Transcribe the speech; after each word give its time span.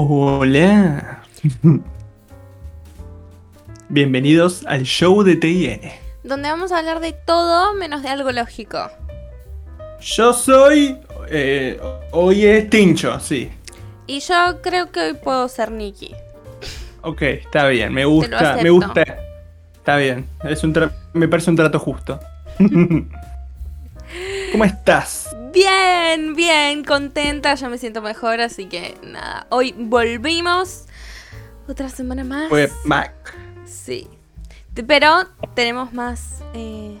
Hola. 0.00 1.22
Bienvenidos 3.88 4.64
al 4.66 4.84
show 4.84 5.24
de 5.24 5.34
TIN. 5.34 5.80
Donde 6.22 6.48
vamos 6.48 6.70
a 6.70 6.78
hablar 6.78 7.00
de 7.00 7.12
todo 7.14 7.74
menos 7.74 8.04
de 8.04 8.08
algo 8.08 8.30
lógico. 8.30 8.78
Yo 10.00 10.32
soy. 10.32 10.98
eh, 11.30 11.80
hoy 12.12 12.46
es 12.46 12.70
Tincho, 12.70 13.18
sí. 13.18 13.50
Y 14.06 14.20
yo 14.20 14.62
creo 14.62 14.92
que 14.92 15.00
hoy 15.00 15.14
puedo 15.14 15.48
ser 15.48 15.72
Nikki. 15.72 16.14
Ok, 17.02 17.22
está 17.22 17.66
bien, 17.66 17.92
me 17.92 18.04
gusta, 18.04 18.38
acepto. 18.38 18.62
me 18.62 18.70
gusta. 18.70 19.02
Está 19.74 19.96
bien, 19.96 20.28
es 20.44 20.62
un 20.62 20.74
tra- 20.74 20.92
me 21.12 21.26
parece 21.26 21.50
un 21.50 21.56
trato 21.56 21.80
justo. 21.80 22.20
¿Cómo 24.52 24.64
estás? 24.64 25.34
Bien, 25.52 26.34
bien, 26.34 26.84
contenta, 26.84 27.54
ya 27.54 27.68
me 27.68 27.78
siento 27.78 28.02
mejor, 28.02 28.40
así 28.40 28.66
que 28.66 28.94
nada. 29.02 29.46
Hoy 29.50 29.74
volvimos. 29.76 30.84
Otra 31.68 31.88
semana 31.88 32.24
más. 32.24 32.48
Fue 32.48 32.70
Mac. 32.84 33.12
Sí. 33.64 34.08
Pero 34.86 35.26
tenemos 35.54 35.92
más. 35.92 36.42
eh, 36.54 36.98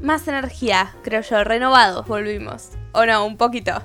más 0.00 0.26
energía, 0.28 0.94
creo 1.02 1.20
yo. 1.22 1.44
Renovados 1.44 2.06
volvimos. 2.06 2.70
¿O 2.92 3.04
no? 3.04 3.24
Un 3.26 3.36
poquito. 3.36 3.82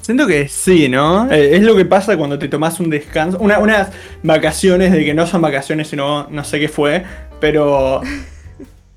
Siento 0.00 0.26
que 0.26 0.46
sí, 0.48 0.88
¿no? 0.88 1.30
Eh, 1.32 1.56
es 1.56 1.62
lo 1.62 1.74
que 1.74 1.84
pasa 1.84 2.16
cuando 2.16 2.38
te 2.38 2.48
tomas 2.48 2.78
un 2.78 2.90
descanso, 2.90 3.38
una- 3.40 3.58
unas 3.58 3.90
vacaciones 4.22 4.92
de 4.92 5.04
que 5.04 5.14
no 5.14 5.26
son 5.26 5.42
vacaciones, 5.42 5.88
sino 5.88 6.28
no 6.30 6.44
sé 6.44 6.60
qué 6.60 6.68
fue, 6.68 7.04
pero 7.40 8.00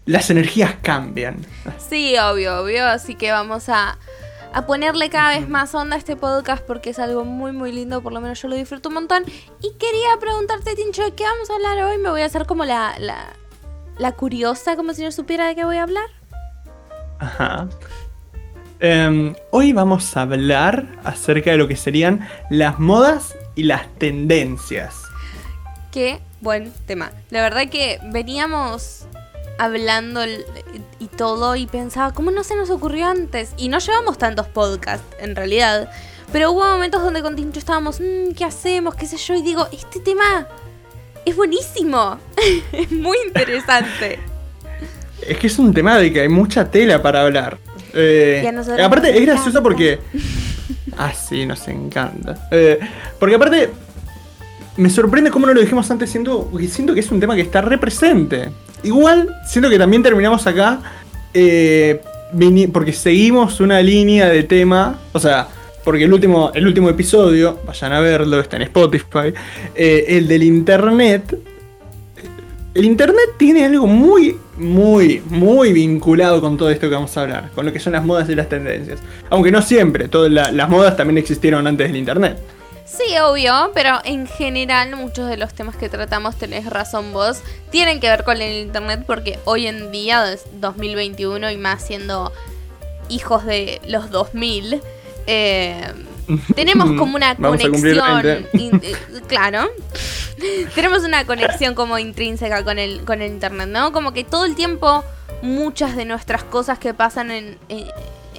las 0.09 0.31
energías 0.31 0.73
cambian. 0.81 1.37
Sí, 1.77 2.17
obvio, 2.17 2.63
obvio. 2.63 2.87
Así 2.87 3.13
que 3.13 3.31
vamos 3.31 3.69
a, 3.69 3.99
a 4.51 4.65
ponerle 4.65 5.11
cada 5.11 5.37
vez 5.37 5.47
más 5.47 5.75
onda 5.75 5.95
a 5.95 5.99
este 5.99 6.15
podcast 6.15 6.63
porque 6.65 6.89
es 6.89 6.97
algo 6.97 7.25
muy, 7.25 7.51
muy 7.51 7.71
lindo. 7.71 8.01
Por 8.01 8.11
lo 8.11 8.19
menos 8.19 8.41
yo 8.41 8.47
lo 8.47 8.55
disfruto 8.55 8.89
un 8.89 8.95
montón. 8.95 9.23
Y 9.61 9.71
quería 9.77 10.17
preguntarte, 10.19 10.73
Tincho, 10.73 11.03
¿de 11.03 11.13
qué 11.13 11.23
vamos 11.25 11.51
a 11.51 11.53
hablar 11.53 11.83
hoy? 11.83 11.99
Me 11.99 12.09
voy 12.09 12.21
a 12.21 12.25
hacer 12.25 12.47
como 12.47 12.65
la, 12.65 12.95
la, 12.97 13.33
la 13.99 14.13
curiosa, 14.13 14.75
como 14.75 14.95
si 14.95 15.03
no 15.03 15.11
supiera 15.11 15.47
de 15.47 15.55
qué 15.55 15.63
voy 15.63 15.77
a 15.77 15.83
hablar. 15.83 16.07
Ajá. 17.19 17.69
Em, 18.79 19.35
hoy 19.51 19.73
vamos 19.73 20.17
a 20.17 20.23
hablar 20.23 20.87
acerca 21.03 21.51
de 21.51 21.57
lo 21.57 21.67
que 21.67 21.75
serían 21.75 22.27
las 22.49 22.79
modas 22.79 23.35
y 23.53 23.61
las 23.63 23.87
tendencias. 23.99 24.95
Qué 25.91 26.19
buen 26.41 26.73
tema. 26.87 27.11
La 27.29 27.43
verdad 27.43 27.69
que 27.69 27.99
veníamos 28.05 29.05
hablando 29.59 30.21
y 30.25 31.07
todo 31.15 31.55
y 31.55 31.67
pensaba, 31.67 32.13
¿cómo 32.13 32.31
no 32.31 32.43
se 32.43 32.55
nos 32.55 32.69
ocurrió 32.69 33.05
antes? 33.07 33.51
Y 33.57 33.69
no 33.69 33.77
llevamos 33.79 34.17
tantos 34.17 34.47
podcasts, 34.47 35.05
en 35.19 35.35
realidad. 35.35 35.89
Pero 36.31 36.51
hubo 36.51 36.63
momentos 36.63 37.01
donde 37.03 37.21
con 37.21 37.35
Tincho 37.35 37.59
estábamos, 37.59 37.99
"Mm, 37.99 38.33
¿qué 38.35 38.45
hacemos? 38.45 38.95
¿Qué 38.95 39.05
sé 39.05 39.17
yo? 39.17 39.35
Y 39.35 39.41
digo, 39.41 39.67
este 39.71 39.99
tema 39.99 40.47
es 41.25 41.35
buenísimo. 41.35 42.17
es 42.71 42.91
muy 42.91 43.17
interesante. 43.27 44.19
Es 45.27 45.37
que 45.37 45.47
es 45.47 45.59
un 45.59 45.73
tema 45.73 45.97
de 45.97 46.13
que 46.13 46.21
hay 46.21 46.29
mucha 46.29 46.71
tela 46.71 47.01
para 47.01 47.21
hablar. 47.21 47.57
Eh, 47.93 48.41
Y 48.77 48.81
aparte 48.81 49.15
es 49.17 49.25
gracioso 49.25 49.61
porque... 49.61 49.99
Ah, 50.97 51.13
sí, 51.13 51.45
nos 51.45 51.65
encanta. 51.69 52.49
Eh, 52.51 52.77
porque 53.19 53.35
aparte 53.35 53.69
me 54.75 54.89
sorprende 54.89 55.31
cómo 55.31 55.47
no 55.47 55.53
lo 55.53 55.61
dijimos 55.61 55.89
antes, 55.91 56.09
siento, 56.09 56.51
siento 56.69 56.93
que 56.93 56.99
es 56.99 57.09
un 57.11 57.19
tema 57.21 57.35
que 57.35 57.41
está 57.41 57.61
represente. 57.61 58.49
Igual, 58.83 59.35
siento 59.45 59.69
que 59.69 59.77
también 59.77 60.01
terminamos 60.03 60.45
acá 60.47 60.79
eh, 61.33 62.01
porque 62.71 62.93
seguimos 62.93 63.59
una 63.59 63.81
línea 63.81 64.29
de 64.29 64.43
tema, 64.43 64.97
o 65.13 65.19
sea, 65.19 65.47
porque 65.83 66.03
el 66.03 66.13
último, 66.13 66.51
el 66.53 66.65
último 66.67 66.89
episodio, 66.89 67.59
vayan 67.65 67.93
a 67.93 67.99
verlo, 67.99 68.39
está 68.39 68.57
en 68.57 68.63
Spotify, 68.63 69.33
eh, 69.75 70.05
el 70.09 70.27
del 70.27 70.43
Internet. 70.43 71.37
El 72.75 72.85
Internet 72.85 73.31
tiene 73.37 73.65
algo 73.65 73.87
muy, 73.87 74.37
muy, 74.57 75.21
muy 75.29 75.73
vinculado 75.73 76.39
con 76.39 76.55
todo 76.55 76.69
esto 76.69 76.87
que 76.87 76.95
vamos 76.95 77.17
a 77.17 77.21
hablar, 77.21 77.49
con 77.55 77.65
lo 77.65 77.73
que 77.73 77.79
son 77.79 77.93
las 77.93 78.05
modas 78.05 78.29
y 78.29 78.35
las 78.35 78.47
tendencias. 78.47 78.99
Aunque 79.31 79.51
no 79.51 79.61
siempre, 79.61 80.07
todas 80.07 80.31
la- 80.31 80.51
las 80.51 80.69
modas 80.69 80.95
también 80.95 81.17
existieron 81.17 81.65
antes 81.65 81.87
del 81.87 81.97
Internet. 81.97 82.37
Sí, 82.91 83.17
obvio, 83.19 83.71
pero 83.73 83.99
en 84.03 84.25
general 84.27 84.95
muchos 84.95 85.29
de 85.29 85.37
los 85.37 85.53
temas 85.53 85.75
que 85.75 85.89
tratamos, 85.89 86.35
tenés 86.37 86.65
razón 86.65 87.13
vos, 87.13 87.41
tienen 87.69 87.99
que 87.99 88.09
ver 88.09 88.23
con 88.23 88.41
el 88.41 88.53
internet 88.65 89.03
porque 89.05 89.37
hoy 89.45 89.67
en 89.67 89.91
día, 89.91 90.31
es 90.33 90.45
2021 90.59 91.51
y 91.51 91.57
más 91.57 91.83
siendo 91.85 92.33
hijos 93.09 93.45
de 93.45 93.79
los 93.87 94.09
2000, 94.09 94.81
eh, 95.27 95.93
tenemos 96.55 96.91
como 96.97 97.15
una 97.15 97.33
Vamos 97.37 97.61
conexión, 97.61 98.21
20. 98.23 98.57
in- 98.57 98.81
eh, 98.83 98.95
claro, 99.27 99.67
tenemos 100.75 101.03
una 101.03 101.25
conexión 101.25 101.75
como 101.75 101.99
intrínseca 101.99 102.63
con 102.63 102.79
el, 102.79 103.01
con 103.05 103.21
el 103.21 103.31
internet, 103.31 103.67
¿no? 103.69 103.91
Como 103.91 104.13
que 104.13 104.23
todo 104.23 104.45
el 104.45 104.55
tiempo 104.55 105.03
muchas 105.41 105.95
de 105.95 106.05
nuestras 106.05 106.43
cosas 106.43 106.79
que 106.79 106.93
pasan 106.93 107.31
en, 107.31 107.57
en, 107.69 107.85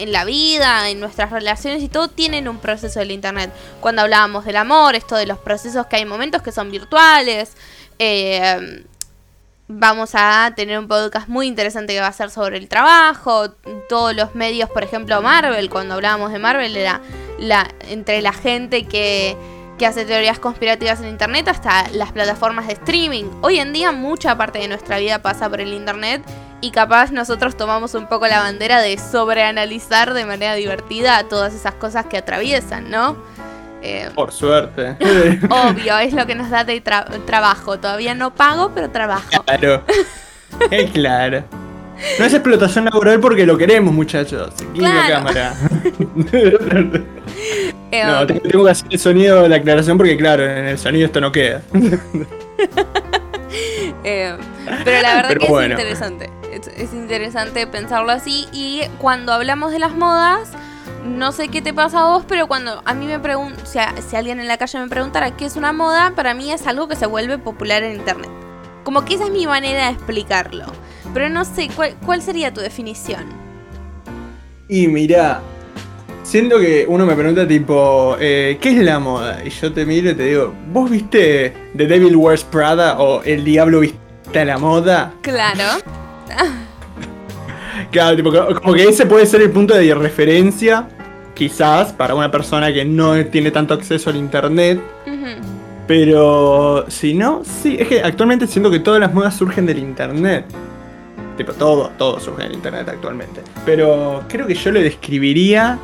en 0.01 0.13
la 0.13 0.25
vida, 0.25 0.89
en 0.89 1.01
nuestras 1.01 1.31
relaciones 1.31 1.83
y 1.83 1.89
todo, 1.89 2.09
tienen 2.09 2.49
un 2.49 2.59
proceso 2.59 2.99
del 2.99 3.11
internet. 3.11 3.53
Cuando 3.81 4.03
hablábamos 4.03 4.45
del 4.45 4.57
amor, 4.57 4.95
esto 4.95 5.17
de 5.17 5.27
los 5.27 5.39
procesos 5.39 5.87
que 5.87 5.97
hay 5.97 6.05
momentos 6.05 6.43
que 6.43 6.53
son 6.53 6.71
virtuales. 6.71 7.53
eh, 7.99 8.85
vamos 9.73 10.11
a 10.15 10.53
tener 10.57 10.79
un 10.81 10.89
podcast 10.89 11.29
muy 11.29 11.47
interesante 11.47 11.93
que 11.93 12.01
va 12.01 12.09
a 12.09 12.13
ser 12.13 12.31
sobre 12.31 12.59
el 12.59 12.67
trabajo, 12.67 13.53
todos 13.89 14.17
los 14.17 14.35
medios, 14.35 14.69
por 14.69 14.83
ejemplo, 14.83 15.23
Marvel, 15.23 15.71
cuando 15.71 15.95
hablábamos 15.95 16.33
de 16.33 16.41
Marvel 16.41 16.77
era 16.77 17.01
la 17.39 17.69
entre 17.89 18.21
la 18.21 18.33
gente 18.33 18.87
que 18.87 19.37
que 19.81 19.87
hace 19.87 20.05
teorías 20.05 20.39
conspirativas 20.39 21.01
en 21.01 21.09
internet 21.09 21.49
hasta 21.49 21.89
las 21.93 22.13
plataformas 22.13 22.67
de 22.67 22.75
streaming. 22.75 23.25
Hoy 23.41 23.61
en 23.61 23.73
día 23.73 23.93
mucha 23.93 24.37
parte 24.37 24.59
de 24.59 24.69
nuestra 24.69 24.99
vida 24.99 25.23
pasa 25.23 25.49
por 25.49 25.59
el 25.59 25.73
internet 25.73 26.23
y 26.61 26.71
capaz 26.71 27.11
nosotros 27.13 27.57
tomamos 27.57 27.95
un 27.95 28.07
poco 28.07 28.27
la 28.27 28.41
bandera 28.41 28.81
de 28.81 28.99
sobreanalizar 28.99 30.13
de 30.15 30.27
manera 30.27 30.55
divertida 30.55 31.25
todas 31.29 31.55
esas 31.55 31.75
cosas 31.75 32.07
que 32.07 32.19
atraviesan, 32.19 32.91
¿no? 32.91 33.17
Eh, 33.83 34.11
Por 34.15 34.31
suerte. 34.33 34.97
obvio, 35.49 35.99
es 35.99 36.13
lo 36.13 36.27
que 36.27 36.35
nos 36.35 36.51
da 36.51 36.65
de 36.65 36.85
tra- 36.85 37.07
trabajo. 37.25 37.79
Todavía 37.79 38.15
no 38.15 38.35
pago, 38.35 38.73
pero 38.75 38.91
trabajo. 38.91 39.29
Claro. 39.45 39.83
Es 40.71 40.91
claro. 40.91 41.45
No 42.19 42.25
es 42.25 42.33
explotación 42.35 42.85
laboral 42.87 43.21
porque 43.21 43.47
lo 43.47 43.57
queremos, 43.57 43.95
muchachos. 43.95 44.53
Aquí 44.71 44.81
la 44.81 44.91
Claro. 44.91 45.15
cámara. 45.15 45.55
Eh, 47.93 48.05
no, 48.05 48.25
tengo, 48.27 48.41
tengo 48.41 48.65
que 48.67 48.71
hacer 48.71 48.87
el 48.91 48.99
sonido 49.01 49.43
de 49.43 49.49
la 49.49 49.57
aclaración 49.57 49.97
porque, 49.97 50.17
claro, 50.17 50.45
en 50.45 50.67
el 50.67 50.79
sonido 50.79 51.07
esto 51.07 51.21
no 51.21 51.33
queda. 51.33 51.61
Eh, 54.05 54.37
pero 54.85 55.03
la 55.03 55.15
verdad 55.15 55.29
Pero 55.29 55.41
que 55.41 55.49
bueno. 55.49 55.75
es 55.75 55.81
interesante. 55.81 56.31
Es, 56.53 56.69
es 56.69 56.93
interesante 56.93 57.67
pensarlo 57.67 58.13
así. 58.13 58.49
Y 58.53 58.83
cuando 58.99 59.33
hablamos 59.33 59.73
de 59.73 59.79
las 59.79 59.95
modas, 59.95 60.51
no 61.05 61.33
sé 61.33 61.49
qué 61.49 61.63
te 61.63 61.73
pasa 61.73 62.03
a 62.03 62.07
vos, 62.07 62.25
pero 62.27 62.47
cuando 62.47 62.83
a 62.85 62.95
mí 62.95 63.07
me 63.07 63.19
preguntan, 63.19 63.67
si, 63.67 63.79
si 64.09 64.17
alguien 64.17 64.41
en 64.41 64.49
la 64.49 64.59
calle 64.59 64.79
me 64.79 64.89
preguntara 64.89 65.37
qué 65.37 65.47
es 65.47 65.57
una 65.57 65.73
moda, 65.73 66.13
para 66.15 66.35
mí 66.35 66.53
es 66.53 66.67
algo 66.67 66.89
que 66.89 66.97
se 66.97 67.07
vuelve 67.07 67.39
popular 67.39 67.83
en 67.83 67.97
internet. 67.97 68.31
Como 68.85 69.05
que 69.05 69.15
esa 69.15 69.25
es 69.25 69.31
mi 69.31 69.47
manera 69.47 69.87
de 69.87 69.93
explicarlo. 69.93 70.67
Pero 71.13 71.29
no 71.29 71.45
sé, 71.45 71.69
¿cuál, 71.75 71.95
cuál 72.05 72.23
sería 72.23 72.53
tu 72.53 72.61
definición? 72.61 73.25
Y 74.69 74.87
mira, 74.87 75.41
siento 76.23 76.59
que 76.61 76.87
uno 76.89 77.05
me 77.05 77.15
pregunta 77.15 77.47
tipo, 77.47 78.17
eh, 78.21 78.59
¿qué 78.61 78.71
es 78.71 78.85
la 78.85 78.99
moda? 78.99 79.45
Y 79.45 79.51
yo 79.51 79.73
te 79.73 79.85
miro 79.85 80.11
y 80.11 80.15
te 80.15 80.25
digo, 80.25 80.55
¿vos 80.73 80.89
viste 80.91 81.53
The 81.77 81.87
Devil 81.87 82.17
Wears 82.17 82.45
Prada 82.45 82.99
o 83.01 83.23
El 83.23 83.45
Diablo 83.45 83.81
viste 83.81 84.39
a 84.39 84.45
la 84.45 84.59
moda? 84.59 85.13
Claro. 85.23 86.00
Claro, 87.91 88.17
tipo, 88.17 88.31
co- 88.31 88.55
como 88.61 88.75
que 88.75 88.85
ese 88.85 89.07
puede 89.07 89.27
ser 89.27 89.43
el 89.43 89.51
punto 89.51 89.75
de 89.75 89.95
referencia, 89.95 90.87
quizás, 91.35 91.93
para 91.93 92.15
una 92.15 92.31
persona 92.31 92.73
que 92.73 92.85
no 92.85 93.25
tiene 93.27 93.51
tanto 93.51 93.75
acceso 93.75 94.11
al 94.11 94.17
internet. 94.17 94.81
Pero 95.87 96.85
si 96.89 97.15
no, 97.15 97.43
sí, 97.45 97.77
es 97.81 97.89
que 97.89 98.01
actualmente 98.03 98.47
siento 98.47 98.71
que 98.71 98.79
todas 98.79 99.01
las 99.01 99.13
modas 99.13 99.35
surgen 99.37 99.67
del 99.67 99.79
internet. 99.79 100.45
Tipo, 101.37 101.53
todo, 101.55 101.91
todo 101.99 102.21
surge 102.21 102.45
del 102.45 102.53
internet 102.53 102.87
actualmente. 102.89 103.41
Pero 103.67 104.23
creo 104.29 104.47
que 104.47 104.55
yo 104.55 104.71
lo 104.71 104.81
describiría 104.81 105.79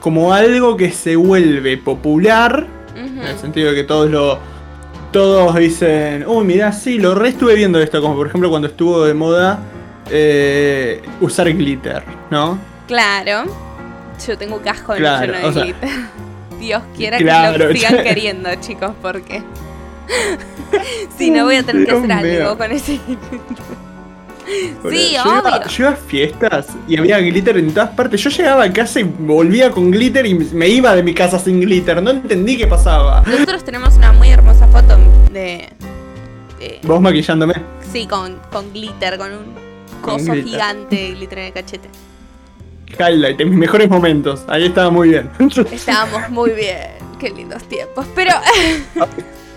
como 0.00 0.32
algo 0.32 0.76
que 0.76 0.90
se 0.90 1.16
vuelve 1.16 1.76
popular, 1.76 2.66
en 2.96 3.18
el 3.18 3.38
sentido 3.38 3.70
de 3.70 3.76
que 3.76 3.84
todos 3.84 4.10
lo. 4.10 4.38
Todos 5.10 5.54
dicen, 5.56 6.24
uy, 6.26 6.44
mirá, 6.46 6.72
sí, 6.72 6.98
lo 6.98 7.14
re 7.14 7.28
estuve 7.30 7.54
viendo 7.54 7.78
esto, 7.78 8.00
como 8.00 8.16
por 8.16 8.28
ejemplo 8.28 8.48
cuando 8.48 8.68
estuvo 8.68 9.04
de 9.04 9.12
moda 9.12 9.58
eh, 10.12 11.02
usar 11.20 11.50
glitter, 11.52 12.02
¿no? 12.30 12.58
Claro. 12.86 13.44
Yo 14.26 14.38
tengo 14.38 14.56
un 14.56 14.62
cajón 14.62 14.98
Claro, 14.98 15.32
lleno 15.32 15.46
de 15.48 15.52
sea- 15.54 15.62
glitter. 15.64 15.88
Dios 16.60 16.82
quiera 16.96 17.18
que 17.18 17.24
lo 17.58 17.72
sigan 17.72 18.02
queriendo, 18.04 18.48
chicos, 18.60 18.92
porque. 19.02 19.42
si 21.18 21.30
no, 21.30 21.44
voy 21.44 21.56
a 21.56 21.62
tener 21.64 21.86
que 21.86 21.92
hacer 21.92 22.12
algo 22.12 22.56
con 22.58 22.70
ese. 22.70 23.00
Sí, 24.90 25.12
yo 25.14 25.22
Iba, 25.24 25.40
obvio. 25.40 25.68
yo 25.68 25.84
iba 25.84 25.90
a 25.92 25.96
fiestas 25.96 26.66
y 26.88 26.98
había 26.98 27.18
glitter 27.20 27.56
en 27.56 27.72
todas 27.72 27.90
partes. 27.90 28.20
Yo 28.22 28.28
llegaba 28.30 28.64
a 28.64 28.72
casa 28.72 29.00
y 29.00 29.04
volvía 29.04 29.70
con 29.70 29.90
glitter 29.90 30.26
y 30.26 30.34
me 30.34 30.68
iba 30.68 30.94
de 30.94 31.02
mi 31.02 31.14
casa 31.14 31.38
sin 31.38 31.60
glitter. 31.60 32.02
No 32.02 32.10
entendí 32.10 32.56
qué 32.58 32.66
pasaba. 32.66 33.22
Nosotros 33.26 33.64
tenemos 33.64 33.94
una 33.96 34.12
muy 34.12 34.28
hermosa 34.30 34.66
foto 34.68 34.98
de. 35.32 35.68
de- 36.58 36.80
Vos 36.82 37.00
maquillándome. 37.00 37.54
sí, 37.92 38.06
con, 38.06 38.36
con 38.50 38.72
glitter, 38.72 39.16
con 39.16 39.32
un 39.32 39.71
coso 40.02 40.34
gigante 40.34 40.96
de 40.96 41.24
en 41.24 41.38
el 41.38 41.52
cachete. 41.52 41.88
Highlight, 42.98 43.40
en 43.40 43.50
mis 43.50 43.58
mejores 43.58 43.88
momentos. 43.88 44.44
Ahí 44.48 44.66
estaba 44.66 44.90
muy 44.90 45.10
bien. 45.10 45.30
Estábamos 45.72 46.28
muy 46.30 46.50
bien. 46.50 46.90
Qué 47.18 47.30
lindos 47.30 47.62
tiempos. 47.64 48.06
Pero. 48.14 48.32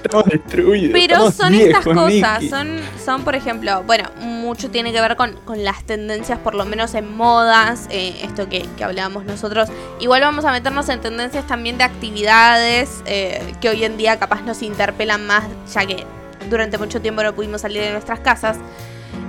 Estamos 0.03 0.25
destruidos. 0.25 0.91
Pero 0.93 1.13
estamos 1.27 1.33
son 1.35 1.53
estas 1.55 1.83
cosas, 1.83 2.43
son, 2.47 2.79
son 3.03 3.23
por 3.23 3.33
ejemplo, 3.33 3.81
bueno, 3.87 4.03
mucho 4.19 4.69
tiene 4.69 4.93
que 4.93 5.01
ver 5.01 5.15
con, 5.15 5.33
con 5.45 5.63
las 5.63 5.83
tendencias, 5.83 6.37
por 6.37 6.53
lo 6.53 6.63
menos 6.63 6.93
en 6.93 7.17
modas, 7.17 7.87
eh, 7.89 8.15
esto 8.21 8.47
que, 8.47 8.67
que 8.77 8.83
hablábamos 8.83 9.25
nosotros. 9.25 9.67
Igual 9.99 10.21
vamos 10.21 10.45
a 10.45 10.51
meternos 10.51 10.89
en 10.89 11.01
tendencias 11.01 11.47
también 11.47 11.79
de 11.79 11.85
actividades 11.85 13.01
eh, 13.07 13.55
que 13.59 13.69
hoy 13.69 13.83
en 13.83 13.97
día 13.97 14.19
capaz 14.19 14.43
nos 14.43 14.61
interpelan 14.61 15.25
más, 15.25 15.45
ya 15.73 15.87
que 15.87 16.05
durante 16.51 16.77
mucho 16.77 17.01
tiempo 17.01 17.23
no 17.23 17.33
pudimos 17.33 17.61
salir 17.61 17.81
de 17.81 17.91
nuestras 17.91 18.19
casas. 18.19 18.57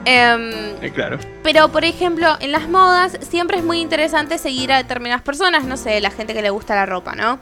Em, 0.05 0.51
Eh, 0.83 0.93
claro. 0.95 1.19
pero, 1.43 1.69
por 1.71 1.85
ejemplo, 1.85 2.37
en 2.41 2.53
las 2.53 2.69
modas 2.69 3.19
siempre 3.29 3.59
es 3.59 3.65
muy 3.65 3.81
interesante 3.81 4.39
seguir 4.39 4.73
a 4.73 4.77
determinadas 4.77 5.23
personas, 5.23 5.65
no 5.65 5.77
sé, 5.77 6.01
la 6.01 6.11
gente 6.11 6.33
que 6.35 6.43
le 6.43 6.51
gusta 6.51 6.75
la 6.75 6.87
ropa, 6.87 7.15
¿no? 7.15 7.39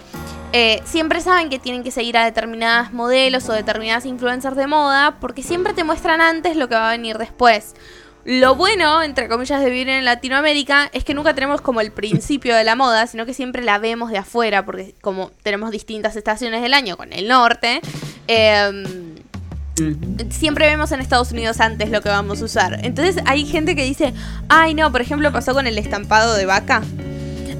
Eh, 0.53 0.81
siempre 0.85 1.21
saben 1.21 1.51
que 1.51 1.59
tienen 1.59 1.83
que 1.83 1.91
seguir 1.91 2.17
a 2.17 2.25
determinadas 2.25 2.93
modelos 2.93 3.49
o 3.49 3.53
determinadas 3.53 4.07
influencers 4.07 4.57
de 4.57 4.67
moda 4.69 5.17
porque 5.21 5.43
siempre 5.43 5.75
te 5.75 5.83
muestran 5.83 6.21
antes 6.21 6.57
lo 6.57 6.69
que 6.69 6.77
va 6.77 6.89
a 6.89 6.93
venir 6.93 7.19
después. 7.19 7.75
Lo 8.25 8.55
bueno, 8.55 9.03
entre 9.03 9.29
comillas, 9.29 9.61
de 9.63 9.69
vivir 9.69 9.91
en 9.91 10.05
Latinoamérica 10.07 10.89
es 10.95 11.05
que 11.05 11.13
nunca 11.13 11.35
tenemos 11.35 11.61
como 11.61 11.83
el 11.83 11.91
principio 11.93 12.55
de 12.55 12.65
la 12.65 12.75
moda, 12.77 13.07
sino 13.07 13.27
que 13.27 13.35
siempre 13.35 13.63
la 13.63 13.79
vemos 13.79 14.11
de 14.11 14.17
afuera, 14.17 14.65
porque 14.65 14.95
como 15.03 15.31
tenemos 15.43 15.71
distintas 15.73 16.17
estaciones 16.17 16.63
del 16.63 16.73
año 16.73 16.97
con 16.97 17.13
el 17.13 17.29
norte, 17.29 17.83
Mm. 19.81 20.31
siempre 20.31 20.67
vemos 20.67 20.93
en 20.93 21.01
Estados 21.01 21.33
Unidos 21.33 21.61
antes 21.61 21.91
lo 21.91 22.01
que 22.01 22.09
vamos 22.09 22.41
a 22.41 22.45
usar. 22.45 22.81
Entonces 22.83 23.23
hay 23.27 23.45
gente 23.45 23.75
que 23.75 23.83
dice, 23.85 24.15
ay 24.49 24.75
no, 24.75 24.91
por 24.93 25.01
ejemplo 25.01 25.33
pasó 25.33 25.53
con 25.55 25.67
el 25.67 25.79
estampado 25.79 26.35
de 26.35 26.47
vaca. 26.47 26.83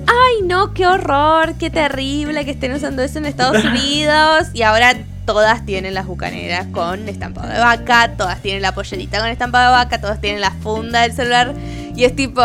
Ay 0.07 0.47
no, 0.47 0.75
qué 0.75 0.87
horror, 0.87 1.55
qué 1.59 1.71
terrible 1.71 2.45
que 2.45 2.53
estén 2.53 2.73
usando 2.73 3.03
eso 3.03 3.19
en 3.19 3.27
Estados 3.27 3.65
Unidos. 3.65 4.49
Y 4.53 4.63
ahora 4.63 4.97
todas 5.27 5.65
tienen 5.65 5.95
las 5.95 6.07
bucaneras 6.07 6.67
con 6.69 7.09
estampado 7.09 7.49
de 7.49 7.59
vaca, 7.59 8.13
todas 8.17 8.41
tienen 8.43 8.63
la 8.63 8.75
pollerita 8.75 9.19
con 9.19 9.29
estampado 9.29 9.73
de 9.73 9.79
vaca, 9.79 10.01
todas 10.01 10.21
tienen 10.21 10.41
la 10.41 10.51
funda 10.51 11.03
del 11.03 11.13
celular. 11.13 11.55
Y 11.97 12.05
es 12.05 12.15
tipo, 12.15 12.43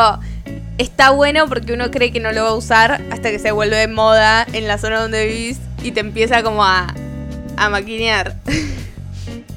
está 0.78 1.12
bueno 1.12 1.48
porque 1.48 1.74
uno 1.74 1.92
cree 1.92 2.12
que 2.12 2.20
no 2.20 2.32
lo 2.32 2.44
va 2.44 2.50
a 2.50 2.54
usar 2.54 3.02
hasta 3.12 3.30
que 3.30 3.38
se 3.40 3.52
vuelve 3.52 3.76
de 3.76 3.88
moda 3.88 4.48
en 4.54 4.68
la 4.68 4.78
zona 4.78 5.02
donde 5.02 5.28
vivís 5.28 5.60
y 5.84 5.92
te 5.92 6.00
empieza 6.00 6.42
como 6.42 6.64
a, 6.64 6.94
a 7.58 7.70
maquinear. 7.70 8.36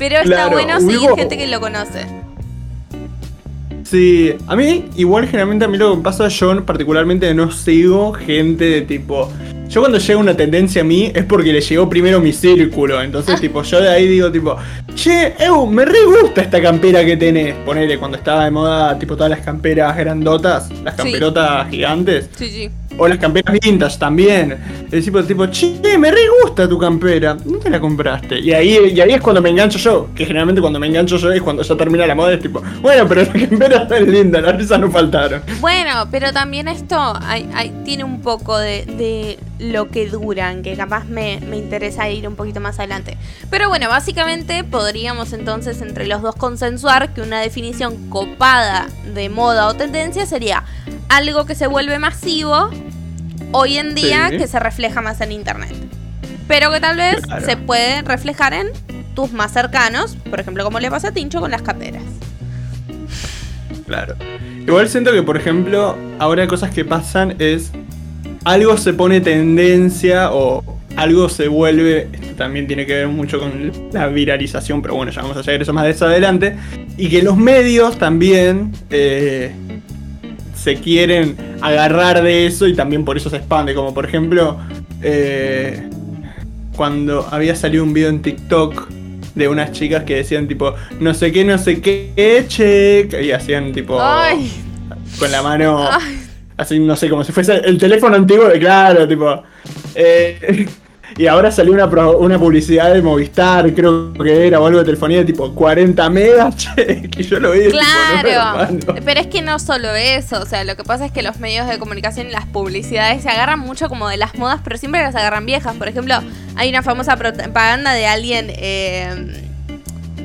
Pero 0.03 0.17
está 0.17 0.25
Claro, 0.35 0.51
bueno 0.51 0.81
seguir 0.81 0.99
hubo- 1.11 1.17
gente 1.17 1.37
que 1.39 1.47
lo 1.47 1.61
conoce. 1.61 2.01
Sí, 3.85 4.33
a 4.47 4.57
mí 4.57 4.87
igual 4.97 5.27
generalmente 5.27 5.65
a 5.65 5.69
mí 5.69 5.77
lo 5.79 5.91
que 5.93 5.97
me 5.99 6.03
pasa, 6.03 6.27
yo 6.29 6.65
particularmente 6.65 7.33
no 7.35 7.51
sigo 7.53 8.13
gente 8.13 8.65
de 8.65 8.81
tipo... 8.83 9.31
Yo 9.69 9.81
cuando 9.81 9.99
llega 9.99 10.19
una 10.19 10.37
tendencia 10.37 10.83
a 10.83 10.85
mí 10.85 11.11
es 11.15 11.25
porque 11.25 11.53
le 11.53 11.61
llegó 11.61 11.89
primero 11.89 12.21
mi 12.21 12.33
círculo, 12.33 13.01
entonces 13.01 13.41
tipo 13.41 13.63
yo 13.63 13.81
de 13.81 13.89
ahí 13.91 14.07
digo 14.09 14.31
tipo, 14.31 14.57
che, 14.95 15.35
Eu, 15.39 15.67
me 15.67 15.85
re 15.87 16.05
gusta 16.21 16.43
esta 16.43 16.61
campera 16.61 17.03
que 17.05 17.17
tenés. 17.17 17.55
Ponele, 17.65 17.97
cuando 17.99 18.19
estaba 18.19 18.45
de 18.45 18.51
moda 18.51 18.99
tipo 18.99 19.15
todas 19.17 19.31
las 19.31 19.41
camperas 19.41 19.97
grandotas, 19.97 20.69
las 20.83 20.95
Sí. 20.97 21.03
camperotas 21.03 21.71
gigantes. 21.71 22.29
Sí, 22.37 22.51
sí. 22.51 22.71
O 22.99 23.09
las 23.09 23.19
camperas 23.19 23.59
vintage 23.63 23.99
también. 23.99 24.59
El 24.91 25.05
tipo, 25.05 25.23
tipo, 25.25 25.47
che, 25.47 25.75
me 25.99 26.11
re 26.11 26.21
gusta 26.43 26.69
tu 26.69 26.79
campera. 26.79 27.35
¿Dónde 27.35 27.71
la 27.71 27.81
compraste? 27.81 28.39
Y 28.39 28.53
ahí, 28.53 28.93
y 28.95 29.01
ahí 29.01 29.13
es 29.13 29.21
cuando 29.21 29.41
me 29.41 29.51
engancho 29.51 29.79
yo. 29.79 30.09
Que 30.15 30.27
generalmente 30.27 30.61
cuando 30.61 30.79
me 30.79 30.87
engancho 30.87 31.17
yo 31.17 31.33
es 31.33 31.43
cuando 31.43 31.63
ya 31.63 31.77
termina 31.77 32.07
la 32.07 32.15
moda. 32.15 32.35
Es 32.35 32.41
tipo, 32.41 32.63
bueno, 32.81 33.07
pero 33.09 33.23
la 33.23 33.33
campera 33.33 33.83
está 33.83 34.01
linda, 34.01 34.41
las 34.41 34.57
risas 34.57 34.79
no 34.79 34.91
faltaron. 34.91 35.43
Bueno, 35.61 36.09
pero 36.11 36.33
también 36.33 36.69
esto 36.69 37.15
tiene 37.85 38.05
un 38.05 38.21
poco 38.21 38.59
de, 38.59 38.85
de 38.85 39.39
lo 39.59 39.89
que 39.89 40.09
duran, 40.09 40.63
que 40.63 40.77
capaz 40.77 41.05
me, 41.05 41.41
me 41.41 41.57
interesa 41.57 42.09
ir 42.11 42.27
un 42.29 42.37
poquito 42.37 42.61
más 42.61 42.79
adelante. 42.79 43.17
Pero 43.51 43.69
bueno, 43.69 43.89
básicamente 43.89 44.65
podríamos 44.65 45.33
entonces 45.33 45.81
entre 45.81 46.07
los 46.07 46.23
dos 46.23 46.35
consensuar 46.35 47.15
que 47.15 47.21
una 47.21 47.41
definición 47.41 48.09
copada 48.09 48.89
de 49.15 49.29
moda 49.29 49.69
o 49.69 49.75
tendencia 49.75 50.27
sería 50.27 50.65
algo 51.09 51.47
que 51.47 51.55
se 51.55 51.67
vuelve 51.67 51.99
masivo 51.99 52.71
hoy 53.53 53.79
en 53.79 53.95
día 53.95 54.29
Sí. 54.31 54.39
que 54.39 54.47
se 54.47 54.59
refleja 54.59 55.01
más 55.01 55.21
en 55.21 55.33
internet. 55.33 55.73
Pero 56.49 56.71
que 56.73 56.81
tal 56.81 56.97
vez 56.97 57.21
Claro. 57.23 57.45
se 57.47 57.57
puede 57.57 58.03
reflejar 58.03 58.53
en 58.53 58.69
tus 59.15 59.33
más 59.33 59.53
cercanos, 59.53 60.17
por 60.31 60.41
ejemplo 60.41 60.65
como 60.65 60.81
le 60.81 60.91
pasa 60.91 61.09
a 61.09 61.13
Tincho 61.13 61.41
con 61.41 61.51
las 61.51 61.63
caperas. 61.63 62.03
Claro. 63.87 64.15
Igual 64.67 64.89
siento 64.89 65.13
que, 65.13 65.23
por 65.23 65.37
ejemplo, 65.37 65.97
ahora 66.19 66.47
cosas 66.47 66.71
que 66.71 66.85
pasan 66.85 67.35
es. 67.39 67.73
Algo 68.45 68.77
se 68.77 68.93
pone 68.93 69.21
tendencia 69.21 70.33
o 70.33 70.65
algo 70.97 71.29
se 71.29 71.49
vuelve. 71.49 72.09
Esto 72.13 72.35
también 72.37 72.67
tiene 72.67 72.87
que 72.87 72.95
ver 72.95 73.09
mucho 73.09 73.39
con 73.39 73.71
la 73.93 74.07
viralización, 74.09 74.83
pero 74.83 74.95
bueno, 74.95 75.13
ya 75.13 75.23
vamos 75.23 75.37
a 75.37 75.41
llegar 75.43 75.61
a 75.61 75.63
eso 75.63 75.73
más 75.73 75.85
de 75.85 75.91
eso 75.91 76.07
adelante. 76.07 76.57
Y 76.97 77.09
que 77.09 77.23
los 77.23 77.37
medios 77.37 77.99
también. 77.99 78.73
eh, 78.91 79.53
se 80.63 80.77
quieren 80.77 81.37
agarrar 81.61 82.23
de 82.23 82.47
eso 82.47 82.67
y 82.69 82.75
también 82.75 83.05
por 83.05 83.17
eso 83.17 83.29
se 83.31 83.37
expande. 83.37 83.75
Como 83.75 83.93
por 83.93 84.05
ejemplo, 84.05 84.59
eh, 85.03 85.89
cuando 86.77 87.27
había 87.31 87.57
salido 87.57 87.83
un 87.83 87.93
video 87.93 88.09
en 88.11 88.23
TikTok 88.23 88.89
de 89.35 89.49
unas 89.49 89.73
chicas 89.73 90.05
que 90.05 90.17
decían 90.17 90.47
tipo, 90.47 90.75
no 91.01 91.15
sé 91.15 91.33
qué, 91.33 91.45
no 91.45 91.59
sé 91.59 91.81
qué, 91.81 92.45
check. 92.47 93.15
Y 93.21 93.33
hacían 93.33 93.73
tipo 93.73 93.99
Ay, 94.01 94.53
con 95.19 95.33
la 95.33 95.43
mano, 95.43 95.89
ay. 95.91 96.21
así 96.57 96.79
no 96.79 96.95
sé, 96.97 97.09
como 97.09 97.25
si 97.25 97.33
fuese 97.33 97.55
el 97.57 97.79
teléfono 97.79 98.17
antiguo, 98.17 98.49
claro, 98.61 99.09
tipo. 99.09 99.43
eh, 99.95 100.67
y 101.17 101.27
ahora 101.27 101.51
salió 101.51 101.73
una, 101.73 101.89
pro- 101.91 102.19
una 102.19 102.39
publicidad 102.39 102.93
de 102.93 103.03
Movistar, 103.03 103.73
creo 103.75 104.13
que 104.15 104.47
era, 104.47 104.61
o 104.61 104.67
algo 104.67 104.79
de 104.81 104.85
telefonía, 104.85 105.25
tipo 105.25 105.55
40 105.55 106.11
megas, 106.11 106.57
che, 106.77 107.09
que 107.11 107.23
yo 107.23 107.39
lo 107.41 107.53
vi. 107.53 107.67
tipo, 107.67 107.77
no, 107.79 107.83
Claro, 107.83 108.95
pero 109.05 109.21
es 109.21 109.27
que 109.27 109.43
no 109.43 109.59
solo 109.59 109.95
eso, 109.95 110.41
o 110.41 110.47
sea, 110.47 110.65
lo 110.65 110.77
que 110.77 110.85
pasa 110.85 111.07
es 111.07 111.13
que 111.13 111.23
los 111.23 111.39
medios 111.39 111.67
de 111.69 111.79
comunicación 111.79 112.27
y 112.29 112.31
las 112.31 112.47
publicidades 112.47 113.23
se 113.23 113.29
agarran 113.29 113.61
mucho 113.61 113.89
como 113.89 114.09
de 114.09 114.17
las 114.17 114.35
modas, 114.37 114.61
pero 114.65 114.77
siempre 114.79 115.01
las 115.03 115.15
agarran 115.15 115.47
viejas. 115.47 115.75
Por 115.77 115.89
ejemplo, 115.89 116.15
hay 116.57 116.69
una 116.69 116.83
famosa 116.83 117.17
propaganda 117.17 117.93
de 117.93 118.07
alguien, 118.07 118.47
eh, 118.51 119.43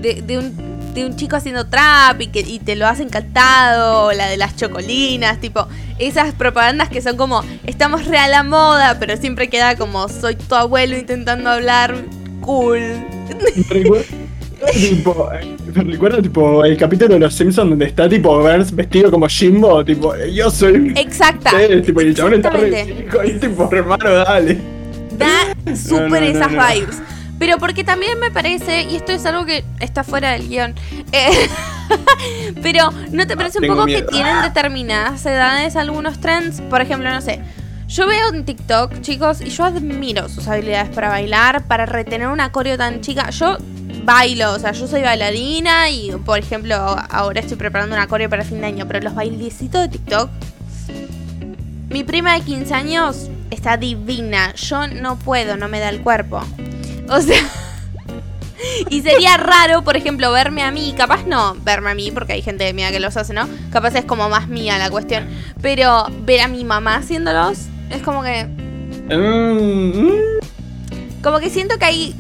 de, 0.01 0.22
de 0.22 0.38
un, 0.38 0.94
de 0.94 1.06
un 1.06 1.15
chico 1.15 1.36
haciendo 1.36 1.67
trap 1.67 2.22
y 2.22 2.27
que 2.27 2.39
y 2.41 2.60
te 2.60 2.75
lo 2.75 2.88
hacen 2.88 3.10
cantado, 3.10 4.06
o 4.08 4.12
la 4.13 4.27
de 4.27 4.38
las 4.38 4.56
chocolinas, 4.56 5.39
tipo, 5.39 5.67
esas 6.00 6.34
propagandas 6.34 6.89
que 6.89 7.01
son 7.01 7.18
como, 7.18 7.44
estamos 7.66 8.06
re 8.06 8.18
a 8.18 8.27
la 8.27 8.44
moda, 8.44 8.98
pero 9.00 9.18
siempre 9.18 9.50
queda 9.50 9.75
como, 9.75 10.08
soy 10.10 10.36
tu 10.36 10.56
abuelo 10.56 10.98
intentando 10.98 11.50
hablar 11.50 11.96
cool. 12.42 12.82
Tipo, 14.74 15.32
eh, 15.34 15.56
me 15.75 15.84
recuerda 15.84 16.20
tipo 16.20 16.66
el 16.66 16.75
capítulo 16.77 17.13
de 17.13 17.20
los 17.20 17.34
Simpsons 17.36 17.70
donde 17.70 17.86
está 17.86 18.10
tipo 18.10 18.39
Burns 18.39 18.74
vestido 18.75 19.12
como 19.12 19.27
Jimbo, 19.27 19.86
tipo, 19.86 20.16
yo 20.34 20.50
soy. 20.50 20.94
Exacta. 20.96 21.51
ustedes", 21.51 21.86
tipo, 21.86 22.01
y 22.01 22.08
el 22.08 22.16
chabón 22.16 22.34
está 22.34 22.50
re 22.50 22.86
chico, 22.86 23.24
y 23.24 23.34
tipo, 23.34 23.70
hermano, 23.72 24.12
dale. 24.12 24.58
da 25.16 25.56
súper 25.75 26.10
no, 26.10 26.20
no, 26.20 26.25
esas 26.25 26.51
vibes. 26.51 27.01
Pero 27.39 27.58
porque 27.58 27.84
también 27.84 28.20
me 28.20 28.32
parece, 28.32 28.84
y 28.84 28.96
esto 28.96 29.12
es 29.12 29.25
algo 29.25 29.46
que 29.46 29.63
está 29.79 30.03
fuera 30.03 30.32
del 30.32 30.48
guion, 30.48 30.74
eh, 31.12 31.50
pero 32.63 32.91
¿no 33.12 33.27
te 33.27 33.38
parece 33.38 33.60
un 33.60 33.67
poco 33.67 33.86
miedo. 33.86 34.06
que 34.06 34.12
tienen 34.12 34.41
determinadas 34.41 35.25
edades 35.25 35.75
algunos 35.75 36.20
trends? 36.20 36.62
Por 36.62 36.82
ejemplo, 36.82 37.10
no 37.12 37.22
sé, 37.22 37.41
yo 37.88 38.08
veo 38.08 38.34
en 38.34 38.44
TikTok, 38.44 39.01
chicos, 39.01 39.41
y 39.41 39.50
yo 39.50 39.65
admiro 39.65 40.29
sus 40.29 40.48
habilidades 40.48 40.89
para 40.89 41.10
bailar, 41.10 41.67
para 41.67 41.86
retener 41.86 42.27
una 42.27 42.51
coreo 42.51 42.77
tan 42.77 43.01
chica. 43.01 43.29
Yo 43.29 43.58
bailo, 44.03 44.53
o 44.53 44.60
sea, 44.60 44.72
yo 44.72 44.88
soy 44.88 45.03
bailarina 45.03 45.89
y, 45.89 46.12
por 46.25 46.39
ejemplo, 46.39 46.75
ahora 46.75 47.39
estoy 47.39 47.58
preparando 47.58 47.96
una 47.96 48.08
coreo 48.08 48.29
para 48.29 48.44
fin 48.44 48.62
de 48.62 48.67
año, 48.67 48.88
pero 48.88 49.00
los 49.01 49.13
bailecitos 49.13 49.82
de 49.84 49.89
TikTok 49.89 50.29
mi 51.89 52.03
prima 52.03 52.34
de 52.34 52.41
15 52.41 52.74
años 52.74 53.29
está 53.50 53.77
divina. 53.77 54.53
Yo 54.56 54.88
no 54.88 55.17
puedo, 55.17 55.56
no 55.56 55.70
me 55.70 55.79
da 55.79 55.89
el 55.89 56.01
cuerpo. 56.01 56.41
O 57.10 57.22
sea. 57.22 57.40
Y 58.90 59.02
sería 59.02 59.38
raro, 59.38 59.84
por 59.84 59.96
ejemplo, 59.98 60.32
verme 60.32 60.64
a 60.64 60.72
mí. 60.72 60.94
Capaz 60.98 61.26
no 61.26 61.56
verme 61.64 61.92
a 61.92 61.96
mí, 61.96 62.12
porque 62.12 62.34
hay 62.34 62.42
gente 62.42 62.64
de 62.64 62.74
mía 62.74 62.92
que 62.92 63.00
los 63.00 63.16
hace, 63.16 63.34
¿no? 63.34 63.48
Capaz 63.72 63.96
es 63.96 64.06
como 64.06 64.30
más 64.30 64.48
mía 64.48 64.78
la 64.78 64.90
cuestión. 64.90 65.28
Pero 65.62 66.08
ver 66.22 66.42
a 66.42 66.48
mi 66.48 66.64
mamá 66.64 66.96
haciéndolos 66.96 67.68
es 67.90 68.02
como 68.02 68.24
que. 68.24 68.46
Mm. 68.46 70.42
Como 71.22 71.40
que 71.40 71.50
siento 71.50 71.78
que 71.78 71.86
hay 71.86 72.16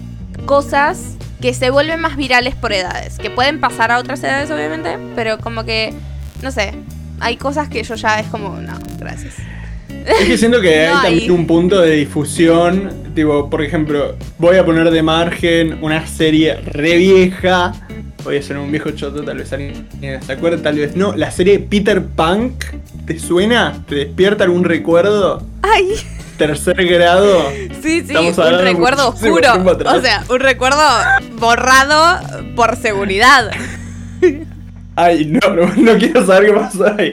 cosas 0.45 1.15
que 1.41 1.53
se 1.53 1.69
vuelven 1.69 1.99
más 2.01 2.15
virales 2.17 2.55
por 2.55 2.73
edades. 2.73 3.17
Que 3.17 3.29
pueden 3.29 3.59
pasar 3.59 3.91
a 3.91 3.99
otras 3.99 4.23
edades, 4.23 4.49
obviamente, 4.51 4.97
pero 5.15 5.37
como 5.39 5.63
que, 5.63 5.93
no 6.41 6.51
sé, 6.51 6.73
hay 7.19 7.37
cosas 7.37 7.69
que 7.69 7.83
yo 7.83 7.95
ya 7.95 8.19
es 8.19 8.27
como, 8.27 8.57
no, 8.57 8.77
gracias. 8.99 9.35
Es 10.07 10.27
que 10.27 10.37
siento 10.37 10.61
que 10.61 10.87
No 10.91 10.97
hay 10.99 11.03
también 11.03 11.31
un 11.31 11.47
punto 11.47 11.81
de 11.81 11.91
difusión. 11.91 12.89
Tipo, 13.13 13.49
por 13.49 13.61
ejemplo, 13.61 14.15
voy 14.37 14.57
a 14.57 14.65
poner 14.65 14.89
de 14.91 15.03
margen 15.03 15.79
una 15.81 16.05
serie 16.07 16.55
re 16.55 16.95
vieja. 16.97 17.73
Voy 18.23 18.37
a 18.37 18.41
ser 18.41 18.57
un 18.57 18.71
viejo 18.71 18.91
choto, 18.91 19.23
tal 19.23 19.37
vez 19.37 19.53
alguien 19.53 19.87
se 20.25 20.31
acuerda, 20.31 20.61
tal 20.61 20.75
vez 20.77 20.95
no. 20.95 21.15
La 21.15 21.31
serie 21.31 21.59
Peter 21.59 22.03
Punk, 22.03 22.65
¿te 23.05 23.19
suena? 23.19 23.83
¿Te 23.87 23.95
despierta 23.95 24.43
algún 24.43 24.63
recuerdo? 24.63 25.43
Ay, 25.61 25.93
Tercer 26.37 26.85
grado. 26.85 27.49
sí, 27.81 28.03
sí, 28.05 28.15
un 28.15 28.59
recuerdo 28.59 29.09
oscuro. 29.09 29.53
O 29.85 30.01
sea, 30.01 30.23
un 30.29 30.39
recuerdo 30.39 30.83
borrado 31.39 32.19
por 32.55 32.75
seguridad. 32.75 33.49
Ay, 34.95 35.25
no, 35.25 35.55
no, 35.55 35.73
no 35.75 35.97
quiero 35.97 36.25
saber 36.25 36.49
qué 36.49 36.53
pasó 36.53 36.85
ahí. 36.97 37.11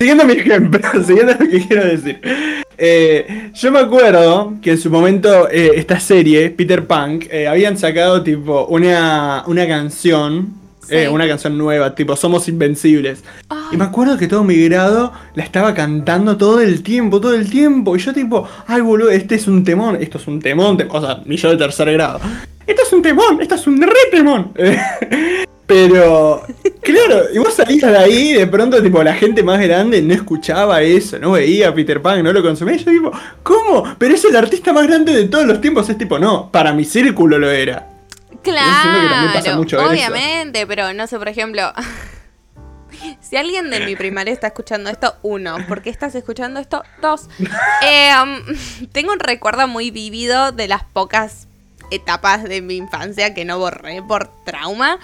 Siguiendo 0.00 0.24
mi 0.24 0.32
ejemplo, 0.32 0.80
siguiendo 1.04 1.34
lo 1.34 1.38
que 1.50 1.60
quiero 1.66 1.84
decir. 1.84 2.20
Eh, 2.78 3.50
yo 3.54 3.70
me 3.70 3.80
acuerdo 3.80 4.54
que 4.62 4.70
en 4.70 4.78
su 4.78 4.88
momento 4.88 5.46
eh, 5.50 5.72
esta 5.76 6.00
serie, 6.00 6.48
Peter 6.48 6.86
Punk, 6.86 7.26
eh, 7.30 7.46
habían 7.46 7.76
sacado 7.76 8.22
tipo 8.22 8.64
una, 8.66 9.44
una 9.46 9.68
canción, 9.68 10.58
Sí. 10.88 10.96
una 11.08 11.28
canción 11.28 11.56
nueva, 11.58 11.94
tipo 11.94 12.16
Somos 12.16 12.48
Invencibles. 12.48 13.22
Ay. 13.50 13.58
Y 13.72 13.76
me 13.76 13.84
acuerdo 13.84 14.16
que 14.18 14.26
todo 14.26 14.42
mi 14.42 14.56
grado 14.64 15.12
la 15.34 15.44
estaba 15.44 15.72
cantando 15.74 16.36
todo 16.38 16.60
el 16.62 16.82
tiempo, 16.82 17.20
todo 17.20 17.34
el 17.34 17.48
tiempo. 17.50 17.94
Y 17.94 18.00
yo 18.00 18.12
tipo, 18.14 18.48
ay 18.66 18.80
boludo, 18.80 19.10
este 19.10 19.34
es 19.36 19.46
un 19.46 19.62
temón, 19.62 19.98
esto 20.00 20.16
es 20.18 20.26
un 20.26 20.40
temón, 20.40 20.78
te- 20.78 20.86
o 20.90 21.00
sea, 21.00 21.20
mi 21.26 21.36
yo 21.36 21.50
de 21.50 21.58
tercer 21.58 21.92
grado. 21.92 22.18
Esto 22.66 22.82
es 22.84 22.92
un 22.92 23.02
temón, 23.02 23.40
esto 23.40 23.54
es 23.54 23.66
un 23.66 23.80
re 23.82 23.92
temón. 24.10 24.52
Pero, 25.70 26.42
claro, 26.82 27.22
y 27.32 27.38
vos 27.38 27.54
salías 27.54 27.90
de 27.92 27.96
ahí 27.96 28.30
y 28.30 28.32
de 28.32 28.46
pronto, 28.48 28.82
tipo, 28.82 29.02
la 29.04 29.14
gente 29.14 29.42
más 29.42 29.60
grande 29.60 30.02
no 30.02 30.12
escuchaba 30.12 30.82
eso, 30.82 31.18
no 31.18 31.32
veía 31.32 31.68
a 31.68 31.74
Peter 31.74 32.02
Pan, 32.02 32.24
no 32.24 32.32
lo 32.32 32.42
consumía. 32.42 32.74
Y 32.74 32.78
yo, 32.78 32.90
tipo, 32.90 33.12
¿cómo? 33.44 33.84
Pero 33.96 34.14
es 34.14 34.24
el 34.24 34.34
artista 34.34 34.72
más 34.72 34.86
grande 34.88 35.12
de 35.12 35.28
todos 35.28 35.46
los 35.46 35.60
tiempos. 35.60 35.88
Es 35.88 35.96
tipo, 35.96 36.18
no, 36.18 36.50
para 36.50 36.72
mi 36.72 36.84
círculo 36.84 37.38
lo 37.38 37.50
era. 37.50 37.88
pasa 39.32 39.42
Claro, 39.42 39.58
mucho 39.58 39.78
eso. 39.80 39.88
obviamente, 39.90 40.66
pero 40.66 40.92
no 40.92 41.06
sé, 41.06 41.18
por 41.18 41.28
ejemplo, 41.28 41.72
si 43.20 43.36
alguien 43.36 43.70
de 43.70 43.80
mi 43.80 43.96
primaria 43.96 44.32
está 44.32 44.48
escuchando 44.48 44.90
esto, 44.90 45.14
uno, 45.22 45.56
¿por 45.68 45.82
qué 45.82 45.90
estás 45.90 46.14
escuchando 46.14 46.58
esto? 46.58 46.82
Dos, 47.00 47.28
eh, 47.86 48.10
um, 48.22 48.88
tengo 48.92 49.12
un 49.12 49.20
recuerdo 49.20 49.68
muy 49.68 49.90
vívido 49.90 50.52
de 50.52 50.68
las 50.68 50.84
pocas 50.84 51.46
etapas 51.90 52.44
de 52.44 52.62
mi 52.62 52.76
infancia 52.76 53.34
que 53.34 53.44
no 53.44 53.58
borré 53.58 54.02
por 54.02 54.30
trauma, 54.44 54.98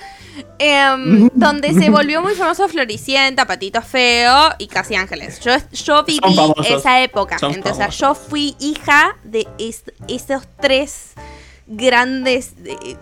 em, 0.58 1.28
donde 1.34 1.72
se 1.74 1.90
volvió 1.90 2.22
muy 2.22 2.34
famoso 2.34 2.68
Floricienta, 2.68 3.46
Patito 3.46 3.82
Feo 3.82 4.50
y 4.58 4.66
Casi 4.68 4.94
Ángeles. 4.94 5.40
Yo, 5.40 5.52
yo 5.72 6.04
viví 6.04 6.20
esa 6.68 7.02
época, 7.02 7.38
Son 7.38 7.52
entonces 7.54 7.78
famosos. 7.78 8.00
yo 8.00 8.14
fui 8.14 8.56
hija 8.60 9.16
de 9.24 9.46
es- 9.58 9.84
esos 10.08 10.42
tres 10.60 11.12
grandes 11.68 12.52
eh, 12.64 12.96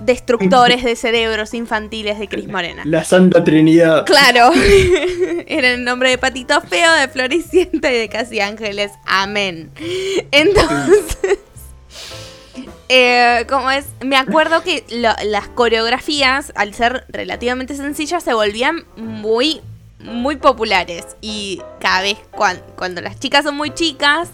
destructores 0.00 0.82
de 0.82 0.96
cerebros 0.96 1.52
infantiles 1.52 2.18
de 2.18 2.28
Cris 2.28 2.48
Morena. 2.48 2.82
La 2.86 3.04
Santa 3.04 3.44
Trinidad. 3.44 4.06
Claro, 4.06 4.52
era 5.46 5.68
el 5.72 5.84
nombre 5.84 6.08
de 6.10 6.16
Patito 6.18 6.60
Feo, 6.62 6.92
de 6.94 7.08
Floricienta 7.08 7.92
y 7.92 7.98
de 7.98 8.08
Casi 8.08 8.40
Ángeles. 8.40 8.90
Amén. 9.04 9.70
Entonces, 10.30 11.38
eh, 12.88 13.44
como 13.48 13.70
es, 13.70 13.86
me 14.04 14.16
acuerdo 14.16 14.62
que 14.62 14.84
las 14.90 15.48
coreografías, 15.48 16.52
al 16.54 16.74
ser 16.74 17.04
relativamente 17.08 17.74
sencillas, 17.74 18.22
se 18.22 18.34
volvían 18.34 18.84
muy, 18.96 19.60
muy 20.00 20.36
populares. 20.36 21.04
Y 21.20 21.62
cada 21.80 22.02
vez 22.02 22.18
cuan- 22.30 22.62
cuando 22.76 23.00
las 23.00 23.18
chicas 23.18 23.44
son 23.44 23.56
muy 23.56 23.70
chicas 23.74 24.28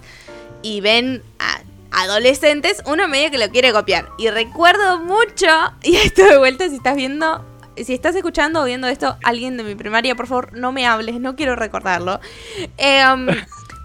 y 0.62 0.80
ven 0.80 1.22
a 1.38 1.60
adolescentes, 2.02 2.82
uno 2.86 3.08
medio 3.08 3.30
que 3.30 3.38
lo 3.38 3.48
quiere 3.50 3.72
copiar. 3.72 4.08
Y 4.18 4.28
recuerdo 4.30 4.98
mucho, 4.98 5.46
y 5.82 5.96
esto 5.96 6.24
de 6.24 6.38
vuelta, 6.38 6.68
si 6.68 6.76
estás 6.76 6.96
viendo, 6.96 7.44
si 7.76 7.94
estás 7.94 8.14
escuchando 8.16 8.60
o 8.62 8.64
viendo 8.64 8.86
esto, 8.88 9.16
alguien 9.24 9.56
de 9.56 9.62
mi 9.62 9.74
primaria, 9.74 10.14
por 10.14 10.26
favor, 10.26 10.52
no 10.52 10.72
me 10.72 10.86
hables, 10.86 11.20
no 11.20 11.36
quiero 11.36 11.56
recordarlo. 11.56 12.20
Em, 12.76 13.26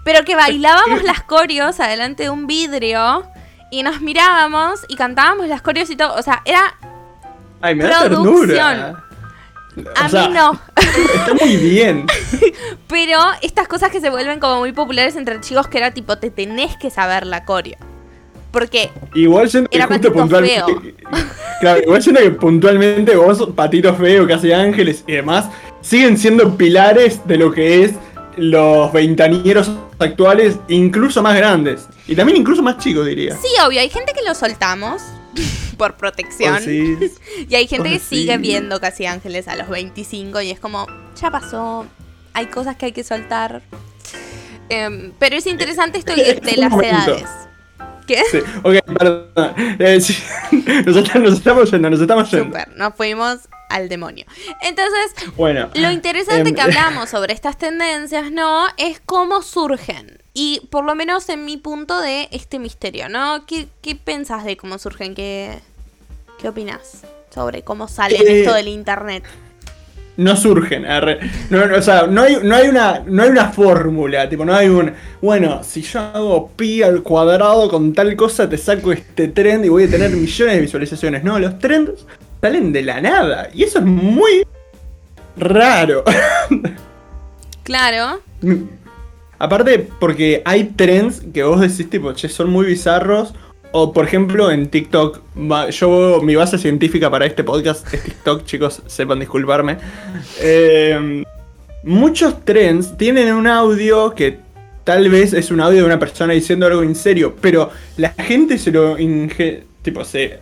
pero 0.04 0.24
que 0.24 0.34
bailábamos 0.36 1.02
las 1.04 1.22
coreos 1.22 1.80
adelante 1.80 2.24
de 2.24 2.30
un 2.30 2.46
vidrio 2.46 3.24
y 3.70 3.82
nos 3.82 4.00
mirábamos 4.00 4.80
y 4.88 4.96
cantábamos 4.96 5.48
las 5.48 5.62
coreos 5.62 5.90
y 5.90 5.96
todo. 5.96 6.14
O 6.14 6.22
sea, 6.22 6.42
era. 6.44 6.74
Ay, 7.60 7.74
me 7.74 7.84
da 7.84 8.04
Producción. 8.04 8.48
ternura. 8.48 9.04
A 9.96 10.06
O 10.06 10.08
sea, 10.08 10.28
mí 10.28 10.34
no. 10.34 10.60
Está 11.14 11.34
muy 11.34 11.56
bien. 11.56 12.06
Pero 12.88 13.18
estas 13.42 13.68
cosas 13.68 13.90
que 13.90 14.00
se 14.00 14.10
vuelven 14.10 14.40
como 14.40 14.58
muy 14.58 14.72
populares 14.72 15.14
entre 15.16 15.40
chicos, 15.40 15.68
que 15.68 15.78
era 15.78 15.92
tipo, 15.92 16.18
te 16.18 16.30
tenés 16.30 16.76
que 16.76 16.90
saber 16.90 17.26
la 17.26 17.44
coreo. 17.44 17.76
Porque 18.50 18.90
Igual 19.14 19.50
que 19.50 19.66
Era 19.70 19.86
justo 19.86 20.12
puntualmente. 20.12 20.94
Claro, 21.60 21.80
igual 21.80 22.00
siento 22.00 22.20
que 22.22 22.30
puntualmente 22.30 23.16
vos, 23.16 23.48
Patito 23.56 23.92
Feo, 23.96 24.28
Casi 24.28 24.52
Ángeles 24.52 25.02
y 25.08 25.14
demás, 25.14 25.46
siguen 25.80 26.16
siendo 26.16 26.56
pilares 26.56 27.26
de 27.26 27.36
lo 27.36 27.50
que 27.50 27.82
es 27.82 27.94
los 28.38 28.92
veintañeros 28.92 29.70
actuales, 29.98 30.56
incluso 30.68 31.22
más 31.22 31.36
grandes. 31.36 31.86
Y 32.06 32.14
también 32.16 32.38
incluso 32.38 32.62
más 32.62 32.78
chicos, 32.78 33.06
diría. 33.06 33.36
sí, 33.36 33.48
obvio, 33.66 33.80
hay 33.80 33.90
gente 33.90 34.12
que 34.14 34.22
lo 34.26 34.34
soltamos 34.34 35.02
por 35.78 35.94
protección. 35.96 36.56
Oh, 36.56 36.60
sí. 36.60 36.96
Y 37.48 37.54
hay 37.54 37.66
gente 37.66 37.88
Oh, 37.88 37.92
que 37.92 37.98
sigue 37.98 38.36
viendo 38.38 38.80
Casi 38.80 39.06
Ángeles 39.06 39.48
a 39.48 39.56
los 39.56 39.68
25 39.68 40.40
y 40.42 40.50
es 40.50 40.60
como, 40.60 40.86
ya 41.20 41.30
pasó, 41.30 41.86
hay 42.34 42.46
cosas 42.46 42.76
que 42.76 42.86
hay 42.86 42.92
que 42.92 43.04
soltar. 43.04 43.62
Em, 44.70 45.12
pero 45.18 45.36
es 45.36 45.46
interesante 45.46 45.98
esto 45.98 46.14
de, 46.14 46.40
las 46.56 46.72
edades. 46.72 47.24
¿Qué? 48.06 48.22
Sí, 48.30 48.38
ok, 48.62 48.74
perdón. 48.98 49.26
Eh, 49.78 50.00
nos, 50.86 50.96
está- 50.96 51.18
nos 51.18 51.34
estamos 51.34 51.70
yendo, 51.70 51.90
nos 51.90 52.00
estamos 52.00 52.30
yendo. 52.30 52.46
Super, 52.46 52.68
nos 52.76 52.94
fuimos 52.94 53.38
al 53.68 53.88
demonio. 53.88 54.26
Entonces, 54.62 55.34
Bueno. 55.36 55.70
Lo 55.74 55.90
interesante 55.90 56.50
em, 56.50 56.54
que 56.54 56.60
hablamos 56.60 57.10
sobre 57.10 57.32
estas 57.34 57.58
tendencias, 57.58 58.30
¿no? 58.30 58.66
Es 58.76 59.00
cómo 59.04 59.42
surgen. 59.42 60.22
Y 60.34 60.62
por 60.70 60.84
lo 60.84 60.94
menos 60.94 61.28
en 61.28 61.44
mi 61.44 61.56
punto 61.56 62.00
de 62.00 62.28
este 62.30 62.58
misterio, 62.58 63.08
¿no? 63.08 63.44
¿Qué, 63.46 63.68
qué 63.82 63.96
pensás 63.96 64.44
de 64.44 64.56
cómo 64.56 64.78
surgen? 64.78 65.14
¿Qué, 65.14 65.58
qué 66.40 66.48
opinás 66.48 67.02
sobre 67.34 67.62
cómo 67.62 67.88
salen 67.88 68.22
Eh, 68.22 68.40
esto 68.40 68.54
del 68.54 68.68
internet? 68.68 69.24
no 70.18 70.36
surgen. 70.36 70.82
no, 71.48 71.76
o 71.76 71.80
sea, 71.80 72.08
no 72.08 72.22
hay, 72.22 72.38
no 72.42 72.56
hay 72.56 72.68
una, 72.68 73.02
no 73.06 73.22
hay 73.22 73.30
una 73.30 73.50
fórmula, 73.50 74.28
tipo, 74.28 74.44
no 74.44 74.52
hay 74.52 74.68
un, 74.68 74.92
bueno, 75.22 75.62
si 75.62 75.80
yo 75.80 76.00
hago 76.00 76.50
pi 76.56 76.82
al 76.82 77.04
cuadrado 77.04 77.70
con 77.70 77.92
tal 77.92 78.16
cosa, 78.16 78.48
te 78.48 78.58
saco 78.58 78.90
este 78.90 79.28
trend 79.28 79.64
y 79.64 79.68
voy 79.68 79.84
a 79.84 79.88
tener 79.88 80.10
millones 80.10 80.56
de 80.56 80.60
visualizaciones. 80.60 81.22
No, 81.22 81.38
los 81.38 81.58
trends 81.60 82.04
salen 82.40 82.72
de 82.72 82.82
la 82.82 83.00
nada. 83.00 83.50
Y 83.54 83.64
eso 83.64 83.78
es 83.78 83.84
muy 83.84 84.46
raro. 85.36 86.04
Claro. 87.62 88.22
Aparte, 89.38 89.86
porque 90.00 90.40
hay 90.46 90.72
trends 90.74 91.20
que 91.34 91.42
vos 91.42 91.60
decís, 91.60 91.90
tipo, 91.90 92.12
che, 92.14 92.28
son 92.28 92.50
muy 92.50 92.64
bizarros. 92.64 93.34
O, 93.72 93.92
por 93.92 94.06
ejemplo, 94.06 94.50
en 94.50 94.68
TikTok, 94.68 95.20
yo, 95.70 96.20
mi 96.22 96.34
base 96.34 96.56
científica 96.56 97.10
para 97.10 97.26
este 97.26 97.44
podcast 97.44 97.92
es 97.92 98.02
TikTok, 98.02 98.46
chicos, 98.46 98.82
sepan 98.86 99.20
disculparme. 99.20 99.76
Eh, 100.40 101.22
muchos 101.82 102.42
trends 102.46 102.96
tienen 102.96 103.34
un 103.34 103.46
audio 103.46 104.14
que 104.14 104.38
tal 104.84 105.10
vez 105.10 105.34
es 105.34 105.50
un 105.50 105.60
audio 105.60 105.80
de 105.80 105.84
una 105.84 105.98
persona 105.98 106.32
diciendo 106.32 106.64
algo 106.64 106.82
en 106.82 106.94
serio, 106.94 107.36
pero 107.42 107.70
la 107.98 108.10
gente 108.10 108.56
se 108.56 108.70
lo 108.70 108.96
tipo, 109.82 110.02
se... 110.02 110.38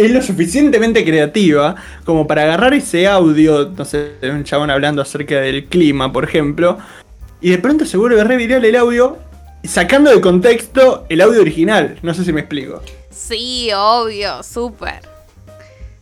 Es 0.00 0.10
lo 0.10 0.22
suficientemente 0.22 1.04
creativa 1.04 1.76
como 2.06 2.26
para 2.26 2.44
agarrar 2.44 2.72
ese 2.72 3.06
audio, 3.06 3.70
no 3.76 3.84
sé, 3.84 4.12
de 4.18 4.30
un 4.30 4.44
chabón 4.44 4.70
hablando 4.70 5.02
acerca 5.02 5.42
del 5.42 5.66
clima, 5.66 6.10
por 6.10 6.24
ejemplo, 6.24 6.78
y 7.42 7.50
de 7.50 7.58
pronto 7.58 7.84
se 7.84 7.98
vuelve 7.98 8.24
re 8.24 8.38
viral 8.38 8.64
el 8.64 8.76
audio, 8.76 9.18
sacando 9.62 10.10
de 10.10 10.18
contexto 10.22 11.04
el 11.10 11.20
audio 11.20 11.42
original. 11.42 11.98
No 12.00 12.14
sé 12.14 12.24
si 12.24 12.32
me 12.32 12.40
explico. 12.40 12.82
Sí, 13.10 13.68
obvio, 13.76 14.42
súper. 14.42 15.00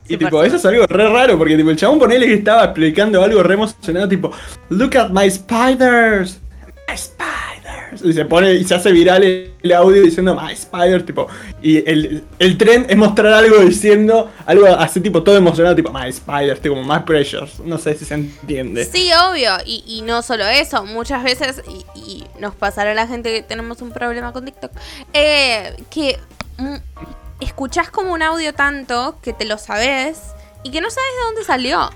Y 0.06 0.16
tipo, 0.16 0.44
eso 0.44 0.56
es 0.56 0.64
algo 0.64 0.86
re 0.86 1.08
raro, 1.08 1.36
porque 1.36 1.56
tipo, 1.56 1.70
el 1.70 1.76
chabón 1.76 1.98
ponele 1.98 2.28
que 2.28 2.34
estaba 2.34 2.66
explicando 2.66 3.20
algo 3.24 3.42
re 3.42 3.54
emocionado, 3.54 4.06
tipo, 4.06 4.30
look 4.68 4.96
at 4.96 5.10
my 5.10 5.28
spiders. 5.28 6.38
Y 8.04 8.12
se 8.12 8.24
pone, 8.24 8.54
y 8.54 8.64
se 8.64 8.74
hace 8.74 8.92
viral 8.92 9.22
el, 9.24 9.72
audio 9.72 10.02
diciendo 10.02 10.34
my 10.34 10.54
spiders, 10.56 11.04
tipo, 11.04 11.26
y 11.62 11.78
el, 11.88 12.24
el 12.38 12.58
trend 12.58 12.90
es 12.90 12.96
mostrar 12.96 13.32
algo 13.32 13.58
diciendo, 13.58 14.30
algo 14.46 14.66
así 14.66 15.00
tipo 15.00 15.22
todo 15.22 15.36
emocionado, 15.36 15.76
tipo, 15.76 15.92
my 15.92 16.12
spiders, 16.12 16.60
tipo, 16.60 16.76
my 16.76 17.00
precious. 17.04 17.60
No 17.60 17.78
sé 17.78 17.94
si 17.94 18.04
se 18.04 18.14
entiende. 18.14 18.84
Sí, 18.84 19.10
obvio. 19.30 19.52
Y, 19.66 19.84
y 19.86 20.02
no 20.02 20.22
solo 20.22 20.46
eso, 20.46 20.84
muchas 20.84 21.22
veces, 21.22 21.62
y, 21.68 22.00
y 22.00 22.24
nos 22.38 22.54
pasará 22.54 22.92
a 22.92 22.94
la 22.94 23.06
gente 23.06 23.32
que 23.32 23.42
tenemos 23.42 23.82
un 23.82 23.92
problema 23.92 24.32
con 24.32 24.44
TikTok, 24.44 24.72
eh, 25.12 25.74
que 25.90 26.18
mm, 26.58 26.76
escuchás 27.40 27.90
como 27.90 28.12
un 28.12 28.22
audio 28.22 28.54
tanto 28.54 29.18
que 29.22 29.32
te 29.32 29.44
lo 29.44 29.58
sabes 29.58 30.18
y 30.62 30.70
que 30.70 30.80
no 30.80 30.90
sabes 30.90 31.10
de 31.16 31.24
dónde 31.26 31.44
salió. 31.44 31.90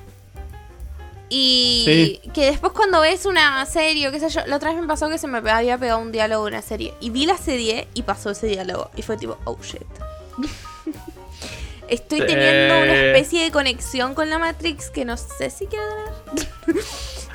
Y 1.35 2.21
que 2.35 2.45
después 2.45 2.75
cuando 2.75 3.01
ves 3.01 3.25
una 3.25 3.65
serie 3.65 4.07
o 4.07 4.13
qué 4.13 4.21
sé 4.21 4.29
yo, 4.29 4.43
la 4.47 4.57
otra 4.57 4.71
vez 4.71 4.83
me 4.83 4.87
pasó 4.87 5.09
que 5.09 5.17
se 5.17 5.27
me 5.27 5.39
había 5.39 5.79
pegado 5.79 5.99
un 5.99 6.13
diálogo 6.13 6.45
de 6.45 6.51
una 6.51 6.61
serie. 6.61 6.93
Y 7.01 7.09
vi 7.09 7.25
la 7.25 7.39
serie 7.39 7.89
y 7.95 8.03
pasó 8.03 8.31
ese 8.31 8.49
diálogo. 8.49 8.91
Y 8.97 9.03
fue 9.03 9.17
tipo, 9.17 9.39
oh 9.45 9.57
shit. 9.63 9.81
Estoy 11.89 12.21
teniendo 12.21 12.83
una 12.83 12.95
especie 12.95 13.45
de 13.45 13.51
conexión 13.51 14.15
con 14.15 14.29
la 14.29 14.39
Matrix 14.39 14.91
que 14.91 15.07
no 15.07 15.17
sé 15.17 15.49
si 15.49 15.67
quiero 15.67 15.85
tener. 16.35 16.85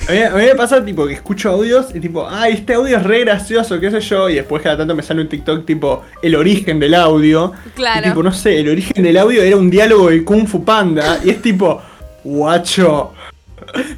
A 0.07 0.11
mí, 0.11 0.21
a 0.21 0.29
mí, 0.29 0.43
me 0.43 0.55
pasa 0.55 0.85
tipo 0.85 1.07
que 1.07 1.13
escucho 1.13 1.49
audios 1.49 1.87
y 1.93 1.99
tipo, 1.99 2.27
ay, 2.29 2.53
este 2.53 2.75
audio 2.75 2.97
es 2.97 3.03
re 3.03 3.21
gracioso, 3.21 3.79
qué 3.79 3.91
sé 3.91 3.99
yo, 3.99 4.29
y 4.29 4.35
después 4.35 4.61
cada 4.61 4.77
tanto 4.77 4.95
me 4.95 5.03
sale 5.03 5.21
un 5.21 5.27
TikTok 5.27 5.65
tipo 5.65 6.03
el 6.21 6.35
origen 6.35 6.79
del 6.79 6.93
audio. 6.93 7.51
Claro. 7.75 8.05
Y, 8.05 8.09
tipo, 8.09 8.23
no 8.23 8.31
sé, 8.31 8.59
el 8.59 8.69
origen 8.69 9.03
del 9.03 9.17
audio 9.17 9.41
era 9.41 9.57
un 9.57 9.71
diálogo 9.71 10.09
de 10.09 10.23
Kung 10.23 10.47
Fu 10.47 10.63
Panda 10.63 11.19
y 11.23 11.31
es 11.31 11.41
tipo, 11.41 11.81
guacho, 12.23 13.13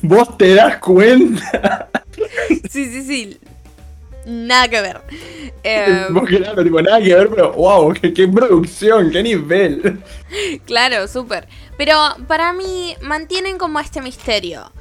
vos 0.01 0.38
te 0.38 0.55
das 0.55 0.77
cuenta. 0.77 1.89
Sí, 2.69 2.85
sí, 2.85 3.03
sí. 3.03 3.39
Nada 4.25 4.67
que 4.67 4.81
ver. 4.81 5.01
Eh, 5.63 6.05
vos 6.11 6.27
claro, 6.27 6.63
tipo, 6.63 6.81
nada 6.81 7.01
que 7.01 7.15
ver, 7.15 7.29
pero 7.29 7.53
wow, 7.53 7.93
qué, 7.93 8.13
qué 8.13 8.27
producción, 8.27 9.09
qué 9.11 9.23
nivel. 9.23 10.01
Claro, 10.65 11.07
súper. 11.07 11.47
Pero 11.77 11.95
para 12.27 12.53
mí 12.53 12.95
mantienen 13.01 13.57
como 13.57 13.79
este 13.79 14.01
misterio 14.01 14.71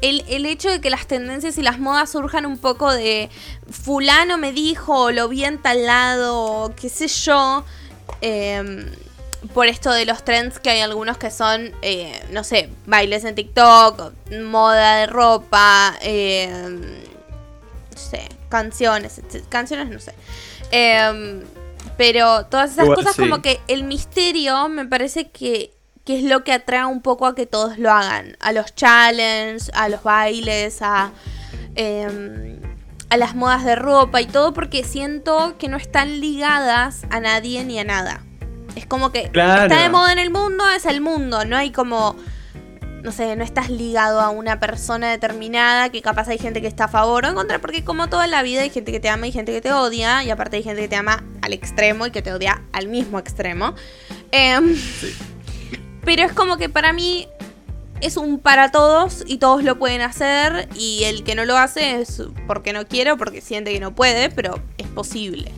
el, 0.00 0.46
hecho 0.46 0.70
de 0.70 0.80
que 0.80 0.90
las 0.90 1.06
tendencias 1.06 1.56
y 1.58 1.62
las 1.62 1.78
modas 1.78 2.10
surjan 2.10 2.46
un 2.46 2.58
poco 2.58 2.92
de 2.92 3.30
fulano 3.70 4.38
me 4.38 4.52
dijo, 4.52 5.10
lo 5.10 5.28
vi 5.28 5.44
en 5.44 5.58
tal 5.58 5.86
lado, 5.86 6.72
qué 6.80 6.88
sé 6.88 7.08
yo. 7.08 7.64
Em, 8.20 8.86
por 9.52 9.66
esto 9.66 9.92
de 9.92 10.06
los 10.06 10.24
trends 10.24 10.58
que 10.58 10.70
hay 10.70 10.80
algunos 10.80 11.18
que 11.18 11.30
son, 11.30 11.72
eh, 11.82 12.22
no 12.30 12.44
sé, 12.44 12.70
bailes 12.86 13.24
en 13.24 13.34
TikTok, 13.34 14.12
moda 14.42 14.96
de 14.96 15.06
ropa, 15.06 15.96
em, 16.00 16.80
no 16.80 17.98
sé, 17.98 18.28
canciones, 18.48 19.20
canciones 19.48 19.88
no 19.88 19.98
sé. 20.00 20.14
Em, 20.70 21.42
pero 21.96 22.46
todas 22.46 22.72
esas 22.72 22.86
cosas 22.86 23.16
como 23.16 23.40
que 23.40 23.60
el 23.68 23.84
misterio 23.84 24.68
me 24.68 24.86
parece 24.86 25.30
que 25.30 25.76
que 26.06 26.18
es 26.18 26.22
lo 26.22 26.44
que 26.44 26.52
atrae 26.52 26.86
un 26.86 27.02
poco 27.02 27.26
a 27.26 27.34
que 27.34 27.46
todos 27.46 27.78
lo 27.78 27.90
hagan. 27.90 28.36
A 28.38 28.52
los 28.52 28.74
challenges, 28.76 29.72
a 29.74 29.88
los 29.88 30.04
bailes, 30.04 30.80
a, 30.80 31.10
em, 31.74 32.60
a 33.10 33.16
las 33.16 33.34
modas 33.34 33.64
de 33.64 33.74
ropa 33.74 34.20
y 34.20 34.26
todo, 34.26 34.54
porque 34.54 34.84
siento 34.84 35.56
que 35.58 35.68
no 35.68 35.76
están 35.76 36.20
ligadas 36.20 37.02
a 37.10 37.18
nadie 37.18 37.64
ni 37.64 37.80
a 37.80 37.84
nada. 37.84 38.22
Es 38.76 38.86
como 38.86 39.10
que 39.10 39.22
está 39.22 39.66
de 39.66 39.88
moda 39.88 40.12
en 40.12 40.20
el 40.20 40.30
mundo, 40.30 40.64
es 40.70 40.86
el 40.86 41.00
mundo, 41.00 41.44
no 41.44 41.56
hay 41.56 41.72
como 41.72 42.14
no 43.06 43.12
sé, 43.12 43.36
no 43.36 43.44
estás 43.44 43.70
ligado 43.70 44.20
a 44.20 44.30
una 44.30 44.58
persona 44.58 45.12
determinada, 45.12 45.90
que 45.90 46.02
capaz 46.02 46.26
hay 46.26 46.38
gente 46.38 46.60
que 46.60 46.66
está 46.66 46.84
a 46.84 46.88
favor 46.88 47.24
o 47.24 47.28
en 47.28 47.34
contra, 47.36 47.60
porque 47.60 47.84
como 47.84 48.08
toda 48.08 48.26
la 48.26 48.42
vida 48.42 48.62
hay 48.62 48.70
gente 48.70 48.90
que 48.90 48.98
te 48.98 49.08
ama 49.08 49.28
y 49.28 49.32
gente 49.32 49.52
que 49.52 49.60
te 49.60 49.72
odia, 49.72 50.24
y 50.24 50.30
aparte 50.30 50.56
hay 50.56 50.64
gente 50.64 50.82
que 50.82 50.88
te 50.88 50.96
ama 50.96 51.22
al 51.40 51.52
extremo 51.52 52.08
y 52.08 52.10
que 52.10 52.20
te 52.20 52.32
odia 52.32 52.62
al 52.72 52.88
mismo 52.88 53.20
extremo. 53.20 53.74
Em, 54.32 54.74
sí. 54.74 55.14
Pero 56.04 56.24
es 56.24 56.32
como 56.32 56.56
que 56.56 56.68
para 56.68 56.92
mí 56.92 57.28
es 58.00 58.16
un 58.16 58.40
para 58.40 58.72
todos 58.72 59.22
y 59.26 59.38
todos 59.38 59.62
lo 59.62 59.78
pueden 59.78 60.00
hacer 60.00 60.68
y 60.74 61.04
el 61.04 61.22
que 61.22 61.36
no 61.36 61.44
lo 61.44 61.56
hace 61.56 62.00
es 62.00 62.22
porque 62.48 62.72
no 62.72 62.86
quiere 62.86 63.12
o 63.12 63.16
porque 63.16 63.40
siente 63.40 63.72
que 63.72 63.80
no 63.80 63.94
puede, 63.94 64.30
pero 64.30 64.60
es 64.78 64.88
posible. 64.88 65.52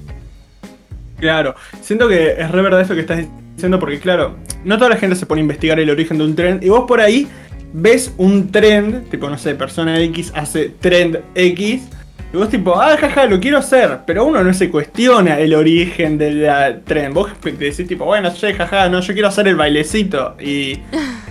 Claro, 1.18 1.54
siento 1.80 2.08
que 2.08 2.32
es 2.38 2.50
re 2.50 2.62
verdad 2.62 2.80
eso 2.80 2.94
que 2.94 3.00
estás 3.00 3.24
diciendo 3.54 3.78
porque 3.78 3.98
claro, 3.98 4.36
no 4.64 4.78
toda 4.78 4.90
la 4.90 4.96
gente 4.96 5.16
se 5.16 5.26
pone 5.26 5.40
a 5.40 5.42
investigar 5.42 5.80
el 5.80 5.90
origen 5.90 6.18
de 6.18 6.24
un 6.24 6.36
trend 6.36 6.62
y 6.62 6.68
vos 6.68 6.84
por 6.86 7.00
ahí 7.00 7.26
ves 7.72 8.14
un 8.16 8.50
trend, 8.50 9.08
tipo 9.10 9.28
no 9.28 9.36
sé, 9.36 9.54
persona 9.54 10.00
X 10.00 10.32
hace 10.34 10.68
trend 10.68 11.20
X 11.34 11.82
y 12.30 12.36
vos 12.36 12.50
tipo, 12.50 12.78
ah, 12.78 12.94
jaja, 12.98 13.24
lo 13.24 13.40
quiero 13.40 13.58
hacer. 13.58 14.00
Pero 14.06 14.26
uno 14.26 14.44
no 14.44 14.52
se 14.52 14.70
cuestiona 14.70 15.38
el 15.38 15.54
origen 15.54 16.18
del 16.18 16.82
tren. 16.84 17.14
Vos 17.14 17.30
decís 17.42 17.86
tipo, 17.86 18.04
bueno, 18.04 18.30
che, 18.34 18.52
jaja, 18.52 18.88
no, 18.88 19.00
yo 19.00 19.12
quiero 19.14 19.28
hacer 19.28 19.48
el 19.48 19.56
bailecito. 19.56 20.36
Y, 20.38 20.78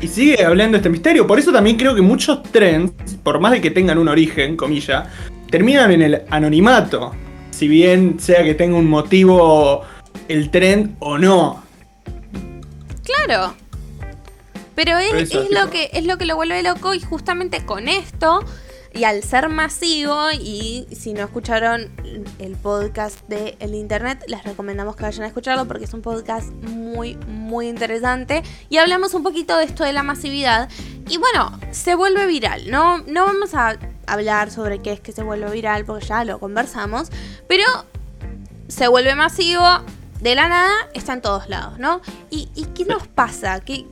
y 0.01 0.07
sigue 0.07 0.43
hablando 0.43 0.77
este 0.77 0.89
misterio. 0.89 1.27
Por 1.27 1.37
eso 1.37 1.51
también 1.51 1.77
creo 1.77 1.93
que 1.93 2.01
muchos 2.01 2.41
trends, 2.43 2.93
por 3.21 3.39
más 3.39 3.51
de 3.51 3.61
que 3.61 3.69
tengan 3.69 3.99
un 3.99 4.07
origen, 4.07 4.57
comilla, 4.57 5.05
terminan 5.51 5.91
en 5.91 6.01
el 6.01 6.21
anonimato. 6.31 7.13
Si 7.57 7.67
bien 7.67 8.19
sea 8.19 8.43
que 8.43 8.53
tenga 8.53 8.77
un 8.77 8.87
motivo 8.87 9.81
el 10.27 10.51
trend 10.51 10.95
o 10.99 11.17
no. 11.17 11.63
Claro. 13.03 13.55
Pero 14.75 14.95
es, 14.99 15.31
es 15.31 15.49
lo 15.49 15.71
que 15.71 15.89
es 15.91 16.05
lo 16.05 16.19
que 16.19 16.25
lo 16.25 16.35
vuelve 16.35 16.61
loco 16.61 16.93
y 16.93 16.99
justamente 16.99 17.65
con 17.65 17.87
esto 17.87 18.45
y 18.93 19.03
al 19.03 19.23
ser 19.23 19.49
masivo, 19.49 20.31
y 20.31 20.87
si 20.91 21.13
no 21.13 21.23
escucharon 21.23 21.91
el 22.39 22.55
podcast 22.55 23.19
de 23.27 23.55
el 23.59 23.75
internet, 23.75 24.23
les 24.27 24.43
recomendamos 24.43 24.95
que 24.95 25.03
vayan 25.03 25.23
a 25.23 25.27
escucharlo 25.27 25.67
porque 25.67 25.85
es 25.85 25.93
un 25.93 26.01
podcast 26.01 26.51
muy, 26.63 27.15
muy 27.27 27.67
interesante. 27.67 28.43
Y 28.69 28.77
hablamos 28.77 29.13
un 29.13 29.23
poquito 29.23 29.57
de 29.57 29.65
esto 29.65 29.83
de 29.83 29.93
la 29.93 30.03
masividad. 30.03 30.69
Y 31.09 31.17
bueno, 31.17 31.59
se 31.71 31.95
vuelve 31.95 32.25
viral. 32.25 32.71
No, 32.71 32.99
no 32.99 33.25
vamos 33.25 33.53
a 33.53 33.77
hablar 34.07 34.51
sobre 34.51 34.81
qué 34.81 34.93
es 34.93 34.99
que 34.99 35.11
se 35.11 35.23
vuelve 35.23 35.49
viral 35.51 35.85
porque 35.85 36.05
ya 36.05 36.23
lo 36.23 36.39
conversamos. 36.39 37.09
Pero 37.47 37.65
se 38.67 38.87
vuelve 38.87 39.15
masivo. 39.15 39.63
De 40.21 40.33
la 40.33 40.49
nada 40.49 40.73
está 40.95 41.13
en 41.13 41.21
todos 41.21 41.47
lados, 41.47 41.77
¿no? 41.77 42.01
¿Y, 42.31 42.49
y 42.55 42.65
qué 42.73 42.85
nos 42.85 43.07
pasa? 43.07 43.59
¿Qué, 43.59 43.85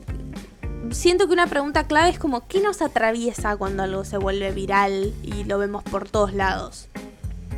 siento 0.92 1.28
que 1.28 1.34
una 1.34 1.48
pregunta 1.48 1.86
clave 1.86 2.10
es 2.10 2.20
como, 2.20 2.48
¿qué 2.48 2.62
nos 2.62 2.82
atraviesa 2.82 3.58
cuando 3.58 3.84
algo 3.84 4.06
se 4.06 4.18
vuelve 4.18 4.52
viral 4.52 5.14
y 5.24 5.44
lo 5.44 5.58
vemos 5.58 5.84
por 5.84 6.08
todos 6.10 6.34
lados? 6.34 6.88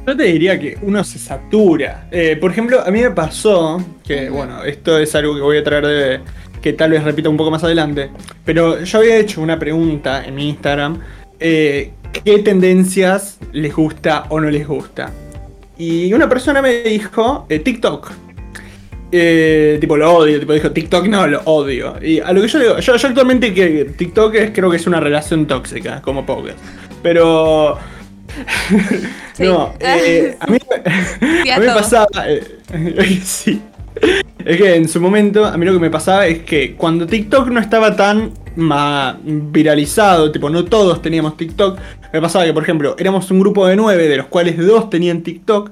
Yo 0.06 0.16
te 0.16 0.24
diría 0.24 0.58
que 0.58 0.78
uno 0.82 1.04
se 1.04 1.20
satura. 1.20 2.08
Eh, 2.12 2.38
por 2.40 2.52
ejemplo, 2.52 2.80
a 2.80 2.90
mí 2.92 3.02
me 3.02 3.12
pasó 3.12 3.84
que, 4.06 4.30
bueno, 4.30 4.64
esto 4.64 4.98
es 4.98 5.14
algo 5.16 5.36
que 5.36 5.42
voy 5.42 5.58
a 5.58 5.64
traer 5.64 5.86
de. 5.86 6.20
que 6.62 6.72
tal 6.74 6.92
vez 6.92 7.04
repita 7.04 7.28
un 7.28 7.36
poco 7.36 7.52
más 7.52 7.64
adelante. 7.64 8.10
Pero 8.46 8.82
yo 8.84 9.00
había 9.00 9.18
hecho 9.18 9.42
una 9.42 9.60
pregunta 9.60 10.26
en 10.26 10.36
mi 10.36 10.48
Instagram: 10.48 11.02
eh, 11.40 11.92
¿qué 12.24 12.40
tendencias 12.40 13.38
les 13.52 13.76
gusta 13.76 14.28
o 14.30 14.40
no 14.40 14.50
les 14.50 14.66
gusta? 14.66 15.12
Y 15.78 16.14
una 16.14 16.30
persona 16.30 16.62
me 16.62 16.84
dijo: 16.84 17.46
eh, 17.50 17.60
TikTok. 17.60 18.27
Eh, 19.12 19.78
tipo, 19.80 19.96
lo 19.96 20.14
odio, 20.14 20.40
tipo, 20.40 20.54
dijo 20.54 20.72
TikTok 20.72 21.08
no, 21.08 21.28
lo 21.28 21.42
odio. 21.46 21.96
Y 22.02 22.20
a 22.20 22.32
lo 22.34 22.42
que 22.42 22.48
yo 22.48 22.60
digo, 22.60 22.80
yo, 22.80 22.94
actualmente 22.94 23.54
que 23.54 23.86
TikTok 23.98 24.36
es, 24.36 24.52
creo 24.52 24.70
que 24.70 24.78
es 24.78 24.88
una 24.88 25.00
relación 25.00 25.46
tóxica, 25.46 26.02
como 26.02 26.26
pocas. 26.26 26.56
Pero. 27.02 27.78
no, 29.40 29.74
eh, 29.80 30.36
a 30.40 30.48
mí, 30.48 30.58
a 31.52 31.60
mí 31.60 31.66
me 31.66 31.74
pasaba. 31.74 32.08
Eh, 32.28 33.22
sí. 33.24 33.62
Es 34.46 34.58
que 34.58 34.76
en 34.76 34.88
su 34.88 35.02
momento, 35.02 35.46
a 35.46 35.58
mí 35.58 35.66
lo 35.66 35.74
que 35.74 35.80
me 35.80 35.90
pasaba 35.90 36.28
es 36.28 36.40
que 36.40 36.76
cuando 36.76 37.08
TikTok 37.08 37.48
no 37.48 37.60
estaba 37.60 37.96
tan 37.96 38.32
viralizado, 39.24 40.32
tipo, 40.32 40.50
no 40.50 40.66
todos 40.66 41.02
teníamos 41.02 41.38
TikTok, 41.38 41.80
me 42.14 42.22
pasaba 42.22 42.46
que, 42.46 42.54
por 42.54 42.64
ejemplo, 42.64 42.96
éramos 43.00 43.30
un 43.32 43.40
grupo 43.40 43.68
de 43.68 43.76
nueve, 43.76 44.08
de 44.08 44.18
los 44.18 44.28
cuales 44.28 44.58
dos 44.58 44.90
tenían 44.90 45.22
TikTok, 45.22 45.72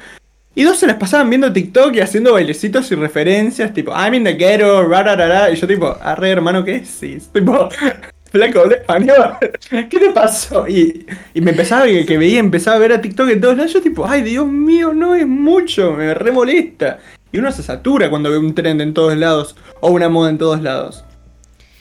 y 0.56 0.64
dos 0.64 0.78
se 0.78 0.88
las 0.88 0.96
pasaban 0.96 1.30
viendo 1.30 1.52
TikTok 1.52 1.94
y 1.96 2.00
haciendo 2.00 2.32
bailecitos 2.32 2.90
y 2.90 2.96
referencias, 2.96 3.74
tipo, 3.74 3.92
I'm 3.92 4.14
in 4.14 4.24
the 4.24 4.34
ghetto, 4.34 4.88
rararara. 4.88 5.52
Y 5.52 5.58
yo, 5.58 5.68
tipo, 5.68 5.98
arre, 6.02 6.32
hermano, 6.32 6.64
¿qué 6.64 6.78
es? 6.78 7.02
Tipo, 7.34 7.70
flaco 8.32 8.66
de 8.70 8.76
español, 8.76 9.36
¿qué 9.70 10.00
te 10.00 10.12
pasó? 10.12 10.66
Y, 10.66 11.06
y 11.34 11.42
me 11.42 11.52
empezaba, 11.52 11.86
que, 11.86 12.06
que 12.06 12.18
veía, 12.18 12.40
empezaba 12.40 12.78
a 12.78 12.80
ver 12.80 12.94
a 12.94 13.02
TikTok 13.02 13.30
en 13.32 13.42
todos 13.42 13.58
lados. 13.58 13.74
Yo, 13.74 13.82
tipo, 13.82 14.08
ay, 14.08 14.22
Dios 14.22 14.48
mío, 14.48 14.94
no 14.94 15.14
es 15.14 15.28
mucho, 15.28 15.92
me 15.92 16.14
remolesta. 16.14 17.00
Y 17.34 17.40
uno 17.40 17.52
se 17.52 17.62
satura 17.62 18.10
cuando 18.10 18.32
ve 18.32 18.38
un 18.38 18.56
trend 18.56 18.80
en 18.80 18.94
todos 18.94 19.18
lados 19.18 19.58
o 19.82 19.90
una 19.90 20.08
moda 20.08 20.30
en 20.30 20.38
todos 20.38 20.62
lados. 20.62 21.04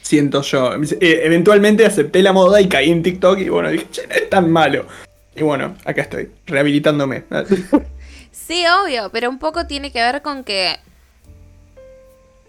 Siento 0.02 0.42
yo. 0.42 0.74
Eh, 0.74 1.20
eventualmente 1.22 1.87
acepté 1.87 2.22
la 2.22 2.32
moda 2.32 2.60
y 2.60 2.66
caí 2.66 2.90
en 2.90 3.04
TikTok 3.04 3.38
y 3.38 3.48
bueno, 3.50 3.70
dije, 3.70 3.87
che, 3.92 4.06
no 4.08 4.14
es 4.14 4.28
tan 4.28 4.50
malo. 4.50 4.87
Y 5.37 5.44
bueno, 5.44 5.76
acá 5.84 6.02
estoy, 6.02 6.28
rehabilitándome. 6.46 7.22
Sí, 8.46 8.64
obvio, 8.66 9.11
pero 9.11 9.30
un 9.30 9.38
poco 9.38 9.66
tiene 9.66 9.90
que 9.90 10.00
ver 10.00 10.20
con 10.20 10.44
que 10.44 10.78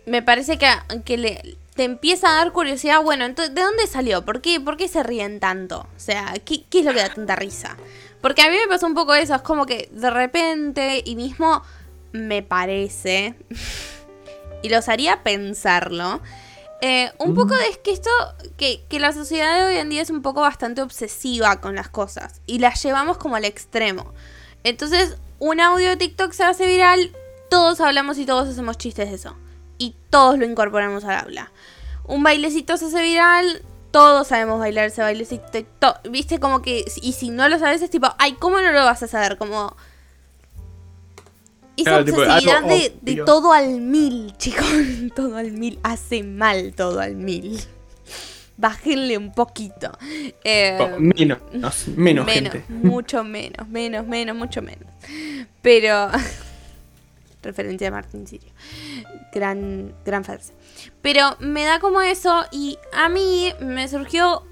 me 0.05 0.21
parece 0.21 0.58
que, 0.58 0.67
que 1.05 1.17
le, 1.17 1.58
te 1.75 1.86
empieza 1.86 2.29
a 2.29 2.36
dar 2.36 2.51
curiosidad, 2.51 3.01
bueno, 3.01 3.23
entonces, 3.23 3.55
¿de 3.55 3.62
dónde 3.62 3.88
salió? 3.88 4.25
¿Por 4.25 4.41
qué, 4.41 4.60
¿Por 4.60 4.75
qué 4.75 4.89
se 4.89 5.03
ríen 5.03 5.39
tanto? 5.39 5.88
O 5.95 5.99
sea, 5.99 6.34
¿qué, 6.43 6.63
¿qué, 6.69 6.79
es 6.79 6.86
lo 6.86 6.93
que 6.93 6.99
da 6.99 7.13
tanta 7.13 7.38
risa? 7.38 7.77
Porque 8.21 8.41
a 8.41 8.49
mí 8.49 8.58
me 8.58 8.67
pasó 8.67 8.88
un 8.88 8.93
poco 8.93 9.13
eso, 9.15 9.36
es 9.36 9.41
como 9.41 9.65
que 9.65 9.89
de 9.91 10.10
repente, 10.10 11.01
y 11.05 11.15
mismo 11.15 11.63
me 12.12 12.43
parece, 12.43 13.36
y 14.63 14.69
los 14.69 14.89
haría 14.89 15.23
pensarlo, 15.23 16.21
eh, 16.81 17.12
un 17.19 17.36
poco 17.36 17.55
de 17.55 17.67
es 17.67 17.77
que 17.77 17.91
esto, 17.91 18.10
que, 18.58 18.84
que 18.89 18.99
la 18.99 19.13
sociedad 19.13 19.58
de 19.58 19.63
hoy 19.63 19.77
en 19.77 19.89
día 19.89 20.01
es 20.01 20.10
un 20.10 20.21
poco 20.21 20.41
bastante 20.41 20.81
obsesiva 20.81 21.62
con 21.62 21.73
las 21.75 21.88
cosas, 21.88 22.41
y 22.45 22.60
las 22.60 22.84
llevamos 22.84 23.17
como 23.17 23.38
al 23.38 23.45
extremo. 23.45 24.13
Entonces, 24.63 25.17
un 25.45 25.60
audio 25.60 25.89
de 25.89 25.95
TikTok 25.95 26.31
se 26.31 26.43
hace 26.43 26.65
viral, 26.65 27.12
todos 27.51 27.79
hablamos 27.79 28.17
y 28.17 28.25
todos 28.25 28.49
hacemos 28.49 28.79
chistes 28.79 29.10
de 29.10 29.15
eso. 29.15 29.36
y 29.77 29.93
todos 30.10 30.39
lo 30.39 30.45
incorporamos 30.45 31.03
al 31.03 31.19
aula. 31.19 31.51
Un 32.05 32.23
bailecito 32.23 32.77
se 32.77 32.86
hace 32.86 33.01
viral, 33.03 33.62
todos 33.91 34.27
sabemos 34.27 34.58
bailar 34.60 34.86
ese 34.86 35.01
bailecito. 35.01 35.43
Viste, 36.10 36.39
como 36.39 36.62
que. 36.63 36.84
Y 37.01 37.12
si 37.12 37.29
no 37.29 37.47
lo 37.47 37.60
sabes, 37.60 37.81
es 37.84 37.91
tipo, 37.91 38.08
ay, 38.17 38.34
¿cómo 38.34 38.60
no 38.60 38.71
lo 38.71 38.86
vas 38.86 39.03
a 39.03 39.08
saber? 39.08 39.38
Como. 39.38 39.75
Esa 41.77 41.99
obsesividad 41.99 42.63
de, 42.63 43.23
todo 43.25 43.51
al 43.51 43.81
mil, 43.81 44.36
chicos. 44.38 44.65
todo 45.15 45.38
al 45.38 45.51
mil. 45.51 45.77
Hace 45.84 46.23
mal 46.23 46.73
todo 46.73 47.01
al 47.01 47.15
mil. 47.15 47.60
Bájenle 48.58 49.18
un 49.18 49.34
poquito. 49.34 49.91
Eh, 50.44 50.96
menos, 50.98 51.39
menos, 51.88 52.32
gente. 52.32 52.63
Mucho 52.70 53.24
menos, 53.24 53.68
menos, 53.68 54.08
menos, 54.08 54.36
mucho 54.36 54.62
menos. 54.62 54.88
Pero. 55.62 56.10
referencia 57.46 57.88
a 57.88 57.91
Martín 57.91 58.28
Sirio. 58.28 58.52
Gran, 59.32 59.94
gran 60.04 60.24
frase. 60.24 60.54
Pero 61.02 61.38
me 61.39 61.63
da 61.63 61.80
como 61.80 62.02
eso 62.02 62.46
y 62.52 62.78
a 62.91 63.08
mí 63.08 63.54
me 63.60 63.88
surgió 63.88 64.44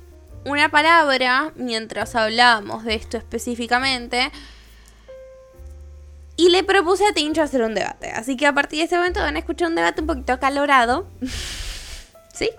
una 0.45 0.69
palabra 0.69 1.51
mientras 1.55 2.15
hablábamos 2.15 2.83
de 2.83 2.95
esto 2.95 3.17
específicamente 3.17 4.31
y 6.35 6.49
le 6.49 6.63
propuse 6.63 7.05
a 7.05 7.13
Tincho 7.13 7.41
hacer 7.41 7.61
un 7.63 7.75
debate. 7.75 8.11
Así 8.11 8.37
que 8.37 8.47
a 8.47 8.53
partir 8.53 8.79
de 8.79 8.85
ese 8.85 8.97
momento 8.97 9.19
van 9.19 9.35
a 9.35 9.39
escuchar 9.39 9.69
un 9.69 9.75
debate 9.75 10.01
un 10.01 10.07
poquito 10.07 10.33
acalorado. 10.33 11.07
¿Sí? 12.33 12.49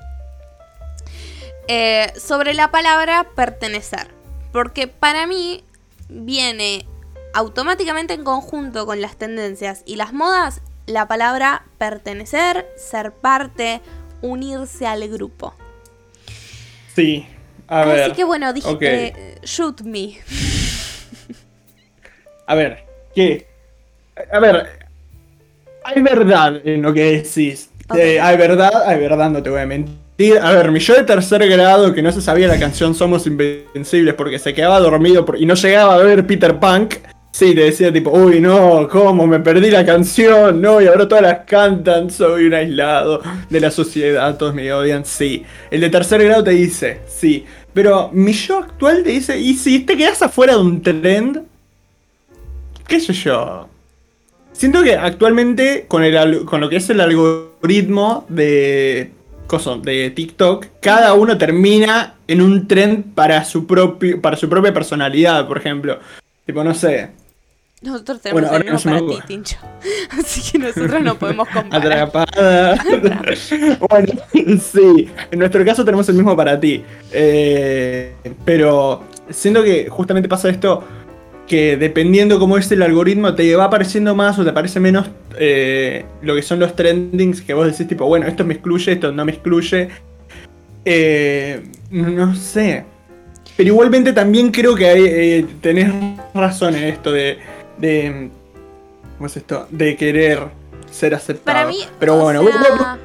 Eh, 1.69 2.13
sobre 2.17 2.55
la 2.55 2.71
palabra 2.71 3.29
pertenecer. 3.35 4.09
Porque 4.53 4.87
para 4.87 5.27
mí 5.27 5.65
viene 6.09 6.87
automáticamente 7.33 8.15
en 8.15 8.25
conjunto 8.25 8.87
con 8.87 9.01
las 9.01 9.17
tendencias 9.17 9.83
y 9.85 9.97
las 9.97 10.13
modas 10.13 10.61
la 10.87 11.09
palabra 11.09 11.65
pertenecer, 11.79 12.67
ser 12.77 13.13
parte, 13.13 13.81
unirse 14.21 14.87
al 14.87 15.09
grupo. 15.09 15.55
Sí, 16.95 17.27
a 17.67 17.85
ver. 17.85 18.03
Así 18.03 18.13
que 18.13 18.25
bueno, 18.25 18.53
dije, 18.53 18.77
eh, 18.81 19.39
shoot 19.43 19.81
me. 19.83 20.19
A 22.47 22.55
ver, 22.55 22.85
¿qué? 23.15 23.47
A 24.31 24.39
ver, 24.39 24.87
hay 25.83 26.03
verdad 26.03 26.61
en 26.63 26.83
lo 26.83 26.93
que 26.93 27.23
decís. 27.23 27.71
Eh, 27.97 28.21
hay 28.21 28.37
verdad, 28.37 28.87
hay 28.87 29.01
verdad, 29.01 29.31
no 29.31 29.43
te 29.43 29.49
voy 29.49 29.63
a 29.63 29.67
mentir. 29.67 30.04
A 30.41 30.53
ver, 30.53 30.71
mi 30.71 30.79
yo 30.79 30.95
de 30.95 31.03
tercer 31.03 31.49
grado 31.49 31.93
que 31.93 32.01
no 32.01 32.13
se 32.13 32.21
sabía 32.21 32.47
la 32.47 32.57
canción 32.57 32.95
Somos 32.95 33.27
Invencibles 33.27 34.15
porque 34.15 34.39
se 34.39 34.55
quedaba 34.55 34.79
dormido 34.79 35.27
y 35.37 35.45
no 35.45 35.55
llegaba 35.55 35.97
a 35.97 35.99
ver 35.99 36.25
Peter 36.25 36.57
Punk. 36.61 36.95
Sí, 37.33 37.53
te 37.53 37.63
decía 37.63 37.93
tipo, 37.93 38.13
uy, 38.13 38.39
no, 38.39 38.89
¿cómo? 38.89 39.27
Me 39.27 39.41
perdí 39.41 39.73
la 39.73 39.85
canción, 39.85 40.61
no, 40.61 40.81
y 40.81 40.87
ahora 40.87 41.09
todas 41.09 41.23
las 41.23 41.39
cantan, 41.47 42.09
soy 42.09 42.47
un 42.47 42.55
aislado 42.55 43.23
de 43.51 43.59
la 43.59 43.73
sociedad, 43.73 44.39
todos 44.39 44.55
me 44.55 44.73
odian, 44.73 45.05
sí. 45.05 45.45
El 45.69 45.81
de 45.81 45.91
tercer 45.91 46.23
grado 46.23 46.45
te 46.45 46.53
dice, 46.53 47.01
sí. 47.09 47.45
Pero 47.73 48.09
mi 48.13 48.33
yo 48.35 48.59
actual 48.59 49.03
te 49.03 49.11
dice, 49.11 49.41
¿y 49.41 49.55
si 49.55 49.81
te 49.81 49.97
quedas 49.97 50.23
afuera 50.23 50.53
de 50.53 50.61
un 50.61 50.81
trend? 50.81 51.43
¿Qué 52.87 53.01
sé 53.01 53.13
yo? 53.13 53.69
Siento 54.53 54.85
que 54.85 54.95
actualmente 54.95 55.87
con, 55.89 56.05
el, 56.05 56.45
con 56.45 56.61
lo 56.61 56.69
que 56.69 56.77
es 56.77 56.89
el 56.89 57.01
algoritmo 57.01 58.27
de, 58.29 59.11
de 59.83 60.11
TikTok, 60.11 60.67
cada 60.81 61.15
uno 61.15 61.39
termina 61.39 62.15
en 62.27 62.41
un 62.41 62.67
trend 62.67 63.15
para 63.15 63.45
su, 63.45 63.67
propio, 63.67 64.21
para 64.21 64.37
su 64.37 64.49
propia 64.49 64.75
personalidad, 64.75 65.47
por 65.47 65.59
ejemplo. 65.59 66.01
Tipo, 66.45 66.65
no 66.65 66.75
sé, 66.75 67.11
nosotros 67.85 68.21
tenemos 68.23 68.51
el 68.51 68.65
mismo 68.65 68.91
para 68.91 69.01
ti, 69.01 69.27
Tincho. 69.27 69.57
Así 70.19 70.53
que 70.53 70.59
nosotros 70.59 71.03
no 71.03 71.19
podemos 71.19 71.47
comparar. 71.53 71.93
Atrapada. 71.93 72.83
bueno, 73.91 74.13
sí. 74.33 75.11
En 75.31 75.39
nuestro 75.39 75.63
caso 75.67 75.85
tenemos 75.85 76.09
el 76.09 76.15
mismo 76.15 76.35
para 76.35 76.59
ti. 76.59 76.83
Eh, 77.13 78.15
pero 78.45 79.05
siento 79.29 79.63
que 79.63 79.89
justamente 79.91 80.31
pasa 80.31 80.49
esto 80.49 80.83
que 81.47 81.77
dependiendo 81.77 82.39
cómo 82.39 82.57
es 82.57 82.71
el 82.73 82.83
algoritmo 82.83 83.35
te 83.35 83.55
va 83.55 83.65
apareciendo 83.65 84.15
más 84.15 84.39
o 84.39 84.45
te 84.45 84.51
aparece 84.51 84.81
menos 84.81 85.11
eh, 85.39 86.05
lo 86.23 86.35
que 86.35 86.43
son 86.43 86.59
los 86.59 86.75
trendings 86.75 87.43
que 87.43 87.53
vos 87.53 87.67
decís 87.67 87.87
tipo, 87.87 88.07
bueno, 88.07 88.27
esto 88.27 88.45
me 88.45 88.55
excluye, 88.55 88.93
esto 88.93 89.13
no 89.13 89.25
me 89.25 89.33
excluye. 89.33 89.89
Eh, 90.85 91.63
no 91.91 92.35
sé. 92.35 92.85
Pero 93.57 93.69
igualmente 93.69 94.13
también 94.13 94.51
creo 94.51 94.75
que 94.75 94.87
hay, 94.87 95.43
tenés 95.61 95.93
razón 96.35 96.75
en 96.75 96.85
esto 96.85 97.13
de 97.13 97.39
de. 97.79 98.31
¿Cómo 99.17 99.27
es 99.27 99.37
esto? 99.37 99.67
De 99.71 99.97
querer 99.97 100.49
ser 100.91 101.15
aceptado. 101.15 101.45
Para 101.45 101.67
mí, 101.67 101.87
Pero 101.99 102.17
bueno, 102.17 102.45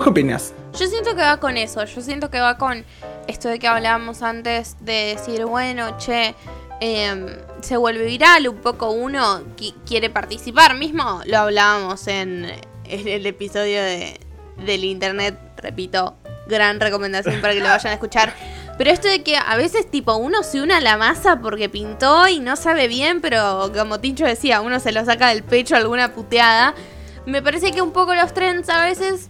¿qué 0.01 0.09
opinas? 0.09 0.53
Yo 0.77 0.87
siento 0.87 1.15
que 1.15 1.21
va 1.21 1.37
con 1.37 1.57
eso. 1.57 1.83
Yo 1.85 2.01
siento 2.01 2.29
que 2.29 2.39
va 2.39 2.57
con 2.57 2.83
esto 3.27 3.49
de 3.49 3.59
que 3.59 3.67
hablábamos 3.67 4.21
antes 4.21 4.77
de 4.81 5.15
decir, 5.15 5.45
bueno, 5.45 5.97
che. 5.97 6.35
Em, 6.81 7.27
se 7.61 7.75
vuelve 7.75 8.05
viral, 8.05 8.47
un 8.47 8.57
poco 8.57 8.91
uno 8.91 9.43
quiere 9.85 10.09
participar. 10.09 10.75
Mismo 10.75 11.21
lo 11.25 11.39
hablábamos 11.39 12.07
en, 12.07 12.47
el 12.85 13.25
episodio 13.25 13.81
de, 13.81 14.19
del 14.65 14.83
internet, 14.85 15.37
repito, 15.57 16.15
gran 16.47 16.79
recomendación 16.79 17.41
para 17.41 17.53
que 17.53 17.59
lo 17.59 17.67
vayan 17.67 17.91
a 17.91 17.93
escuchar. 17.93 18.33
Pero 18.77 18.91
esto 18.91 19.09
de 19.09 19.23
que 19.23 19.35
a 19.35 19.57
veces 19.57 19.91
tipo 19.91 20.15
uno 20.15 20.41
se 20.41 20.61
une 20.61 20.73
a 20.73 20.79
la 20.79 20.95
masa 20.95 21.41
porque 21.41 21.67
pintó 21.67 22.29
y 22.29 22.39
no 22.39 22.55
sabe 22.55 22.87
bien, 22.87 23.19
pero 23.19 23.71
como 23.75 23.99
Tincho 23.99 24.23
decía, 24.25 24.61
uno 24.61 24.79
se 24.79 24.93
lo 24.93 25.03
saca 25.03 25.27
del 25.29 25.43
pecho 25.43 25.75
alguna 25.75 26.13
puteada. 26.13 26.73
Me 27.25 27.41
parece 27.41 27.73
que 27.73 27.81
un 27.81 27.91
poco 27.91 28.15
los 28.15 28.33
trends 28.33 28.69
a 28.69 28.85
veces 28.85 29.27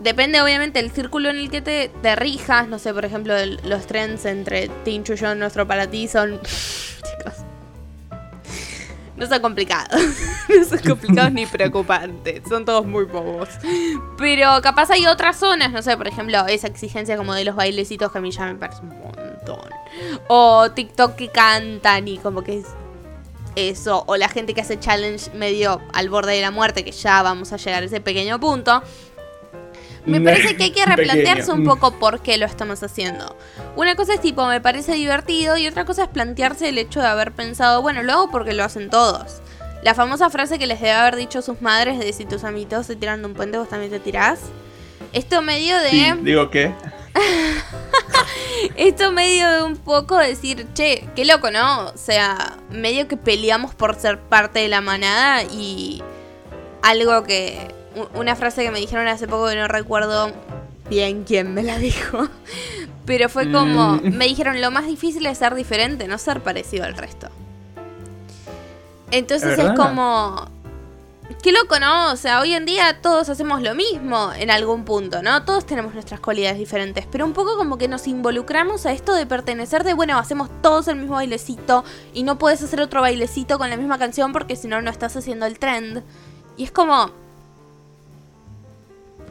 depende 0.00 0.40
obviamente 0.40 0.80
del 0.82 0.90
círculo 0.90 1.30
en 1.30 1.36
el 1.36 1.50
que 1.50 1.62
te, 1.62 1.90
te 2.02 2.16
rijas. 2.16 2.68
No 2.68 2.78
sé, 2.78 2.92
por 2.92 3.04
ejemplo, 3.04 3.34
los 3.64 3.86
trends 3.86 4.24
entre 4.24 4.68
Tincho 4.84 5.14
y 5.14 5.16
yo, 5.16 5.34
nuestro 5.34 5.66
para 5.66 5.86
ti 5.86 6.08
son... 6.08 6.40
Chicos, 6.48 7.44
no 9.20 9.26
son 9.26 9.42
complicados. 9.42 10.00
no 10.48 10.64
son 10.64 10.78
complicados 10.78 11.30
ni 11.32 11.44
preocupantes. 11.46 12.42
Son 12.48 12.64
todos 12.64 12.86
muy 12.86 13.04
bobos. 13.04 13.50
Pero 14.16 14.60
capaz 14.62 14.90
hay 14.90 15.06
otras 15.06 15.36
zonas, 15.36 15.70
no 15.70 15.82
sé, 15.82 15.94
por 15.98 16.08
ejemplo, 16.08 16.46
esa 16.46 16.66
exigencia 16.66 17.18
como 17.18 17.34
de 17.34 17.44
los 17.44 17.54
bailecitos 17.54 18.10
que 18.10 18.18
a 18.18 18.20
mí 18.22 18.30
ya 18.30 18.46
me 18.46 18.54
parece 18.54 18.80
un 18.80 18.98
montón. 18.98 19.68
O 20.28 20.70
TikTok 20.70 21.16
que 21.16 21.28
cantan 21.28 22.08
y 22.08 22.16
como 22.16 22.42
que 22.42 22.60
es 22.60 22.66
eso. 23.56 24.04
O 24.06 24.16
la 24.16 24.30
gente 24.30 24.54
que 24.54 24.62
hace 24.62 24.80
challenge 24.80 25.30
medio 25.34 25.82
al 25.92 26.08
borde 26.08 26.32
de 26.32 26.40
la 26.40 26.50
muerte, 26.50 26.82
que 26.82 26.92
ya 26.92 27.22
vamos 27.22 27.52
a 27.52 27.58
llegar 27.58 27.82
a 27.82 27.86
ese 27.86 28.00
pequeño 28.00 28.40
punto. 28.40 28.82
Me 30.06 30.20
parece 30.22 30.56
que 30.56 30.64
hay 30.64 30.70
que 30.70 30.84
replantearse 30.84 31.52
un 31.52 31.64
poco 31.64 31.98
por 31.98 32.20
qué 32.20 32.36
lo 32.36 32.46
estamos 32.46 32.82
haciendo. 32.82 33.36
Una 33.76 33.94
cosa 33.94 34.14
es 34.14 34.20
tipo, 34.20 34.46
me 34.46 34.60
parece 34.60 34.94
divertido 34.94 35.56
y 35.56 35.66
otra 35.66 35.84
cosa 35.84 36.04
es 36.04 36.08
plantearse 36.08 36.68
el 36.68 36.78
hecho 36.78 37.00
de 37.00 37.06
haber 37.06 37.32
pensado, 37.32 37.82
bueno, 37.82 38.02
lo 38.02 38.12
hago 38.12 38.30
porque 38.30 38.52
lo 38.52 38.64
hacen 38.64 38.90
todos. 38.90 39.40
La 39.82 39.94
famosa 39.94 40.28
frase 40.28 40.58
que 40.58 40.66
les 40.66 40.80
debe 40.80 40.92
haber 40.92 41.16
dicho 41.16 41.40
sus 41.40 41.62
madres 41.62 41.98
de 41.98 42.12
si 42.12 42.26
tus 42.26 42.44
amiguitos 42.44 42.86
se 42.86 42.96
tiran 42.96 43.22
de 43.22 43.28
un 43.28 43.34
puente, 43.34 43.58
vos 43.58 43.68
también 43.68 43.90
te 43.90 44.00
tirás. 44.00 44.40
Esto 45.12 45.42
medio 45.42 45.78
de... 45.78 46.16
Digo 46.22 46.50
qué. 46.50 46.72
Esto 48.76 49.10
medio 49.10 49.50
de 49.50 49.62
un 49.62 49.76
poco 49.76 50.16
decir, 50.18 50.66
che, 50.74 51.08
qué 51.16 51.24
loco, 51.24 51.50
¿no? 51.50 51.86
O 51.86 51.96
sea, 51.96 52.58
medio 52.70 53.08
que 53.08 53.16
peleamos 53.16 53.74
por 53.74 53.94
ser 53.94 54.20
parte 54.20 54.60
de 54.60 54.68
la 54.68 54.80
manada 54.80 55.42
y 55.44 56.02
algo 56.82 57.24
que 57.24 57.74
una 58.14 58.36
frase 58.36 58.62
que 58.62 58.70
me 58.70 58.80
dijeron 58.80 59.06
hace 59.08 59.26
poco 59.26 59.48
que 59.48 59.56
no 59.56 59.68
recuerdo 59.68 60.32
bien 60.88 61.24
quién 61.24 61.54
me 61.54 61.62
la 61.62 61.78
dijo. 61.78 62.28
Pero 63.06 63.28
fue 63.28 63.50
como, 63.50 63.94
mm. 63.94 64.16
me 64.16 64.26
dijeron, 64.26 64.60
lo 64.60 64.70
más 64.70 64.86
difícil 64.86 65.26
es 65.26 65.38
ser 65.38 65.54
diferente, 65.54 66.06
no 66.06 66.18
ser 66.18 66.42
parecido 66.42 66.84
al 66.84 66.96
resto. 66.96 67.28
Entonces 69.10 69.58
es, 69.58 69.72
como, 69.72 70.48
qué 71.42 71.50
loco, 71.50 71.80
¿no? 71.80 72.12
O 72.12 72.16
sea, 72.16 72.40
hoy 72.40 72.54
en 72.54 72.64
día 72.64 73.00
todos 73.00 73.28
hacemos 73.28 73.62
lo 73.62 73.74
mismo 73.74 74.30
en 74.36 74.50
algún 74.50 74.84
punto, 74.84 75.22
¿no? 75.22 75.44
Todos 75.44 75.66
tenemos 75.66 75.94
nuestras 75.94 76.20
cualidades 76.20 76.58
diferentes, 76.58 77.06
pero 77.10 77.24
un 77.24 77.32
poco 77.32 77.56
como 77.56 77.78
que 77.78 77.88
nos 77.88 78.06
involucramos 78.06 78.86
a 78.86 78.92
esto 78.92 79.14
de 79.14 79.26
pertenecer 79.26 79.82
de, 79.82 79.94
bueno, 79.94 80.16
hacemos 80.18 80.48
todos 80.62 80.86
el 80.86 80.96
mismo 80.96 81.14
bailecito 81.14 81.84
y 82.12 82.22
no 82.22 82.38
puedes 82.38 82.62
hacer 82.62 82.80
otro 82.80 83.00
bailecito 83.00 83.58
con 83.58 83.70
la 83.70 83.76
misma 83.76 83.98
canción 83.98 84.32
porque 84.32 84.54
si 84.54 84.68
no, 84.68 84.80
no 84.82 84.90
estás 84.90 85.16
haciendo 85.16 85.46
el 85.46 85.58
trend. 85.58 86.04
Y 86.56 86.64
es 86.64 86.70
como, 86.70 87.10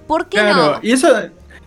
¿Por 0.10 0.28
qué 0.28 0.40
claro, 0.40 0.80
Y 0.82 0.92
eso, 0.92 1.08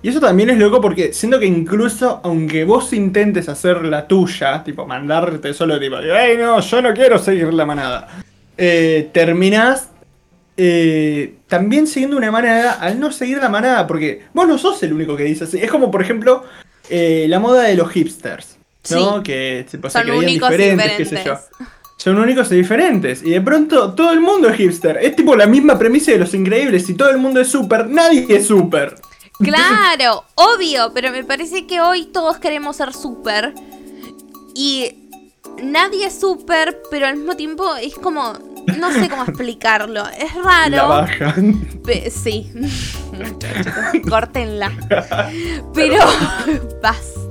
y 0.02 0.08
eso 0.08 0.18
también 0.18 0.50
es 0.50 0.58
loco 0.58 0.80
porque 0.80 1.12
siento 1.12 1.38
que 1.38 1.46
incluso 1.46 2.20
aunque 2.24 2.64
vos 2.64 2.92
intentes 2.92 3.48
hacer 3.48 3.84
la 3.84 4.08
tuya, 4.08 4.64
tipo 4.64 4.84
mandarte 4.84 5.54
solo 5.54 5.78
tipo, 5.78 5.94
¡ay 5.98 6.36
no, 6.36 6.58
yo 6.58 6.82
no 6.82 6.92
quiero 6.92 7.20
seguir 7.20 7.54
la 7.54 7.64
manada! 7.64 8.08
Eh, 8.58 9.10
terminás 9.12 9.90
eh, 10.56 11.36
también 11.46 11.86
siguiendo 11.86 12.16
una 12.16 12.32
manada 12.32 12.72
al 12.72 12.98
no 12.98 13.12
seguir 13.12 13.38
la 13.38 13.48
manada, 13.48 13.86
porque 13.86 14.24
vos 14.34 14.48
no 14.48 14.58
sos 14.58 14.82
el 14.82 14.92
único 14.92 15.16
que 15.16 15.22
dice 15.22 15.44
así. 15.44 15.58
Es 15.58 15.70
como, 15.70 15.92
por 15.92 16.02
ejemplo, 16.02 16.42
eh, 16.90 17.26
la 17.28 17.38
moda 17.38 17.62
de 17.62 17.76
los 17.76 17.92
hipsters, 17.92 18.58
¿no? 18.90 19.22
Que 19.22 19.64
tipo, 19.70 19.88
se 19.88 20.02
creían 20.02 20.26
diferentes, 20.26 20.96
qué 20.96 21.04
sé 21.04 21.22
yo. 21.24 21.38
Son 21.96 22.18
únicos 22.18 22.50
y 22.52 22.56
diferentes. 22.56 23.22
Y 23.22 23.30
de 23.30 23.40
pronto 23.40 23.94
todo 23.94 24.12
el 24.12 24.20
mundo 24.20 24.48
es 24.48 24.56
hipster. 24.56 24.98
Es 24.98 25.14
tipo 25.16 25.36
la 25.36 25.46
misma 25.46 25.78
premisa 25.78 26.12
de 26.12 26.18
los 26.18 26.34
increíbles. 26.34 26.86
Si 26.86 26.94
todo 26.94 27.10
el 27.10 27.18
mundo 27.18 27.40
es 27.40 27.48
super, 27.48 27.88
nadie 27.88 28.26
es 28.28 28.46
super. 28.46 28.96
Claro, 29.38 30.24
obvio, 30.34 30.92
pero 30.94 31.10
me 31.10 31.24
parece 31.24 31.66
que 31.66 31.80
hoy 31.80 32.06
todos 32.06 32.38
queremos 32.38 32.76
ser 32.76 32.92
super. 32.92 33.54
Y 34.54 35.08
nadie 35.62 36.06
es 36.06 36.18
súper, 36.20 36.80
pero 36.90 37.06
al 37.06 37.16
mismo 37.16 37.36
tiempo 37.36 37.74
es 37.76 37.94
como. 37.94 38.32
No 38.78 38.92
sé 38.92 39.08
cómo 39.08 39.24
explicarlo. 39.24 40.04
Es 40.08 40.34
raro. 40.44 40.76
La 40.76 40.84
bajan. 40.84 41.66
Sí. 42.10 42.50
Córtenla. 44.08 44.70
Pero. 45.74 45.98
basta. 46.82 47.21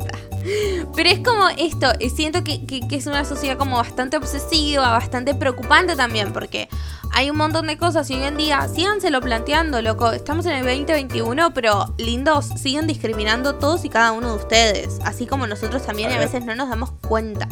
Pero 0.95 1.09
es 1.09 1.19
como 1.19 1.47
esto, 1.57 1.87
siento 2.15 2.43
que, 2.43 2.65
que- 2.65 2.81
que 2.87 2.95
es 2.95 3.05
una 3.07 3.25
sociedad 3.25 3.57
como 3.57 3.77
bastante 3.77 4.17
obsesiva, 4.17 4.89
bastante 4.91 5.35
preocupante 5.35 5.95
también, 5.95 6.33
porque 6.33 6.67
hay 7.13 7.29
un 7.29 7.37
montón 7.37 7.67
de 7.67 7.77
cosas 7.77 8.09
y 8.09 8.15
hoy 8.15 8.23
en 8.23 8.37
día, 8.37 8.67
síganselo 8.73 9.19
planteando, 9.21 9.81
loco, 9.81 10.11
estamos 10.11 10.45
en 10.45 10.53
el 10.53 10.63
2021, 10.63 11.53
pero 11.53 11.93
lindos, 11.97 12.47
siguen 12.57 12.87
discriminando 12.87 13.55
todos 13.55 13.83
y 13.85 13.89
cada 13.89 14.13
uno 14.13 14.29
de 14.31 14.35
ustedes, 14.37 14.99
así 15.03 15.27
como 15.27 15.45
nosotros 15.45 15.85
también 15.85 16.09
y 16.09 16.13
a 16.13 16.15
Ajá. 16.17 16.25
veces 16.25 16.45
no 16.45 16.55
nos 16.55 16.69
damos 16.69 16.91
cuenta. 17.07 17.47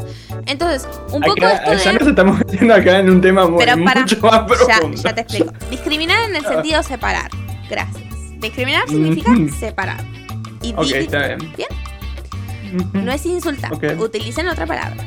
Entonces, 0.46 0.88
un 1.12 1.22
poco 1.22 1.46
Acá, 1.46 1.54
esto 1.56 1.74
ya 1.84 1.92
de... 1.94 2.00
nos 2.00 2.08
estamos 2.08 2.38
metiendo 2.40 2.74
acá 2.74 3.00
en 3.00 3.10
un 3.10 3.22
tema 3.22 3.48
muy, 3.48 3.60
Pero 3.66 3.84
para, 3.84 4.02
mucho 4.02 4.18
más 4.22 4.32
ya, 4.34 4.46
profundo. 4.78 5.02
ya 5.02 5.14
te 5.16 5.22
explico. 5.22 5.54
Discriminar 5.70 6.30
en 6.30 6.36
el 6.38 6.46
sentido 6.46 6.82
separar. 6.84 7.30
Gracias. 7.70 8.04
Discriminar 8.40 8.88
significa 8.88 9.32
separar. 9.60 10.04
Y 10.62 10.74
Ok, 10.74 10.92
está 10.92 11.28
bien. 11.28 11.54
Bien. 11.58 11.70
No 12.94 13.12
es 13.12 13.26
insultar. 13.26 13.74
Utilicen 14.00 14.48
otra 14.48 14.66
palabra. 14.66 14.98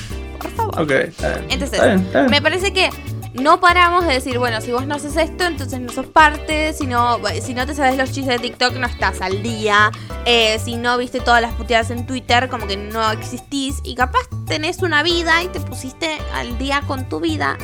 Por 0.40 0.50
favor. 0.52 0.82
Ok, 0.82 0.90
está 0.90 1.28
bien. 1.38 1.50
Entonces, 1.50 1.72
Está 1.74 1.86
bien, 1.86 1.98
está 2.00 2.18
bien. 2.20 2.30
Me 2.30 2.40
parece 2.42 2.72
que 2.72 2.90
no 3.34 3.60
paramos 3.60 4.06
de 4.06 4.14
decir, 4.14 4.38
bueno, 4.38 4.60
si 4.60 4.72
vos 4.72 4.86
no 4.86 4.94
haces 4.94 5.16
esto, 5.16 5.44
entonces 5.44 5.80
no 5.80 5.92
sos 5.92 6.06
parte. 6.06 6.72
Si 6.72 6.86
no, 6.86 7.18
si 7.42 7.54
no 7.54 7.66
te 7.66 7.74
sabes 7.74 7.96
los 7.96 8.10
chistes 8.12 8.40
de 8.40 8.48
TikTok, 8.48 8.74
no 8.74 8.86
estás 8.86 9.20
al 9.20 9.42
día. 9.42 9.90
Eh, 10.24 10.58
si 10.64 10.76
no 10.76 10.96
viste 10.98 11.20
todas 11.20 11.42
las 11.42 11.52
puteadas 11.54 11.90
en 11.90 12.06
Twitter, 12.06 12.48
como 12.48 12.66
que 12.66 12.76
no 12.76 13.10
existís. 13.10 13.80
Y 13.84 13.94
capaz 13.94 14.28
tenés 14.46 14.82
una 14.82 15.02
vida 15.02 15.42
y 15.42 15.48
te 15.48 15.60
pusiste 15.60 16.18
al 16.34 16.56
día 16.58 16.82
con 16.86 17.08
tu 17.08 17.20
vida. 17.20 17.58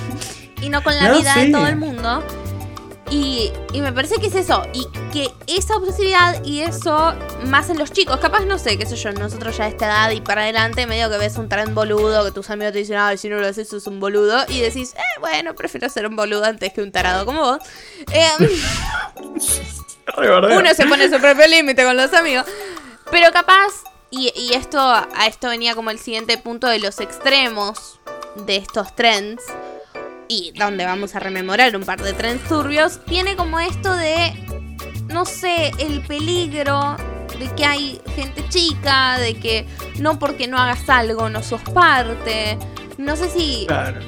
y 0.60 0.68
no 0.68 0.82
con 0.82 0.94
la 0.96 1.08
No, 1.08 1.18
vida 1.18 1.34
de 1.36 1.50
todo 1.50 1.66
el 1.66 1.76
mundo. 1.76 2.22
Y, 3.10 3.52
y 3.72 3.80
me 3.80 3.92
parece 3.92 4.16
que 4.16 4.26
es 4.26 4.34
eso. 4.34 4.66
Y 4.72 4.86
que 5.12 5.32
esa 5.46 5.76
obsesividad 5.76 6.42
y 6.44 6.60
eso 6.60 7.14
más 7.44 7.70
en 7.70 7.78
los 7.78 7.92
chicos. 7.92 8.18
Capaz, 8.18 8.44
no 8.44 8.58
sé, 8.58 8.76
qué 8.78 8.86
sé 8.86 8.96
yo, 8.96 9.12
nosotros 9.12 9.56
ya 9.56 9.64
a 9.64 9.68
esta 9.68 9.86
edad 9.86 10.10
y 10.10 10.20
para 10.20 10.42
adelante, 10.42 10.86
medio 10.86 11.08
que 11.08 11.18
ves 11.18 11.36
un 11.36 11.48
tren 11.48 11.74
boludo, 11.74 12.24
que 12.24 12.32
tus 12.32 12.50
amigos 12.50 12.72
te 12.72 12.80
dicen, 12.80 12.96
ay, 12.96 13.16
si 13.16 13.28
no 13.28 13.36
lo 13.38 13.46
haces, 13.46 13.68
sos 13.68 13.86
un 13.86 14.00
boludo. 14.00 14.44
Y 14.48 14.60
decís, 14.60 14.94
eh, 14.94 15.20
bueno, 15.20 15.54
prefiero 15.54 15.88
ser 15.88 16.06
un 16.06 16.16
boludo 16.16 16.44
antes 16.44 16.72
que 16.72 16.82
un 16.82 16.90
tarado 16.92 17.24
como 17.24 17.40
vos. 17.40 17.58
Eh, 20.16 20.30
bardeo. 20.30 20.60
uno 20.60 20.72
se 20.72 20.86
pone 20.86 21.10
su 21.10 21.20
propio 21.20 21.46
límite 21.48 21.84
con 21.84 21.96
los 21.96 22.12
amigos. 22.14 22.46
Pero 23.10 23.32
capaz, 23.32 23.84
y, 24.10 24.32
y 24.36 24.54
esto 24.54 24.78
a 24.80 25.26
esto 25.26 25.48
venía 25.48 25.74
como 25.74 25.90
el 25.90 25.98
siguiente 25.98 26.38
punto 26.38 26.68
de 26.68 26.78
los 26.78 27.00
extremos 27.00 27.98
de 28.46 28.56
estos 28.56 28.94
trends, 28.94 29.42
y 30.28 30.52
donde 30.56 30.84
vamos 30.84 31.14
a 31.14 31.20
rememorar 31.20 31.76
un 31.76 31.84
par 31.84 32.00
de 32.02 32.12
trends 32.12 32.42
turbios, 32.48 33.00
viene 33.06 33.36
como 33.36 33.60
esto 33.60 33.94
de, 33.94 34.32
no 35.08 35.24
sé, 35.24 35.72
el 35.78 36.00
peligro 36.02 36.96
de 37.38 37.48
que 37.54 37.64
hay 37.64 38.00
gente 38.14 38.48
chica, 38.48 39.18
de 39.18 39.34
que 39.34 39.66
no 40.00 40.18
porque 40.18 40.48
no 40.48 40.58
hagas 40.58 40.88
algo 40.88 41.28
no 41.28 41.42
sos 41.42 41.62
parte. 41.62 42.58
No 42.98 43.16
sé 43.16 43.28
si... 43.28 43.64
Claro. 43.66 44.00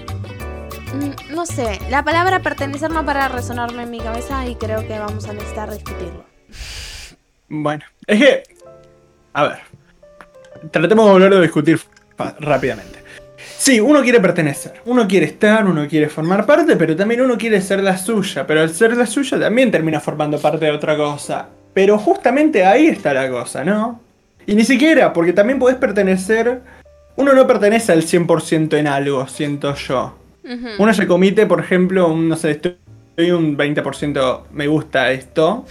Mm, 0.95 1.35
No 1.35 1.45
sé, 1.45 1.79
la 1.91 2.03
palabra 2.03 2.41
pertenecer 2.41 2.91
no 2.91 3.05
para 3.05 3.29
resonarme 3.29 3.83
en 3.83 3.91
mi 3.91 4.01
cabeza 4.01 4.47
y 4.47 4.55
creo 4.55 4.87
que 4.87 4.99
vamos 4.99 5.27
a 5.29 5.35
necesitar 5.35 5.71
discutirlo. 5.71 6.25
Bueno, 7.49 7.85
es 8.07 8.19
que. 8.19 8.43
A 9.35 9.43
ver. 9.45 9.59
Tratemos 10.71 11.07
de 11.07 11.13
volver 11.13 11.33
a 11.35 11.41
discutir 11.41 11.81
rápidamente. 12.41 12.98
Sí, 13.69 13.81
uno 13.81 14.01
quiere 14.01 14.19
pertenecer, 14.19 14.81
uno 14.87 15.07
quiere 15.07 15.27
estar, 15.27 15.67
uno 15.67 15.87
quiere 15.87 16.09
formar 16.09 16.47
parte, 16.47 16.75
pero 16.75 16.97
también 16.97 17.21
uno 17.21 17.37
quiere 17.37 17.61
ser 17.61 17.83
la 17.83 17.99
suya. 17.99 18.47
Pero 18.47 18.63
al 18.63 18.71
ser 18.71 18.97
la 18.97 19.05
suya 19.05 19.39
también 19.39 19.71
termina 19.71 20.01
formando 20.01 20.39
parte 20.39 20.65
de 20.65 20.71
otra 20.71 20.97
cosa. 20.97 21.51
Pero 21.75 21.99
justamente 21.99 22.65
ahí 22.65 22.87
está 22.87 23.13
la 23.13 23.29
cosa, 23.29 23.67
¿no? 23.67 24.01
Y 24.47 24.55
ni 24.55 24.65
siquiera, 24.65 25.13
porque 25.13 25.35
también 25.35 25.59
podés 25.59 25.77
pertenecer. 25.77 26.63
Uno 27.17 27.35
no 27.35 27.47
pertenece 27.47 27.93
al 27.93 28.05
100% 28.05 28.79
en 28.79 28.87
algo, 28.87 29.29
siento 29.29 29.75
yo. 29.75 30.17
Uno 30.79 30.95
se 30.95 31.07
comite, 31.07 31.45
por 31.45 31.61
ejemplo, 31.61 32.09
un, 32.09 32.27
no 32.27 32.37
sé, 32.37 32.53
estoy 32.53 32.79
un 33.19 33.55
20% 33.59 34.45
me 34.51 34.67
gusta 34.67 35.13
esto, 35.13 35.67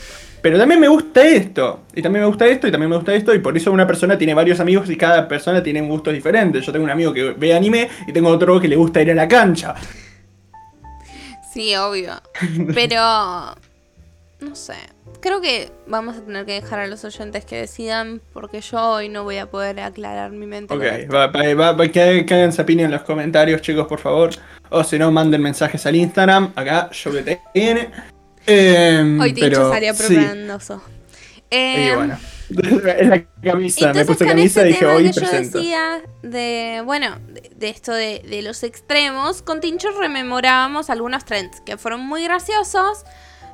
pero 0.47 0.60
también 0.60 0.79
me 0.79 0.88
gusta 0.88 1.27
esto, 1.27 1.81
y 1.93 2.01
también 2.01 2.21
me 2.21 2.27
gusta 2.29 2.45
esto, 2.45 2.69
y 2.69 2.71
también 2.71 2.89
me 2.89 2.95
gusta 2.95 3.13
esto, 3.13 3.36
y 3.36 3.39
por 3.39 3.57
eso 3.57 3.69
una 3.69 3.86
persona 3.86 4.17
tiene 4.17 4.33
varios 4.33 4.62
amigos 4.62 4.89
y 4.89 4.95
cada 4.95 5.27
persona 5.27 5.62
tiene 5.62 5.81
gustos 5.81 6.13
diferentes. 6.13 6.65
Yo 6.65 6.71
tengo 6.71 6.86
un 6.86 6.89
amigo 6.89 7.12
que 7.12 7.31
ve 7.33 7.53
anime 7.53 7.89
y 8.07 8.13
tengo 8.13 8.29
otro 8.29 8.57
que 8.57 8.69
le 8.69 8.77
gusta 8.77 9.01
ir 9.01 9.12
a 9.12 9.13
la 9.13 9.27
cancha. 9.27 9.75
Sí, 11.51 11.75
obvio. 11.75 12.13
Pero... 12.73 12.97
No 14.39 14.55
sé. 14.55 14.75
Creo 15.19 15.41
que 15.41 15.69
vamos 15.86 16.15
a 16.15 16.21
tener 16.21 16.45
que 16.45 16.53
dejar 16.53 16.79
a 16.79 16.88
los 16.88 17.03
oyentes 17.03 17.43
que 17.43 17.57
decidan 17.57 18.21
porque 18.31 18.62
yo 18.62 18.79
hoy 18.91 19.10
no 19.10 19.25
voy 19.25 19.39
a 19.39 19.47
poder 19.47 19.81
aclarar 19.81 20.31
mi 20.31 20.45
mente. 20.45 20.73
Ok, 20.73 21.13
va, 21.13 21.27
va, 21.73 21.88
que, 21.89 22.25
que 22.25 22.33
hagan 22.33 22.53
su 22.53 22.62
opinión 22.62 22.86
en 22.86 22.91
los 22.93 23.01
comentarios, 23.01 23.62
chicos, 23.62 23.86
por 23.86 23.99
favor. 23.99 24.29
O 24.69 24.81
si 24.86 24.97
no, 24.97 25.12
manden 25.12 25.41
mensajes 25.41 25.86
al 25.86 25.97
Instagram, 25.97 26.53
acá, 26.55 26.89
yo 26.91 27.12
que 27.12 27.21
te 27.23 27.41
tiene. 27.53 27.89
Eh, 28.47 29.19
Hoy 29.19 29.33
Tincho 29.33 29.49
pero, 29.49 29.69
salió 29.69 29.93
sí, 29.95 30.15
propagandoso. 30.15 30.81
y 31.73 31.89
Eh, 31.89 31.95
bueno. 31.95 32.17
Es 32.49 33.07
la 33.10 33.25
camisa, 33.43 33.91
me 33.93 34.03
Entonces 34.03 34.05
puse 34.05 34.25
con 34.25 34.27
camisa 34.27 34.62
este 34.62 34.69
y 34.69 34.73
dije 34.73 34.79
tema 34.79 34.93
hoy 34.93 35.03
que 35.03 35.12
yo 35.12 35.21
presento. 35.21 35.60
decía 35.60 36.01
de, 36.23 36.81
bueno, 36.86 37.17
de, 37.27 37.51
de 37.55 37.69
esto 37.69 37.93
de, 37.93 38.21
de 38.25 38.41
los 38.41 38.63
extremos, 38.63 39.41
con 39.41 39.60
Tincho 39.60 39.89
rememorábamos 39.99 40.89
algunos 40.89 41.25
trends 41.25 41.60
que 41.65 41.77
fueron 41.77 42.01
muy 42.01 42.23
graciosos, 42.23 43.03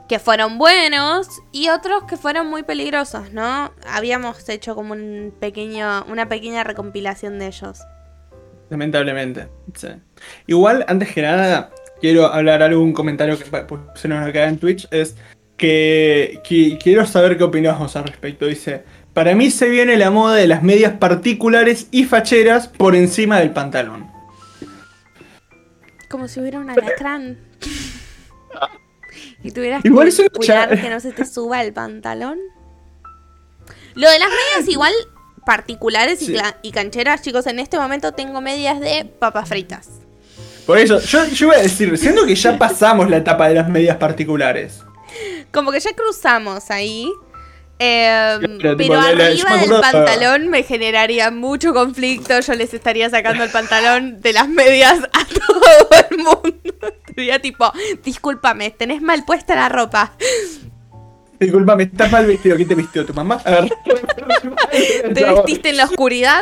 que 0.08 0.20
fueron 0.20 0.60
buenos 0.60 1.28
y 1.52 1.70
otros 1.70 2.04
que 2.04 2.18
fueron 2.18 2.48
muy 2.48 2.62
peligrosos, 2.64 3.32
¿no? 3.34 3.72
Habíamos 3.88 4.48
hecho 4.50 4.76
como 4.76 4.94
un 4.94 5.34
pequeño, 5.40 6.06
una 6.08 6.30
pequeña 6.30 6.64
recompilación 6.64 7.40
de 7.40 7.48
ellos. 7.48 7.80
Lamentablemente. 8.70 9.50
sí. 9.76 9.88
Igual, 10.48 10.86
antes 10.88 11.12
que 11.14 11.22
nada, 11.24 11.72
quiero 12.04 12.26
hablar 12.26 12.62
algo, 12.62 12.84
un 12.84 12.92
comentario 12.92 13.40
que 13.40 13.46
pusieron 13.46 14.22
acá 14.22 14.50
en 14.50 14.58
Twitch, 14.58 14.90
es 14.92 15.16
que, 15.56 16.42
que 16.44 16.78
quiero 16.78 17.06
saber 17.06 17.38
qué 17.38 17.46
opinamos 17.46 17.96
al 17.96 18.04
respecto. 18.04 18.46
Dice, 18.46 18.84
para 19.14 19.36
mí 19.36 19.50
se 19.50 19.70
viene 19.70 19.96
la 19.96 20.12
moda 20.12 20.36
de 20.36 20.46
las 20.46 20.64
medias 20.64 20.92
particulares 20.98 21.88
y 21.92 22.04
facheras 22.04 22.68
por 22.68 22.98
encima 22.98 23.40
del 23.40 23.52
pantalón. 23.52 24.12
Como 26.10 26.28
si 26.28 26.42
hubiera 26.42 26.60
un 26.60 26.72
alacrán. 26.72 27.38
y 29.42 29.52
tuvieras 29.52 29.86
Igual 29.86 30.14
que 30.14 30.30
cuidar 30.30 30.82
que 30.82 30.90
no 30.90 31.00
se 31.00 31.14
te 31.14 31.24
suba 31.24 31.64
el 31.64 31.72
pantalón. 31.72 32.38
Lo 33.96 34.10
de 34.10 34.20
las 34.20 34.28
medias 34.28 34.70
igual 34.70 34.92
particulares 35.46 36.20
Sí. 36.20 36.36
y 36.64 36.72
cancheras, 36.74 37.22
chicos, 37.22 37.48
en 37.48 37.60
este 37.60 37.80
momento 37.80 38.12
tengo 38.12 38.42
medias 38.42 38.82
de 38.82 39.06
papas 39.06 39.48
fritas. 39.48 40.03
Por 40.66 40.78
eso, 40.78 41.00
yo, 41.00 41.26
yo 41.28 41.48
iba 41.48 41.56
a 41.58 41.62
decir, 41.62 41.98
siendo 41.98 42.26
que 42.26 42.36
ya 42.36 42.58
pasamos 42.58 43.10
la 43.10 43.18
etapa 43.18 43.48
de 43.50 43.56
las 43.56 43.68
medias 43.70 43.98
particulares. 43.98 44.82
Como 45.52 45.72
que 45.72 45.80
ya 45.80 45.92
cruzamos 45.94 46.72
ahí. 46.72 47.12
eh, 47.80 48.38
Claro, 48.60 48.78
tipo, 48.78 48.94
pero 48.94 49.02
la- 49.16 49.26
arriba 49.28 49.58
del 49.58 49.70
pantalón 49.82 50.48
me 50.50 50.64
generaría 50.64 51.32
mucho 51.32 51.74
conflicto. 51.74 52.40
Yo 52.40 52.54
les 52.54 52.74
estaría 52.74 53.10
sacando 53.10 53.44
el 53.44 53.50
pantalón 53.50 54.22
de 54.22 54.34
las 54.34 54.48
medias 54.48 55.00
a 55.12 55.26
todo 55.48 55.62
el 56.10 56.18
mundo. 56.18 56.94
Sería 57.14 57.40
tipo, 57.42 57.72
discúlpame, 58.04 58.72
tenés 58.72 59.02
mal 59.02 59.24
puesta 59.26 59.56
la 59.56 59.70
ropa. 59.70 60.14
Disculpame, 61.40 61.84
estás 61.84 62.10
mal 62.12 62.26
vestido. 62.26 62.56
¿Qué 62.56 62.66
te 62.66 62.74
vistió 62.76 63.06
tu 63.06 63.14
mamá? 63.14 63.42
A 63.44 63.52
ver. 63.52 63.74
¿Te 65.14 65.24
vestiste 65.26 65.70
en 65.70 65.78
la 65.78 65.86
oscuridad? 65.86 66.42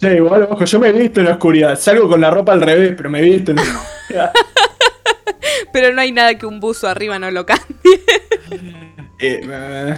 Sí, 0.00 0.06
igual, 0.06 0.48
ojo, 0.50 0.64
yo 0.64 0.80
me 0.80 0.88
he 0.88 0.92
visto 0.92 1.20
en 1.20 1.26
la 1.26 1.32
oscuridad. 1.32 1.78
Salgo 1.78 2.08
con 2.08 2.20
la 2.20 2.30
ropa 2.30 2.52
al 2.52 2.60
revés, 2.60 2.94
pero 2.96 3.10
me 3.10 3.20
he 3.20 3.22
visto 3.22 3.52
en 3.52 3.56
la 3.56 3.62
oscuridad. 3.62 4.32
Pero 5.72 5.92
no 5.92 6.00
hay 6.00 6.12
nada 6.12 6.36
que 6.36 6.46
un 6.46 6.60
buzo 6.60 6.88
arriba 6.88 7.18
no 7.18 7.30
lo 7.30 7.46
cambie. 7.46 7.66
Eh, 9.20 9.96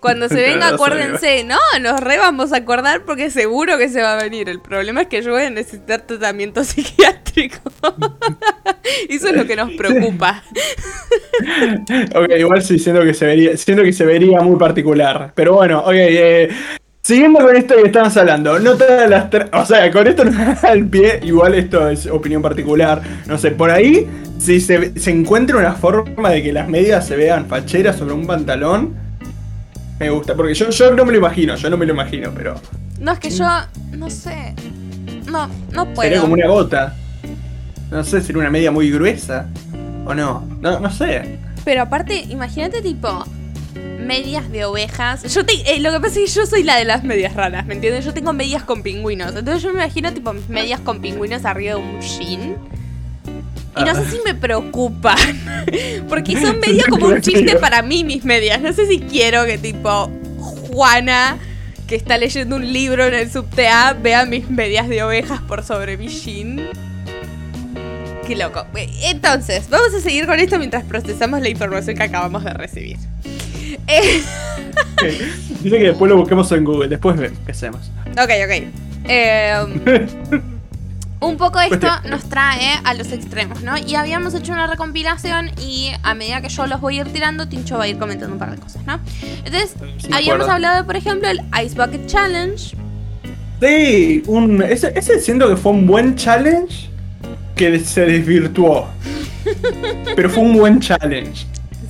Cuando 0.00 0.28
se 0.28 0.34
venga, 0.42 0.70
acuérdense. 0.70 1.44
No, 1.44 1.56
nos 1.80 2.00
re 2.00 2.18
vamos 2.18 2.52
a 2.52 2.56
acordar 2.56 3.04
porque 3.04 3.30
seguro 3.30 3.78
que 3.78 3.88
se 3.88 4.02
va 4.02 4.18
a 4.18 4.22
venir. 4.22 4.48
El 4.48 4.60
problema 4.60 5.02
es 5.02 5.06
que 5.06 5.22
yo 5.22 5.30
voy 5.30 5.42
a 5.42 5.50
necesitar 5.50 6.00
tratamiento 6.00 6.64
psiquiátrico. 6.64 7.60
Eso 9.08 9.28
es 9.28 9.36
lo 9.36 9.46
que 9.46 9.54
nos 9.54 9.70
preocupa. 9.74 10.42
ok, 12.16 12.28
igual 12.36 12.60
sí, 12.62 12.80
siento 12.80 13.02
que 13.02 13.14
se 13.14 13.24
vería, 13.24 13.56
siento 13.56 13.84
que 13.84 13.92
se 13.92 14.04
vería 14.04 14.40
muy 14.40 14.58
particular. 14.58 15.30
Pero 15.36 15.54
bueno, 15.54 15.82
ok, 15.82 15.94
eh, 15.94 16.48
Siguiendo 17.06 17.38
con 17.38 17.54
esto 17.54 17.76
que 17.76 17.82
estamos 17.86 18.16
hablando, 18.16 18.58
no 18.58 18.74
todas 18.74 19.08
las. 19.08 19.28
O 19.52 19.64
sea, 19.64 19.92
con 19.92 20.08
esto 20.08 20.24
no 20.24 20.32
da 20.60 20.72
el 20.72 20.88
pie, 20.88 21.20
igual 21.22 21.54
esto 21.54 21.88
es 21.88 22.08
opinión 22.08 22.42
particular. 22.42 23.00
No 23.28 23.38
sé, 23.38 23.52
por 23.52 23.70
ahí, 23.70 24.08
si 24.40 24.60
se, 24.60 24.98
se 24.98 25.12
encuentra 25.12 25.56
una 25.56 25.74
forma 25.74 26.30
de 26.30 26.42
que 26.42 26.52
las 26.52 26.68
medias 26.68 27.06
se 27.06 27.14
vean 27.14 27.46
facheras 27.46 27.94
sobre 27.94 28.12
un 28.12 28.26
pantalón, 28.26 28.96
me 30.00 30.10
gusta. 30.10 30.34
Porque 30.34 30.52
yo, 30.54 30.68
yo 30.70 30.94
no 30.96 31.04
me 31.04 31.12
lo 31.12 31.18
imagino, 31.18 31.54
yo 31.54 31.70
no 31.70 31.76
me 31.76 31.86
lo 31.86 31.92
imagino, 31.92 32.32
pero. 32.34 32.56
No, 32.98 33.12
es 33.12 33.20
que 33.20 33.30
yo, 33.30 33.46
no 33.92 34.10
sé. 34.10 34.56
No, 35.30 35.46
no 35.46 35.84
Sería 35.84 35.94
puedo. 35.94 36.20
como 36.22 36.34
una 36.34 36.48
gota. 36.48 36.96
No 37.88 38.02
sé, 38.02 38.20
sería 38.20 38.40
una 38.40 38.50
media 38.50 38.72
muy 38.72 38.90
gruesa. 38.90 39.46
O 40.06 40.12
no, 40.12 40.44
no, 40.60 40.80
no 40.80 40.90
sé. 40.90 41.38
Pero 41.64 41.82
aparte, 41.82 42.16
imagínate 42.28 42.82
tipo 42.82 43.24
medias 44.06 44.50
de 44.50 44.64
ovejas. 44.64 45.22
Yo 45.34 45.44
te, 45.44 45.52
eh, 45.74 45.80
lo 45.80 45.92
que 45.92 46.00
pasa 46.00 46.20
es 46.20 46.30
que 46.32 46.40
yo 46.40 46.46
soy 46.46 46.62
la 46.62 46.76
de 46.76 46.84
las 46.84 47.04
medias 47.04 47.34
raras, 47.34 47.66
¿me 47.66 47.74
entiendes? 47.74 48.04
Yo 48.04 48.14
tengo 48.14 48.32
medias 48.32 48.62
con 48.62 48.82
pingüinos. 48.82 49.34
Entonces 49.34 49.62
yo 49.62 49.68
me 49.72 49.82
imagino 49.84 50.12
tipo 50.12 50.32
mis 50.32 50.48
medias 50.48 50.80
con 50.80 51.00
pingüinos 51.00 51.44
arriba 51.44 51.74
de 51.74 51.80
un 51.80 52.00
jean. 52.00 52.56
Y 53.78 53.80
no 53.84 53.94
sé 53.94 54.02
Ah. 54.06 54.10
si 54.10 54.18
me 54.24 54.34
preocupan. 54.34 55.18
Porque 56.08 56.40
son 56.40 56.58
medio 56.66 56.84
como 56.88 57.06
un 57.08 57.20
chiste 57.20 57.56
para 57.56 57.82
mí 57.82 58.04
mis 58.04 58.24
medias. 58.24 58.60
No 58.62 58.72
sé 58.72 58.86
si 58.86 59.00
quiero 59.00 59.44
que 59.44 59.58
tipo 59.58 60.10
Juana, 60.70 61.36
que 61.86 61.94
está 61.96 62.16
leyendo 62.18 62.56
un 62.56 62.72
libro 62.72 63.04
en 63.06 63.14
el 63.14 63.30
subte 63.30 63.68
A, 63.68 63.92
vea 63.92 64.24
mis 64.24 64.48
medias 64.48 64.88
de 64.88 65.02
ovejas 65.02 65.40
por 65.42 65.62
sobre 65.62 65.96
mi 65.98 66.08
jean. 66.08 66.68
Qué 68.26 68.34
loco. 68.34 68.66
Entonces, 69.04 69.68
vamos 69.70 69.94
a 69.94 70.00
seguir 70.00 70.26
con 70.26 70.38
esto 70.40 70.58
mientras 70.58 70.82
procesamos 70.84 71.40
la 71.40 71.48
información 71.48 71.96
que 71.96 72.02
acabamos 72.02 72.42
de 72.42 72.52
recibir. 72.54 72.96
Eh, 73.86 74.22
Dice 75.62 75.78
que 75.78 75.84
después 75.88 76.08
lo 76.10 76.16
busquemos 76.16 76.50
en 76.52 76.64
Google, 76.64 76.88
después 76.88 77.16
ve- 77.16 77.26
empecemos. 77.26 77.90
ok, 78.12 78.16
ok. 78.44 78.64
Eh, 79.08 79.66
un 81.20 81.36
poco 81.36 81.60
esto 81.60 81.88
nos 82.10 82.28
trae 82.28 82.74
a 82.84 82.94
los 82.94 83.10
extremos, 83.12 83.62
¿no? 83.62 83.76
Y 83.78 83.94
habíamos 83.94 84.34
hecho 84.34 84.52
una 84.52 84.66
recompilación 84.66 85.50
y 85.60 85.90
a 86.02 86.14
medida 86.14 86.40
que 86.40 86.48
yo 86.48 86.66
los 86.66 86.80
voy 86.80 86.98
a 86.98 87.02
ir 87.02 87.12
tirando, 87.12 87.48
Tincho 87.48 87.78
va 87.78 87.84
a 87.84 87.88
ir 87.88 87.98
comentando 87.98 88.34
un 88.34 88.38
par 88.38 88.50
de 88.52 88.58
cosas, 88.58 88.84
¿no? 88.86 89.00
Entonces, 89.44 89.74
Sí, 89.98 90.08
habíamos 90.12 90.48
hablado, 90.48 90.84
por 90.86 90.96
ejemplo, 90.96 91.26
del 91.28 91.40
Ice 91.64 91.74
Bucket 91.74 92.06
Challenge. 92.06 92.76
Sí, 93.62 94.22
un, 94.26 94.62
ese, 94.62 94.92
ese 94.94 95.18
siento 95.20 95.48
que 95.48 95.56
fue 95.56 95.72
un 95.72 95.86
buen 95.86 96.14
challenge 96.16 96.90
que 97.54 97.78
se 97.80 98.02
desvirtuó. 98.04 98.88
Pero 100.16 100.28
fue 100.28 100.42
un 100.42 100.58
buen 100.58 100.80
challenge. 100.80 101.46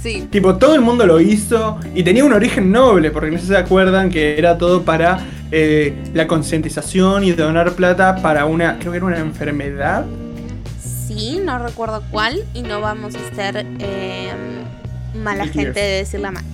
Sí, 0.07 0.29
Tipo, 0.31 0.55
todo 0.55 0.77
el 0.77 0.83
mundo 0.83 1.05
lo 1.05 1.21
hizo 1.21 1.81
y 1.93 2.05
tenía 2.05 2.25
un 2.25 2.33
origen 2.33 2.71
noble, 2.71 3.11
porque 3.11 3.29
no 3.29 3.39
sé 3.39 3.43
si 3.43 3.49
se 3.49 3.57
acuerdan 3.57 4.09
que 4.09 4.39
era 4.39 4.57
todo 4.57 4.83
para 4.83 5.19
eh, 5.51 5.97
la 6.15 6.29
concientización 6.29 7.25
y 7.25 7.33
donar 7.33 7.73
plata 7.73 8.15
para 8.23 8.47
una, 8.47 8.79
creo 8.79 8.93
que 8.93 8.99
era 8.99 9.07
una 9.07 9.19
enfermedad. 9.19 10.05
sí, 10.81 11.41
no 11.45 11.59
recuerdo 11.59 12.05
cuál 12.13 12.45
y 12.55 12.63
no 12.63 12.81
vamos 12.81 13.17
a 13.17 13.35
ser 13.35 13.67
eh, 13.81 14.31
mala 15.21 15.49
gente 15.49 15.81
de 15.81 15.97
decirla 15.97 16.31
mal. 16.31 16.45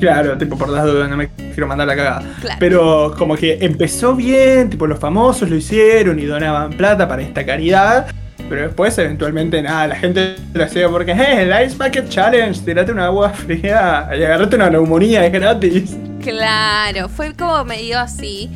Claro, 0.00 0.36
tipo, 0.36 0.58
por 0.58 0.68
las 0.68 0.84
dudas, 0.84 1.08
no 1.08 1.16
me 1.16 1.28
quiero 1.28 1.68
mandar 1.68 1.86
la 1.86 1.94
cagada. 1.94 2.24
Claro. 2.40 2.56
Pero 2.58 3.14
como 3.16 3.36
que 3.36 3.58
empezó 3.60 4.16
bien, 4.16 4.68
tipo, 4.68 4.88
los 4.88 4.98
famosos 4.98 5.48
lo 5.48 5.54
hicieron 5.54 6.18
y 6.18 6.24
donaban 6.24 6.72
plata 6.72 7.06
para 7.06 7.22
esta 7.22 7.46
caridad. 7.46 8.08
Pero 8.50 8.62
después, 8.62 8.98
eventualmente, 8.98 9.62
nada, 9.62 9.86
la 9.86 9.94
gente 9.94 10.34
lo 10.52 10.64
hacía 10.64 10.88
porque, 10.88 11.12
eh, 11.12 11.42
el 11.42 11.64
Ice 11.64 11.76
Bucket 11.76 12.08
Challenge, 12.08 12.60
tirate 12.64 12.90
una 12.90 13.06
agua 13.06 13.30
fría 13.30 14.10
y 14.18 14.24
agarrate 14.24 14.56
una 14.56 14.68
neumonía, 14.68 15.24
es 15.24 15.32
gratis. 15.32 15.96
Claro, 16.20 17.08
fue 17.08 17.32
como 17.34 17.64
medio 17.64 18.00
así. 18.00 18.50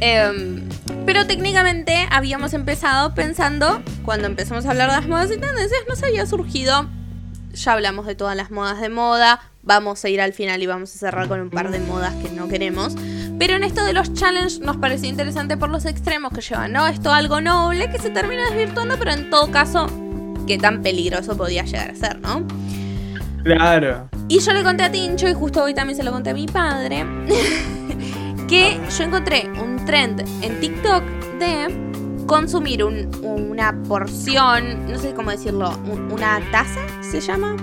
Em, 0.00 0.62
pero 1.04 1.26
técnicamente 1.26 2.06
habíamos 2.12 2.54
empezado 2.54 3.12
pensando, 3.16 3.82
cuando 4.04 4.28
empezamos 4.28 4.66
a 4.66 4.70
hablar 4.70 4.88
de 4.88 4.96
las 4.98 5.08
modas 5.08 5.32
y 5.32 5.40
tendencias, 5.40 5.80
nos 5.88 6.00
había 6.04 6.26
surgido, 6.26 6.88
ya 7.52 7.72
hablamos 7.72 8.06
de 8.06 8.14
todas 8.14 8.36
las 8.36 8.52
modas 8.52 8.80
de 8.80 8.88
moda, 8.88 9.40
vamos 9.62 10.04
a 10.04 10.08
ir 10.08 10.20
al 10.20 10.32
final 10.32 10.62
y 10.62 10.66
vamos 10.66 10.94
a 10.94 10.98
cerrar 10.98 11.26
con 11.26 11.40
un 11.40 11.50
par 11.50 11.72
de 11.72 11.80
modas 11.80 12.14
que 12.22 12.30
no 12.30 12.46
queremos. 12.46 12.94
Pero 13.40 13.54
en 13.54 13.64
esto 13.64 13.82
de 13.84 13.92
los 13.94 14.12
challenges 14.12 14.60
nos 14.60 14.76
pareció 14.76 15.08
interesante 15.08 15.56
por 15.56 15.70
los 15.70 15.86
extremos 15.86 16.30
que 16.32 16.42
llevan, 16.42 16.72
¿no? 16.72 16.86
Esto 16.86 17.10
algo 17.12 17.40
noble 17.40 17.90
que 17.90 17.98
se 17.98 18.10
termina 18.10 18.44
desvirtuando, 18.50 18.96
pero 18.98 19.12
en 19.12 19.30
todo 19.30 19.50
caso, 19.50 19.86
qué 20.46 20.58
tan 20.58 20.82
peligroso 20.82 21.36
podía 21.38 21.64
llegar 21.64 21.90
a 21.90 21.94
ser, 21.94 22.20
¿no? 22.20 22.46
Claro. 23.42 24.10
Y 24.28 24.40
yo 24.40 24.52
le 24.52 24.62
conté 24.62 24.82
a 24.84 24.92
Tincho, 24.92 25.26
y 25.26 25.32
justo 25.32 25.64
hoy 25.64 25.72
también 25.72 25.96
se 25.96 26.02
lo 26.04 26.12
conté 26.12 26.30
a 26.30 26.34
mi 26.34 26.46
padre, 26.46 27.04
que 28.48 28.78
yo 28.98 29.04
encontré 29.04 29.48
un 29.60 29.84
trend 29.86 30.20
en 30.42 30.60
TikTok 30.60 31.02
de 31.38 32.24
consumir 32.26 32.84
un- 32.84 33.08
una 33.24 33.72
porción, 33.88 34.86
no 34.92 34.98
sé 34.98 35.14
cómo 35.14 35.30
decirlo, 35.30 35.70
un- 35.90 36.12
una 36.12 36.40
taza, 36.52 36.80
¿se 37.00 37.20
llama? 37.20 37.56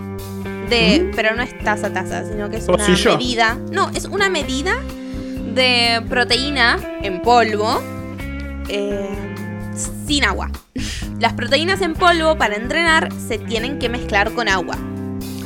De, 0.70 1.08
¿Mm? 1.12 1.16
pero 1.16 1.36
no 1.36 1.44
es 1.44 1.58
taza 1.64 1.94
taza, 1.94 2.26
sino 2.26 2.50
que 2.50 2.58
es 2.58 2.68
una 2.68 2.84
medida. 3.18 3.58
No, 3.72 3.90
es 3.92 4.06
una 4.06 4.28
medida 4.30 4.74
de 5.58 6.04
proteína 6.08 6.78
en 7.02 7.22
polvo 7.24 7.82
eh, 8.70 9.10
sin 10.06 10.24
agua. 10.24 10.52
Las 11.20 11.34
proteínas 11.34 11.82
en 11.82 11.96
polvo 11.96 12.38
para 12.38 12.56
entrenar 12.56 13.10
se 13.28 13.40
tienen 13.40 13.80
que 13.80 13.90
mezclar 13.90 14.32
con 14.34 14.48
agua. 14.48 14.78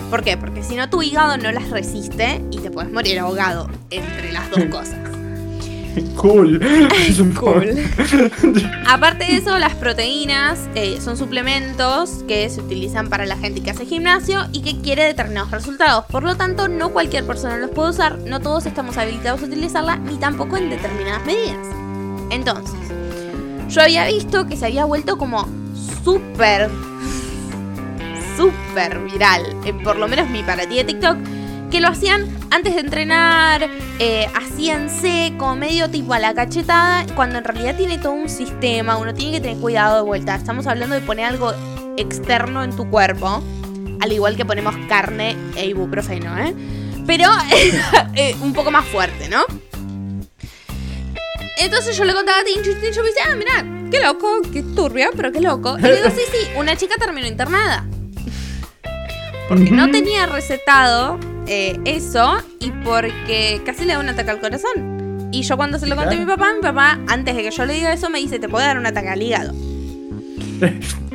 ¿Por 0.10 0.21
qué? 0.21 0.36
Porque 0.36 0.63
si 0.63 0.76
no 0.76 0.89
tu 0.89 1.02
hígado 1.02 1.38
no 1.38 1.50
las 1.54 1.69
resiste 1.69 2.43
y 2.52 2.60
te 2.60 2.69
puedes 2.69 2.91
morir 2.91 3.19
ahogado 3.19 3.69
entre 3.89 4.34
las 4.34 4.52
dos 4.52 4.65
cosas. 4.69 5.11
Cool. 6.15 6.60
Cool. 7.36 7.77
Aparte 8.88 9.25
de 9.25 9.38
eso, 9.38 9.58
las 9.58 9.75
proteínas 9.75 10.60
eh, 10.75 10.99
son 11.01 11.17
suplementos 11.17 12.23
que 12.27 12.49
se 12.49 12.62
utilizan 12.62 13.10
para 13.10 13.25
la 13.25 13.38
gente 13.38 13.62
que 13.62 13.71
hace 13.71 13.86
gimnasio 13.86 14.41
y 14.51 14.62
que 14.62 14.80
quiere 14.82 15.04
determinados 15.04 15.51
resultados. 15.51 16.06
Por 16.06 16.23
lo 16.23 16.36
tanto, 16.36 16.67
no 16.67 16.91
cualquier 16.91 17.25
persona 17.25 17.58
los 17.58 17.71
puede 17.71 17.89
usar, 17.91 18.19
no 18.19 18.39
todos 18.39 18.65
estamos 18.65 18.97
habilitados 18.97 19.41
a 19.41 19.45
utilizarla, 19.45 19.97
ni 19.97 20.17
tampoco 20.17 20.58
en 20.58 20.69
determinadas 20.69 21.25
medidas. 21.25 21.67
Entonces, 22.30 22.75
yo 23.69 23.82
había 23.82 24.06
visto 24.06 24.47
que 24.47 24.56
se 24.56 24.67
había 24.67 24.86
vuelto 24.86 25.17
como 25.17 25.47
súper, 26.04 26.69
súper 28.38 28.99
viral, 28.99 29.56
en 29.65 29.82
por 29.82 29.97
lo 29.97 30.08
menos 30.08 30.30
mi 30.30 30.43
paratía 30.43 30.84
de 30.84 30.93
TikTok, 30.93 31.17
que 31.71 31.79
lo 31.79 31.88
hacían 31.88 32.27
antes 32.51 32.75
de 32.75 32.81
entrenar, 32.81 33.69
eh, 33.97 34.27
hacíanse 34.36 35.34
como 35.38 35.55
medio 35.55 35.89
tipo 35.89 36.13
a 36.13 36.19
la 36.19 36.34
cachetada, 36.34 37.05
cuando 37.15 37.38
en 37.38 37.45
realidad 37.45 37.77
tiene 37.77 37.97
todo 37.97 38.12
un 38.12 38.29
sistema, 38.29 38.97
uno 38.97 39.13
tiene 39.13 39.31
que 39.38 39.41
tener 39.41 39.57
cuidado 39.57 39.95
de 39.95 40.01
vuelta. 40.01 40.36
Estamos 40.36 40.67
hablando 40.67 40.95
de 40.95 41.01
poner 41.01 41.25
algo 41.25 41.53
externo 41.97 42.62
en 42.63 42.75
tu 42.75 42.89
cuerpo, 42.89 43.41
al 44.01 44.12
igual 44.12 44.36
que 44.36 44.43
ponemos 44.43 44.75
carne 44.89 45.38
e 45.55 45.67
ibuprofeno, 45.67 46.38
¿eh? 46.38 46.53
Pero 47.07 47.29
eh, 48.15 48.36
un 48.41 48.51
poco 48.51 48.69
más 48.69 48.86
fuerte, 48.86 49.29
¿no? 49.29 49.45
Entonces 51.57 51.95
yo 51.95 52.03
le 52.03 52.13
contaba 52.13 52.39
a 52.39 52.43
Tincho 52.43 52.71
y 52.71 52.75
Tincho 52.75 53.01
me 53.01 53.07
dice, 53.07 53.21
ah, 53.25 53.36
mira, 53.36 53.65
qué 53.89 54.01
loco, 54.01 54.41
qué 54.51 54.62
turbio, 54.62 55.10
pero 55.15 55.31
qué 55.31 55.39
loco. 55.39 55.77
Y 55.79 55.84
le 55.84 55.95
digo, 55.95 56.10
sí, 56.10 56.21
sí, 56.31 56.49
una 56.57 56.75
chica 56.75 56.95
terminó 56.99 57.27
internada. 57.27 57.86
Porque 59.47 59.71
no 59.71 59.89
tenía 59.89 60.25
recetado 60.25 61.19
eh, 61.47 61.80
eso 61.86 62.38
y 62.60 62.71
porque 62.71 63.62
casi 63.65 63.86
le 63.86 63.93
da 63.93 63.99
un 63.99 64.10
ataque 64.10 64.32
al 64.32 64.39
corazón. 64.39 65.30
Y 65.32 65.43
yo 65.43 65.56
cuando 65.58 65.80
se 65.80 65.88
lo 65.88 65.95
conté 65.95 66.15
a 66.15 66.19
mi 66.19 66.25
papá, 66.25 66.54
mi 66.54 66.62
papá, 66.62 66.99
antes 67.08 67.36
de 67.36 67.43
que 67.43 67.51
yo 67.51 67.65
le 67.65 67.73
diga 67.73 67.93
eso, 67.93 68.10
me 68.10 68.19
dice, 68.19 68.39
te 68.39 68.49
puede 68.49 68.65
dar 68.65 68.77
un 68.77 68.86
ataque 68.86 69.10
al 69.10 69.21
hígado. 69.21 69.54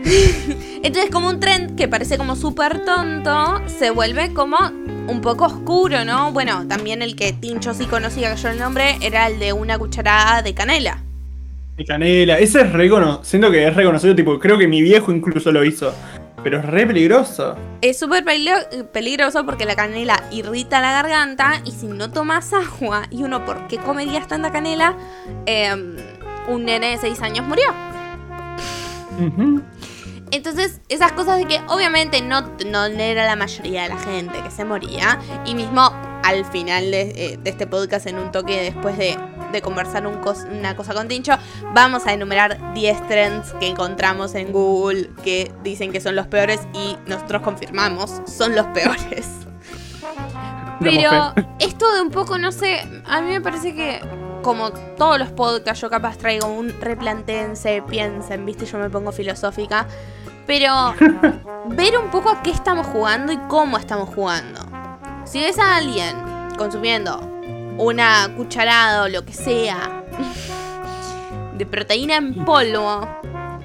Entonces 0.82 1.10
como 1.10 1.28
un 1.28 1.40
trend 1.40 1.76
que 1.76 1.88
parece 1.88 2.16
como 2.16 2.36
súper 2.36 2.84
tonto, 2.84 3.60
se 3.66 3.90
vuelve 3.90 4.32
como 4.32 4.56
un 5.08 5.20
poco 5.20 5.46
oscuro, 5.46 6.04
¿no? 6.04 6.32
Bueno, 6.32 6.66
también 6.68 7.02
el 7.02 7.16
que 7.16 7.32
Tincho 7.32 7.74
sí 7.74 7.86
conocía 7.86 8.34
que 8.34 8.40
yo 8.40 8.48
el 8.48 8.58
nombre 8.58 8.96
era 9.00 9.26
el 9.26 9.38
de 9.38 9.52
una 9.52 9.78
cucharada 9.78 10.42
de 10.42 10.54
canela. 10.54 11.02
Y 11.78 11.84
canela, 11.84 12.38
ese 12.38 12.62
es 12.62 12.72
recono 12.72 13.22
siento 13.22 13.50
que 13.50 13.66
es 13.66 13.74
reconocido, 13.74 14.14
tipo, 14.14 14.38
creo 14.38 14.58
que 14.58 14.66
mi 14.66 14.80
viejo 14.80 15.12
incluso 15.12 15.52
lo 15.52 15.64
hizo. 15.64 15.92
Pero 16.46 16.60
es 16.60 16.64
re 16.64 16.86
peligroso. 16.86 17.56
Es 17.80 17.98
súper 17.98 18.22
peligro- 18.24 18.86
peligroso 18.92 19.44
porque 19.44 19.64
la 19.64 19.74
canela 19.74 20.22
irrita 20.30 20.80
la 20.80 20.92
garganta 20.92 21.60
y 21.64 21.72
si 21.72 21.88
no 21.88 22.12
tomas 22.12 22.52
agua, 22.52 23.02
y 23.10 23.24
uno, 23.24 23.44
¿por 23.44 23.66
qué 23.66 23.78
comerías 23.78 24.28
tanta 24.28 24.52
canela? 24.52 24.94
Eh, 25.44 25.74
un 26.46 26.64
nene 26.64 26.90
de 26.90 26.98
6 26.98 27.20
años 27.22 27.44
murió. 27.48 27.64
Entonces, 30.32 30.80
esas 30.88 31.12
cosas 31.12 31.38
de 31.38 31.46
que 31.46 31.60
obviamente 31.68 32.20
no, 32.20 32.40
no 32.66 32.84
era 32.86 33.26
la 33.26 33.36
mayoría 33.36 33.84
de 33.84 33.88
la 33.90 33.98
gente 33.98 34.42
que 34.42 34.50
se 34.50 34.64
moría. 34.64 35.18
Y 35.44 35.54
mismo 35.54 35.90
al 36.24 36.44
final 36.46 36.90
de, 36.90 37.02
eh, 37.16 37.38
de 37.40 37.50
este 37.50 37.66
podcast, 37.66 38.06
en 38.06 38.18
un 38.18 38.32
toque 38.32 38.60
después 38.60 38.98
de, 38.98 39.16
de 39.52 39.62
conversar 39.62 40.06
un 40.06 40.20
cos- 40.20 40.44
una 40.50 40.74
cosa 40.74 40.92
con 40.94 41.06
Tincho, 41.06 41.34
vamos 41.72 42.06
a 42.06 42.12
enumerar 42.12 42.74
10 42.74 43.06
trends 43.06 43.52
que 43.60 43.68
encontramos 43.68 44.34
en 44.34 44.50
Google 44.50 45.10
que 45.22 45.52
dicen 45.62 45.92
que 45.92 46.00
son 46.00 46.16
los 46.16 46.26
peores 46.26 46.60
y 46.74 46.96
nosotros 47.06 47.42
confirmamos, 47.42 48.20
son 48.26 48.56
los 48.56 48.66
peores. 48.68 49.28
Pero 50.80 51.32
esto 51.58 51.92
de 51.94 52.02
un 52.02 52.10
poco, 52.10 52.38
no 52.38 52.52
sé, 52.52 52.80
a 53.06 53.20
mí 53.20 53.28
me 53.30 53.40
parece 53.40 53.74
que 53.74 54.00
como 54.46 54.70
todos 54.70 55.18
los 55.18 55.32
podcasts 55.32 55.80
yo 55.80 55.90
capaz 55.90 56.18
traigo 56.18 56.46
un 56.46 56.72
replantense, 56.80 57.82
piensen, 57.82 58.46
viste, 58.46 58.64
yo 58.64 58.78
me 58.78 58.88
pongo 58.88 59.10
filosófica. 59.10 59.88
Pero 60.46 60.94
ver 61.66 61.98
un 61.98 62.12
poco 62.12 62.30
a 62.30 62.44
qué 62.44 62.52
estamos 62.52 62.86
jugando 62.86 63.32
y 63.32 63.38
cómo 63.48 63.76
estamos 63.76 64.08
jugando. 64.14 64.60
Si 65.24 65.40
ves 65.40 65.58
a 65.58 65.76
alguien 65.76 66.14
consumiendo 66.56 67.18
una 67.76 68.32
cucharada 68.36 69.02
o 69.02 69.08
lo 69.08 69.24
que 69.24 69.32
sea 69.32 70.04
de 71.54 71.66
proteína 71.66 72.14
en 72.14 72.44
polvo 72.44 73.00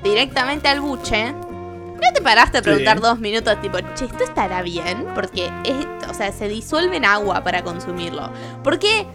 directamente 0.03 0.67
al 0.67 0.81
buche, 0.81 1.31
¿no 1.31 2.11
te 2.11 2.23
paraste 2.23 2.57
a 2.57 2.61
preguntar 2.63 2.97
Sí. 2.97 3.03
dos 3.03 3.19
minutos 3.19 3.61
tipo, 3.61 3.77
che, 3.93 4.05
esto 4.05 4.23
estará 4.23 4.63
bien? 4.63 5.05
Porque 5.13 5.51
es, 5.63 5.75
o 6.09 6.13
sea, 6.15 6.31
se 6.31 6.47
disuelve 6.47 6.97
en 6.97 7.05
agua 7.05 7.43
para 7.43 7.61
consumirlo. 7.61 8.31
¿Por 8.63 8.79
qué 8.79 9.05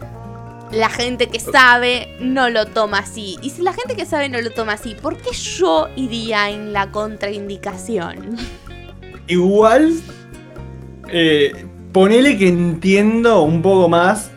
la 0.73 0.91
gente 0.91 1.29
que 1.29 1.41
sabe 1.41 2.17
no 2.21 2.51
lo 2.51 2.67
toma 2.67 2.99
así? 2.99 3.37
Y 3.43 3.51
si 3.51 3.63
la 3.63 3.73
gente 3.73 3.97
que 3.97 4.07
sabe 4.07 4.29
no 4.29 4.41
lo 4.41 4.51
toma 4.51 4.75
así, 4.75 4.95
¿por 4.95 5.17
qué 5.17 5.33
yo 5.33 5.89
iría 5.97 6.51
en 6.51 6.73
la 6.73 6.91
contraindicación? 6.91 8.37
Igual, 9.29 10.01
eh, 11.09 11.67
ponele 11.93 12.37
que 12.39 12.49
entiendo 12.49 13.43
un 13.43 13.63
poco 13.63 13.89
más 13.89 14.31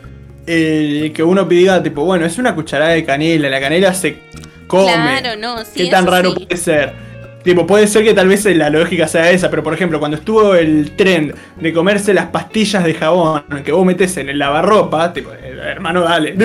eh, 0.46 1.12
que 1.14 1.22
uno 1.22 1.44
diga, 1.44 1.82
tipo, 1.82 2.04
bueno, 2.04 2.26
es 2.26 2.38
una 2.38 2.54
cucharada 2.54 2.92
de 2.92 3.04
canela, 3.04 3.48
la 3.48 3.60
canela 3.60 3.94
se 3.94 4.18
come. 4.66 4.92
Claro, 4.92 5.36
no, 5.38 5.64
sí. 5.64 5.84
¿Qué 5.84 5.86
tan 5.90 6.06
raro 6.06 6.32
sí. 6.32 6.44
puede 6.44 6.56
ser? 6.56 7.09
Tipo, 7.42 7.66
puede 7.66 7.86
ser 7.86 8.04
que 8.04 8.12
tal 8.12 8.28
vez 8.28 8.44
la 8.44 8.68
lógica 8.68 9.08
sea 9.08 9.30
esa, 9.30 9.48
pero 9.48 9.62
por 9.62 9.72
ejemplo, 9.72 9.98
cuando 9.98 10.18
estuvo 10.18 10.54
el 10.54 10.94
trend 10.94 11.34
de 11.56 11.72
comerse 11.72 12.12
las 12.12 12.26
pastillas 12.26 12.84
de 12.84 12.92
jabón 12.94 13.44
que 13.64 13.72
vos 13.72 13.86
metes 13.86 14.16
en 14.18 14.28
el 14.28 14.38
lavarropa, 14.38 15.12
tipo, 15.12 15.30
eh, 15.32 15.58
hermano, 15.62 16.02
dale. 16.02 16.36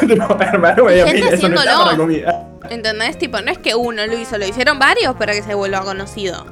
Tipo, 0.00 0.38
hermano, 0.40 0.84
medio 0.86 1.04
mira, 1.06 1.28
eso 1.28 1.50
no 1.50 1.56
está 1.60 1.84
para 1.84 1.96
comida. 1.98 2.48
¿Entendés? 2.70 3.18
Tipo, 3.18 3.42
no 3.42 3.50
es 3.50 3.58
que 3.58 3.74
uno 3.74 4.06
lo 4.06 4.16
hizo, 4.18 4.38
lo 4.38 4.46
hicieron 4.46 4.78
varios 4.78 5.14
para 5.16 5.34
que 5.34 5.42
se 5.42 5.54
vuelva 5.54 5.82
conocido. 5.82 6.46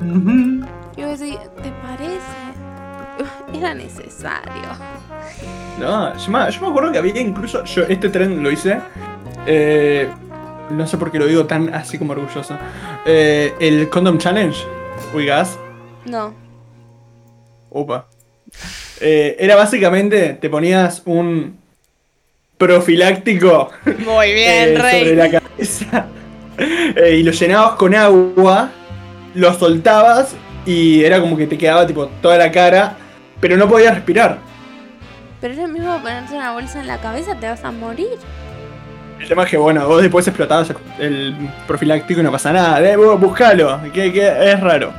Ujú. 0.00 0.64
Y 0.96 1.02
vos 1.02 1.18
decís, 1.18 1.38
¿te 1.60 1.72
parece? 1.82 2.20
Era 3.58 3.74
necesario. 3.74 4.62
No, 5.80 6.16
yo 6.16 6.30
me, 6.30 6.50
yo 6.52 6.60
me 6.60 6.68
acuerdo 6.68 6.92
que 6.92 6.98
había 6.98 7.20
incluso. 7.20 7.64
Yo 7.64 7.82
este 7.88 8.08
tren 8.10 8.40
lo 8.42 8.50
hice. 8.52 8.78
eh, 9.46 10.08
no 10.70 10.86
sé 10.86 10.96
por 10.96 11.10
qué 11.10 11.18
lo 11.18 11.26
digo 11.26 11.46
tan 11.46 11.72
así 11.74 11.98
como 11.98 12.12
orgulloso. 12.12 12.56
eh, 13.06 13.54
el 13.60 13.88
Condom 13.88 14.18
Challenge. 14.18 14.58
Uigas. 15.14 15.58
No. 16.04 16.34
Opa. 17.70 18.06
Eh, 19.00 19.36
era 19.38 19.56
básicamente, 19.56 20.34
te 20.34 20.50
ponías 20.50 21.02
un 21.06 21.58
profiláctico 22.58 23.70
Muy 24.04 24.26
eh, 24.30 24.76
sobre 24.76 25.16
la 25.16 25.30
cabeza 25.30 26.06
y 27.10 27.22
lo 27.22 27.32
llenabas 27.32 27.72
con 27.72 27.94
agua, 27.94 28.70
lo 29.34 29.52
soltabas 29.54 30.36
y 30.64 31.02
era 31.02 31.20
como 31.20 31.36
que 31.36 31.46
te 31.46 31.58
quedaba 31.58 31.86
tipo 31.86 32.06
toda 32.20 32.38
la 32.38 32.52
cara, 32.52 32.96
pero 33.40 33.56
no 33.56 33.68
podías 33.68 33.94
respirar. 33.94 34.38
Pero 35.40 35.54
es 35.54 35.58
lo 35.60 35.66
mismo 35.66 35.98
ponerte 36.00 36.34
una 36.34 36.52
bolsa 36.52 36.80
en 36.80 36.86
la 36.86 37.00
cabeza, 37.00 37.34
te 37.34 37.48
vas 37.48 37.64
a 37.64 37.72
morir. 37.72 38.16
El 39.22 39.28
tema 39.28 39.44
es 39.44 39.50
que, 39.50 39.56
bueno, 39.56 39.86
vos 39.86 40.02
después 40.02 40.26
explotabas 40.26 40.72
el 40.98 41.48
profiláctico 41.66 42.20
y 42.20 42.24
no 42.24 42.32
pasa 42.32 42.52
nada. 42.52 42.82
Eh, 42.82 42.96
vos 42.96 43.20
buscalo, 43.20 43.80
que, 43.92 44.12
que 44.12 44.50
es 44.52 44.60
raro. 44.60 44.92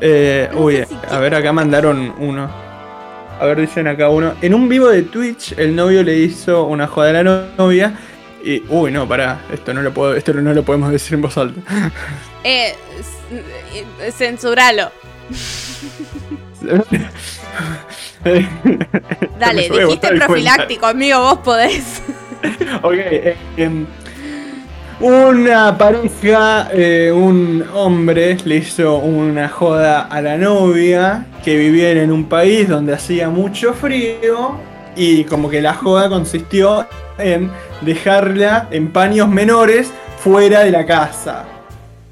Eh, 0.00 0.48
uy, 0.54 0.84
a 1.10 1.18
ver, 1.18 1.34
acá 1.34 1.52
mandaron 1.52 2.14
uno. 2.18 2.48
A 3.40 3.44
ver, 3.44 3.60
dicen 3.60 3.88
acá 3.88 4.08
uno. 4.08 4.34
En 4.40 4.54
un 4.54 4.68
vivo 4.68 4.88
de 4.88 5.02
Twitch, 5.02 5.52
el 5.58 5.74
novio 5.74 6.02
le 6.04 6.16
hizo 6.16 6.64
una 6.64 6.86
joda 6.86 7.10
a 7.10 7.12
la 7.14 7.22
no- 7.24 7.42
novia. 7.58 7.92
Y, 8.44 8.62
uy, 8.68 8.92
no, 8.92 9.08
pará, 9.08 9.40
esto 9.52 9.74
no 9.74 9.82
lo 9.82 9.92
puedo, 9.92 10.14
esto 10.14 10.32
no 10.34 10.54
lo 10.54 10.62
podemos 10.62 10.92
decir 10.92 11.14
en 11.14 11.22
voz 11.22 11.36
alta. 11.36 11.60
Eh, 12.48 12.76
eh, 14.00 14.12
censuralo. 14.12 14.92
Dale, 19.38 19.68
dijiste 19.68 20.08
profiláctico, 20.16 20.86
amigo, 20.86 21.18
vos 21.20 21.38
podés. 21.38 22.02
Ok, 22.82 22.94
em, 23.56 23.86
una 25.00 25.76
pareja, 25.76 26.68
eh, 26.72 27.12
un 27.12 27.64
hombre 27.74 28.38
le 28.44 28.56
hizo 28.56 28.96
una 28.96 29.48
joda 29.48 30.02
a 30.02 30.22
la 30.22 30.38
novia 30.38 31.26
que 31.44 31.56
vivía 31.56 31.90
en 31.90 32.10
un 32.10 32.24
país 32.24 32.68
donde 32.68 32.94
hacía 32.94 33.28
mucho 33.28 33.74
frío 33.74 34.56
y 34.96 35.24
como 35.24 35.50
que 35.50 35.60
la 35.60 35.74
joda 35.74 36.08
consistió 36.08 36.86
en 37.18 37.50
dejarla 37.82 38.68
en 38.70 38.90
paños 38.90 39.28
menores 39.28 39.92
fuera 40.18 40.60
de 40.60 40.70
la 40.70 40.86
casa. 40.86 41.44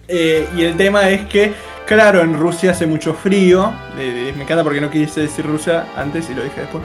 Eh, 0.06 0.46
y 0.54 0.64
el 0.64 0.76
tema 0.76 1.08
es 1.08 1.22
que, 1.22 1.52
claro, 1.86 2.20
en 2.20 2.38
Rusia 2.38 2.72
hace 2.72 2.86
mucho 2.86 3.14
frío. 3.14 3.72
eh, 3.98 4.32
me 4.36 4.42
encanta 4.42 4.62
porque 4.62 4.82
no 4.82 4.90
quise 4.90 5.22
decir 5.22 5.46
Rusia 5.46 5.86
antes 5.96 6.28
y 6.28 6.34
lo 6.34 6.42
dije 6.44 6.60
después. 6.60 6.82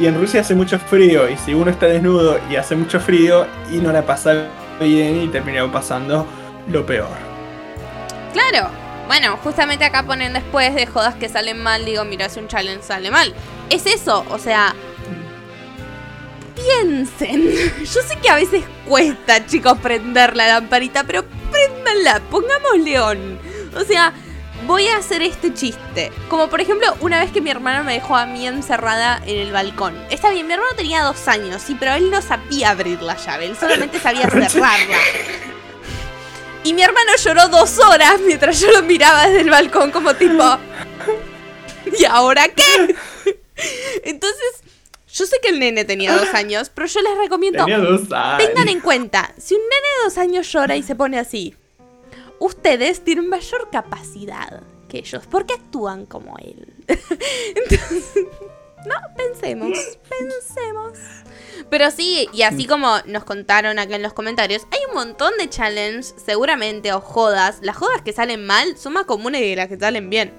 Y 0.00 0.06
en 0.06 0.18
Rusia 0.18 0.40
hace 0.40 0.54
mucho 0.54 0.78
frío. 0.78 1.28
Y 1.28 1.36
si 1.36 1.52
uno 1.52 1.70
está 1.70 1.86
desnudo 1.86 2.40
y 2.50 2.56
hace 2.56 2.74
mucho 2.74 2.98
frío 2.98 3.46
y 3.70 3.76
no 3.76 3.92
la 3.92 4.04
pasa 4.04 4.46
bien 4.80 5.22
y 5.22 5.28
termina 5.28 5.70
pasando 5.70 6.26
lo 6.68 6.86
peor. 6.86 7.08
Claro. 8.32 8.70
Bueno, 9.06 9.36
justamente 9.42 9.84
acá 9.84 10.04
ponen 10.04 10.32
después 10.32 10.74
de 10.74 10.86
jodas 10.86 11.16
que 11.16 11.28
salen 11.28 11.60
mal, 11.60 11.84
digo, 11.84 12.04
mira, 12.04 12.28
si 12.28 12.38
un 12.38 12.48
challenge 12.48 12.84
sale 12.84 13.10
mal. 13.10 13.34
Es 13.68 13.84
eso, 13.86 14.24
o 14.30 14.38
sea. 14.38 14.74
Piensen. 16.54 17.50
Yo 17.80 18.02
sé 18.02 18.16
que 18.22 18.30
a 18.30 18.36
veces 18.36 18.64
cuesta, 18.86 19.44
chicos, 19.46 19.78
prender 19.78 20.36
la 20.36 20.46
lamparita, 20.46 21.04
pero 21.04 21.24
préndanla, 21.50 22.20
pongamos 22.30 22.78
león. 22.78 23.38
O 23.76 23.84
sea, 23.84 24.12
voy 24.66 24.86
a 24.88 24.98
hacer 24.98 25.22
este 25.22 25.52
chiste. 25.54 26.12
Como 26.28 26.48
por 26.48 26.60
ejemplo, 26.60 26.94
una 27.00 27.20
vez 27.20 27.30
que 27.32 27.40
mi 27.40 27.50
hermano 27.50 27.84
me 27.84 27.94
dejó 27.94 28.16
a 28.16 28.26
mí 28.26 28.46
encerrada 28.46 29.20
en 29.26 29.38
el 29.38 29.52
balcón. 29.52 29.96
Está 30.10 30.30
bien, 30.30 30.46
mi 30.46 30.52
hermano 30.52 30.72
tenía 30.76 31.02
dos 31.02 31.26
años, 31.28 31.62
sí, 31.62 31.76
pero 31.78 31.94
él 31.94 32.10
no 32.10 32.22
sabía 32.22 32.70
abrir 32.70 33.02
la 33.02 33.16
llave, 33.16 33.46
él 33.46 33.56
solamente 33.56 33.98
sabía 33.98 34.28
cerrarla. 34.30 34.98
Y 36.62 36.74
mi 36.74 36.82
hermano 36.82 37.12
lloró 37.22 37.48
dos 37.48 37.78
horas 37.78 38.20
mientras 38.20 38.60
yo 38.60 38.70
lo 38.70 38.82
miraba 38.82 39.26
desde 39.26 39.40
el 39.40 39.50
balcón 39.50 39.90
como 39.90 40.14
tipo... 40.14 40.44
¿Y 41.98 42.04
ahora 42.04 42.46
qué? 42.48 42.94
Entonces, 44.04 44.62
yo 45.12 45.26
sé 45.26 45.38
que 45.42 45.48
el 45.48 45.58
nene 45.58 45.84
tenía 45.84 46.14
dos 46.14 46.32
años, 46.34 46.70
pero 46.72 46.86
yo 46.86 47.00
les 47.00 47.16
recomiendo... 47.18 47.64
Tenía 47.64 47.78
dos 47.78 48.12
años. 48.12 48.46
Tengan 48.46 48.68
en 48.68 48.80
cuenta, 48.80 49.34
si 49.38 49.54
un 49.54 49.60
nene 49.62 49.86
de 49.98 50.04
dos 50.04 50.18
años 50.18 50.52
llora 50.52 50.76
y 50.76 50.82
se 50.82 50.94
pone 50.94 51.18
así, 51.18 51.56
ustedes 52.40 53.04
tienen 53.04 53.28
mayor 53.28 53.70
capacidad 53.70 54.62
que 54.88 54.98
ellos, 54.98 55.22
porque 55.30 55.54
actúan 55.54 56.06
como 56.06 56.36
él. 56.38 56.74
Entonces, 56.88 58.26
no, 58.84 58.94
pensemos, 59.16 59.78
pensemos. 60.08 60.98
Pero 61.68 61.90
sí, 61.90 62.28
y 62.32 62.42
así 62.42 62.66
como 62.66 62.96
nos 63.06 63.24
contaron 63.24 63.78
acá 63.78 63.94
en 63.94 64.02
los 64.02 64.14
comentarios, 64.14 64.66
hay 64.72 64.80
un 64.88 64.94
montón 64.94 65.32
de 65.38 65.48
challenges, 65.48 66.14
seguramente, 66.24 66.92
o 66.92 67.00
jodas. 67.00 67.60
Las 67.62 67.76
jodas 67.76 68.02
que 68.02 68.12
salen 68.12 68.44
mal 68.44 68.76
son 68.76 68.94
más 68.94 69.04
comunes 69.04 69.40
que 69.40 69.54
las 69.54 69.68
que 69.68 69.78
salen 69.78 70.10
bien. 70.10 70.32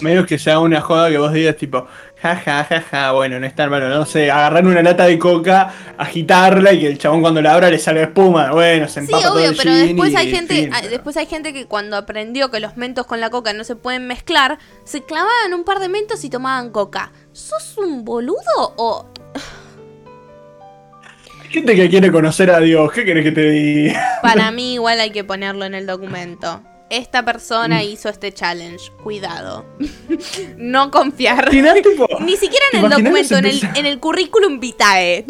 Menos 0.00 0.26
que 0.26 0.38
sea 0.38 0.58
una 0.58 0.80
joda 0.80 1.10
que 1.10 1.18
vos 1.18 1.32
digas 1.32 1.56
tipo, 1.56 1.86
ja 2.22 2.34
ja 2.36 2.64
ja 2.64 2.80
ja, 2.80 3.12
bueno, 3.12 3.38
no 3.38 3.46
está 3.46 3.64
hermano, 3.64 3.88
no 3.90 4.06
sé, 4.06 4.30
agarrar 4.30 4.64
una 4.66 4.82
lata 4.82 5.04
de 5.04 5.18
coca, 5.18 5.72
agitarla 5.98 6.72
y 6.72 6.80
que 6.80 6.86
el 6.88 6.98
chabón 6.98 7.20
cuando 7.20 7.42
la 7.42 7.52
abra 7.52 7.68
le 7.70 7.78
salga 7.78 8.02
espuma, 8.04 8.52
bueno, 8.52 8.88
se 8.88 9.00
Sí, 9.00 9.06
empapa 9.06 9.22
todo 9.24 9.34
obvio, 9.34 9.50
el 9.50 9.56
pero 9.56 9.70
gin 9.72 9.86
después 9.86 10.12
y 10.12 10.16
hay 10.16 10.30
gente, 10.30 10.54
fin, 10.54 10.70
pero- 10.74 10.88
después 10.90 11.16
hay 11.18 11.26
gente 11.26 11.52
que 11.52 11.66
cuando 11.66 11.96
aprendió 11.96 12.50
que 12.50 12.58
los 12.60 12.76
mentos 12.76 13.06
con 13.06 13.20
la 13.20 13.28
coca 13.30 13.52
no 13.52 13.64
se 13.64 13.76
pueden 13.76 14.06
mezclar, 14.06 14.58
se 14.84 15.02
clavaban 15.02 15.52
un 15.54 15.64
par 15.64 15.78
de 15.78 15.88
mentos 15.90 16.24
y 16.24 16.30
tomaban 16.30 16.70
coca. 16.70 17.12
¿Sos 17.32 17.76
un 17.76 18.04
boludo 18.04 18.40
o 18.76 19.06
gente 21.50 21.74
que 21.76 21.88
quiere 21.88 22.10
conocer 22.10 22.50
a 22.50 22.60
Dios, 22.60 22.90
¿qué 22.92 23.04
querés 23.04 23.24
que 23.24 23.32
te 23.32 23.50
diga? 23.50 24.18
para 24.22 24.50
mí 24.52 24.74
igual 24.74 25.00
hay 25.00 25.10
que 25.10 25.22
ponerlo 25.24 25.64
en 25.64 25.74
el 25.74 25.86
documento? 25.86 26.62
Esta 26.88 27.24
persona 27.24 27.78
Mm. 27.78 27.82
hizo 27.82 28.08
este 28.08 28.32
challenge, 28.32 28.92
cuidado. 29.02 29.64
no 30.56 30.90
confiar. 30.92 31.50
Tipo, 31.50 32.06
Ni 32.20 32.36
siquiera 32.36 32.64
en 32.72 32.80
¿te 32.80 32.86
el 32.86 32.90
documento, 32.92 33.36
en 33.36 33.44
el, 33.46 33.52
empezar- 33.60 33.76
en 33.78 33.86
el 33.86 33.98
currículum 33.98 34.60
vitae. 34.60 35.24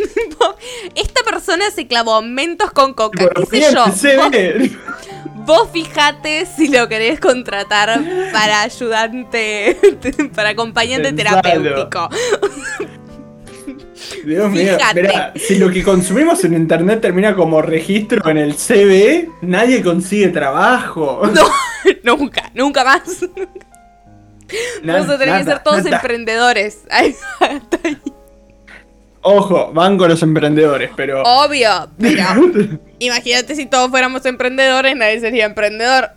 Esta 0.95 1.23
persona 1.23 1.71
se 1.71 1.87
clavó 1.87 2.21
mentos 2.23 2.71
con 2.73 2.93
coca. 2.93 3.27
tipo, 3.29 3.47
¿Qué 3.49 3.63
sé 3.63 3.73
yo? 3.75 3.87
se 3.93 4.17
Vos-. 4.17 4.71
Vos 5.47 5.69
fijate 5.73 6.45
si 6.45 6.67
lo 6.69 6.89
querés 6.89 7.21
contratar 7.21 8.01
para 8.33 8.63
ayudante, 8.63 9.79
para 10.35 10.51
acompañante 10.51 11.13
Pensalo. 11.13 11.41
terapéutico. 11.41 12.09
Dios 14.25 14.51
mío, 14.51 14.77
mirá, 14.95 15.33
si 15.37 15.57
lo 15.59 15.71
que 15.71 15.83
consumimos 15.83 16.45
en 16.45 16.55
internet 16.55 17.01
termina 17.01 17.35
como 17.35 17.63
registro 17.63 18.29
en 18.29 18.39
el 18.39 18.55
CV, 18.55 19.29
nadie 19.43 19.83
consigue 19.83 20.29
trabajo. 20.29 21.23
No, 21.33 21.43
nunca, 22.17 22.51
nunca 22.55 22.85
más. 22.85 23.03
Vamos 24.85 25.09
a 25.09 25.19
tener 25.19 25.39
que 25.39 25.45
ser 25.45 25.63
todos 25.63 25.85
nada. 25.85 25.97
emprendedores. 25.97 26.85
Ay, 26.91 27.15
hasta 27.41 27.79
ahí. 27.85 27.99
Ojo, 29.23 29.73
van 29.73 29.99
con 29.99 30.09
los 30.09 30.23
emprendedores, 30.23 30.91
pero. 30.97 31.23
Obvio, 31.25 31.89
pero 31.99 32.23
imagínate 33.01 33.57
si 33.57 33.67
todos 33.67 33.91
fuéramos 33.91 34.25
emprendedores, 34.25 34.97
nadie 34.97 35.19
sería 35.21 35.47
emprendedor. 35.47 36.11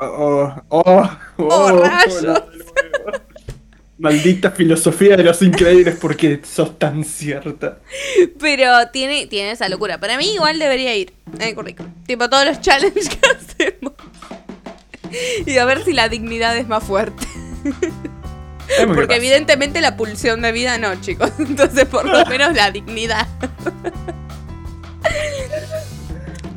Oh, 0.00 0.54
oh, 0.68 0.82
oh, 0.84 1.10
Oh, 1.36 1.82
rayos. 1.82 2.42
Maldita 3.96 4.50
filosofía 4.50 5.16
de 5.16 5.22
los 5.22 5.40
increíbles, 5.42 5.96
porque 6.00 6.40
sos 6.44 6.78
tan 6.78 7.04
cierta. 7.04 7.78
Pero 8.40 8.88
tiene, 8.92 9.26
tiene 9.28 9.52
esa 9.52 9.68
locura. 9.68 9.98
Para 10.00 10.18
mí 10.18 10.34
igual 10.34 10.58
debería 10.58 10.96
ir 10.96 11.12
en 11.38 11.42
el 11.42 11.54
currículum. 11.54 11.92
Tipo 12.06 12.28
todos 12.28 12.44
los 12.44 12.60
challenges 12.60 13.08
que 13.08 13.18
hacemos. 13.28 13.92
Y 15.46 15.58
a 15.58 15.64
ver 15.64 15.84
si 15.84 15.92
la 15.92 16.08
dignidad 16.08 16.56
es 16.56 16.66
más 16.66 16.82
fuerte. 16.82 17.24
Porque 18.94 19.14
evidentemente 19.14 19.80
la 19.80 19.96
pulsión 19.96 20.42
de 20.42 20.50
vida 20.50 20.76
no, 20.78 21.00
chicos. 21.00 21.30
Entonces 21.38 21.84
por 21.84 22.04
lo 22.04 22.26
menos 22.26 22.52
la 22.54 22.72
dignidad. 22.72 23.28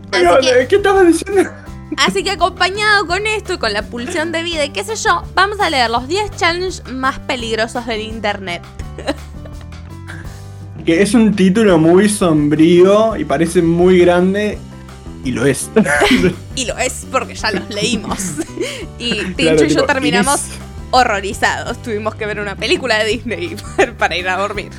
Pero, 0.09 0.35
Así 0.35 0.47
que- 0.47 0.67
¿Qué 0.67 0.75
estabas 0.77 1.05
diciendo? 1.07 1.51
Así 1.97 2.23
que 2.23 2.31
acompañado 2.31 3.07
con 3.07 3.25
esto 3.25 3.53
y 3.53 3.57
con 3.57 3.73
la 3.73 3.81
pulsión 3.81 4.31
de 4.31 4.43
vida 4.43 4.63
y 4.63 4.69
qué 4.69 4.83
sé 4.83 4.95
yo, 4.95 5.23
vamos 5.33 5.59
a 5.59 5.69
leer 5.69 5.89
los 5.89 6.07
10 6.07 6.31
challenges 6.37 6.83
más 6.91 7.19
peligrosos 7.19 7.85
del 7.85 8.01
internet. 8.01 8.63
Que 10.85 11.01
es 11.01 11.13
un 11.13 11.35
título 11.35 11.77
muy 11.77 12.07
sombrío 12.07 13.17
y 13.17 13.25
parece 13.25 13.61
muy 13.61 13.99
grande. 13.99 14.57
Y 15.25 15.31
lo 15.31 15.45
es. 15.45 15.69
Y 16.55 16.63
lo 16.63 16.77
es 16.77 17.05
porque 17.11 17.35
ya 17.35 17.51
los 17.51 17.69
leímos. 17.69 18.35
Y 18.97 19.11
Tincho 19.11 19.35
Claro, 19.35 19.63
y 19.65 19.67
yo 19.67 19.75
tipo, 19.81 19.85
terminamos 19.85 20.45
horrorizados. 20.91 21.81
Tuvimos 21.81 22.15
que 22.15 22.25
ver 22.25 22.39
una 22.39 22.55
película 22.55 22.99
de 22.99 23.05
Disney 23.09 23.57
para 23.97 24.15
ir 24.15 24.29
a 24.29 24.37
dormir. 24.37 24.71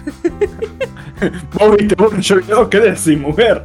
Vos 1.52 1.76
viste, 1.76 1.94
vos 1.94 2.12
yo 2.20 2.36
no, 2.48 2.70
¿qué 2.70 2.80
decís, 2.80 3.18
mujer? 3.18 3.64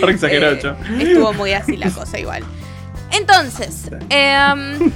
Re 0.00 0.12
exagerado, 0.12 0.54
Eh, 0.54 0.76
estuvo 1.00 1.32
muy 1.32 1.52
así 1.52 1.76
la 1.76 1.90
cosa 1.90 2.18
igual. 2.18 2.44
Entonces, 3.10 3.90
em, 4.08 4.92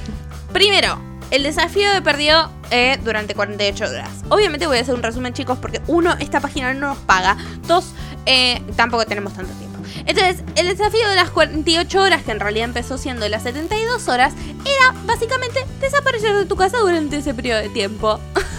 primero, 0.52 0.98
el 1.30 1.42
desafío 1.42 1.92
de 1.92 2.02
perdido 2.02 2.50
eh, 2.70 2.98
durante 3.04 3.34
48 3.34 3.84
horas. 3.84 4.10
Obviamente 4.28 4.66
voy 4.66 4.78
a 4.78 4.80
hacer 4.80 4.94
un 4.94 5.02
resumen, 5.02 5.32
chicos, 5.32 5.58
porque 5.58 5.80
uno, 5.86 6.14
esta 6.18 6.40
página 6.40 6.72
no 6.74 6.88
nos 6.88 6.98
paga. 6.98 7.36
Dos, 7.66 7.92
eh, 8.26 8.62
tampoco 8.76 9.04
tenemos 9.06 9.34
tanto 9.34 9.52
tiempo. 9.54 9.78
Entonces, 10.06 10.42
el 10.56 10.68
desafío 10.68 11.08
de 11.08 11.16
las 11.16 11.30
48 11.30 12.00
horas, 12.00 12.22
que 12.22 12.32
en 12.32 12.40
realidad 12.40 12.66
empezó 12.66 12.98
siendo 12.98 13.28
las 13.28 13.42
72 13.42 14.08
horas, 14.08 14.34
era 14.64 14.94
básicamente 15.04 15.64
desaparecer 15.80 16.34
de 16.34 16.46
tu 16.46 16.56
casa 16.56 16.78
durante 16.78 17.16
ese 17.18 17.34
periodo 17.34 17.60
de 17.60 17.68
tiempo. 17.68 18.20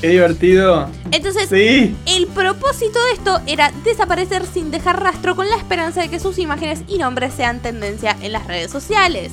Qué 0.00 0.08
divertido. 0.08 0.88
Entonces, 1.10 1.48
Sí. 1.48 1.94
El 2.06 2.26
propósito 2.28 2.98
de 3.04 3.12
esto 3.12 3.40
era 3.46 3.70
desaparecer 3.84 4.46
sin 4.46 4.70
dejar 4.70 5.02
rastro 5.02 5.36
con 5.36 5.48
la 5.48 5.56
esperanza 5.56 6.00
de 6.00 6.08
que 6.08 6.18
sus 6.20 6.38
imágenes 6.38 6.82
y 6.88 6.98
nombres 6.98 7.34
sean 7.34 7.60
tendencia 7.60 8.16
en 8.22 8.32
las 8.32 8.46
redes 8.46 8.70
sociales. 8.70 9.32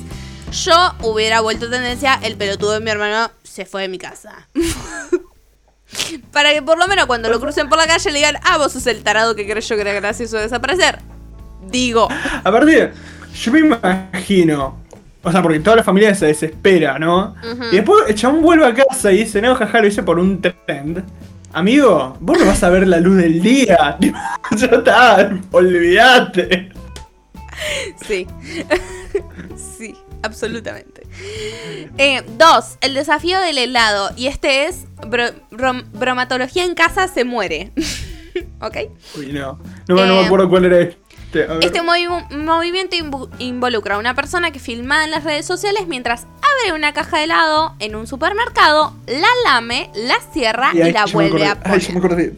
Yo 0.52 0.74
hubiera 1.02 1.40
vuelto 1.40 1.70
tendencia, 1.70 2.18
el 2.22 2.36
pelotudo 2.36 2.72
de 2.72 2.80
mi 2.80 2.90
hermano 2.90 3.30
se 3.42 3.64
fue 3.64 3.82
de 3.82 3.88
mi 3.88 3.98
casa. 3.98 4.48
Para 6.32 6.52
que 6.52 6.60
por 6.62 6.78
lo 6.78 6.86
menos 6.86 7.06
cuando 7.06 7.30
lo 7.30 7.40
crucen 7.40 7.68
por 7.68 7.78
la 7.78 7.86
calle 7.86 8.10
le 8.10 8.18
digan, 8.18 8.36
ah, 8.44 8.58
vos 8.58 8.72
sos 8.72 8.86
el 8.86 9.02
tarado 9.02 9.34
que 9.34 9.48
creyó 9.48 9.74
que 9.74 9.80
era 9.82 9.92
gracioso 9.94 10.36
desaparecer. 10.36 10.98
Digo, 11.70 12.08
Aparte, 12.44 12.92
yo 13.34 13.52
me 13.52 13.60
imagino. 13.60 14.78
O 15.22 15.32
sea, 15.32 15.42
porque 15.42 15.60
toda 15.60 15.76
la 15.76 15.82
familia 15.84 16.14
se 16.14 16.26
desespera, 16.26 16.98
¿no? 16.98 17.34
Y 17.72 17.76
después 17.76 18.04
el 18.08 18.14
chabón 18.14 18.40
vuelve 18.42 18.66
a 18.66 18.74
casa 18.74 19.12
y 19.12 19.18
dice, 19.18 19.42
no, 19.42 19.54
jaja, 19.56 19.80
lo 19.80 19.86
hice 19.88 20.02
por 20.02 20.18
un 20.18 20.40
trend. 20.40 21.02
Amigo, 21.52 22.16
vos 22.20 22.38
no 22.38 22.46
vas 22.46 22.62
a 22.62 22.68
ver 22.70 22.86
la 22.86 22.98
luz 23.00 23.16
del 23.16 23.42
día. 23.42 23.96
ya 24.56 24.66
está, 24.66 25.30
olvídate. 25.50 26.70
Sí. 28.06 28.26
sí, 29.78 29.94
absolutamente. 30.22 31.02
Eh, 31.98 32.22
dos, 32.38 32.76
el 32.80 32.94
desafío 32.94 33.40
del 33.40 33.58
helado. 33.58 34.10
Y 34.16 34.26
este 34.28 34.66
es 34.66 34.86
bro- 35.00 35.34
brom- 35.50 35.84
bromatología 35.92 36.64
en 36.64 36.74
casa 36.74 37.08
se 37.08 37.24
muere. 37.24 37.72
¿Ok? 38.60 38.76
Uy, 39.18 39.32
no. 39.32 39.58
No, 39.88 39.94
me- 39.96 40.06
no 40.06 40.14
Eh, 40.14 40.20
me 40.20 40.26
acuerdo 40.26 40.48
cuál 40.48 40.66
era 40.66 40.78
este. 40.80 41.07
Este 41.60 41.82
movi- 41.82 42.30
movimiento 42.30 42.96
involucra 43.38 43.96
a 43.96 43.98
una 43.98 44.14
persona 44.14 44.50
que 44.50 44.58
filma 44.58 45.04
en 45.04 45.10
las 45.10 45.24
redes 45.24 45.44
sociales 45.46 45.86
mientras 45.86 46.22
abre 46.62 46.72
una 46.74 46.92
caja 46.94 47.18
de 47.18 47.24
helado 47.24 47.74
en 47.80 47.94
un 47.96 48.06
supermercado, 48.06 48.94
la 49.06 49.28
lame, 49.44 49.90
la 49.94 50.16
cierra 50.32 50.70
y, 50.72 50.80
ay, 50.80 50.92
la 50.92 51.04
vuelve 51.06 51.44
a 51.46 51.52
acordé, 51.52 51.70
Ay, 51.74 51.80
ya 51.80 51.92
me 51.94 52.00
poner. 52.00 52.16
acordé. 52.16 52.34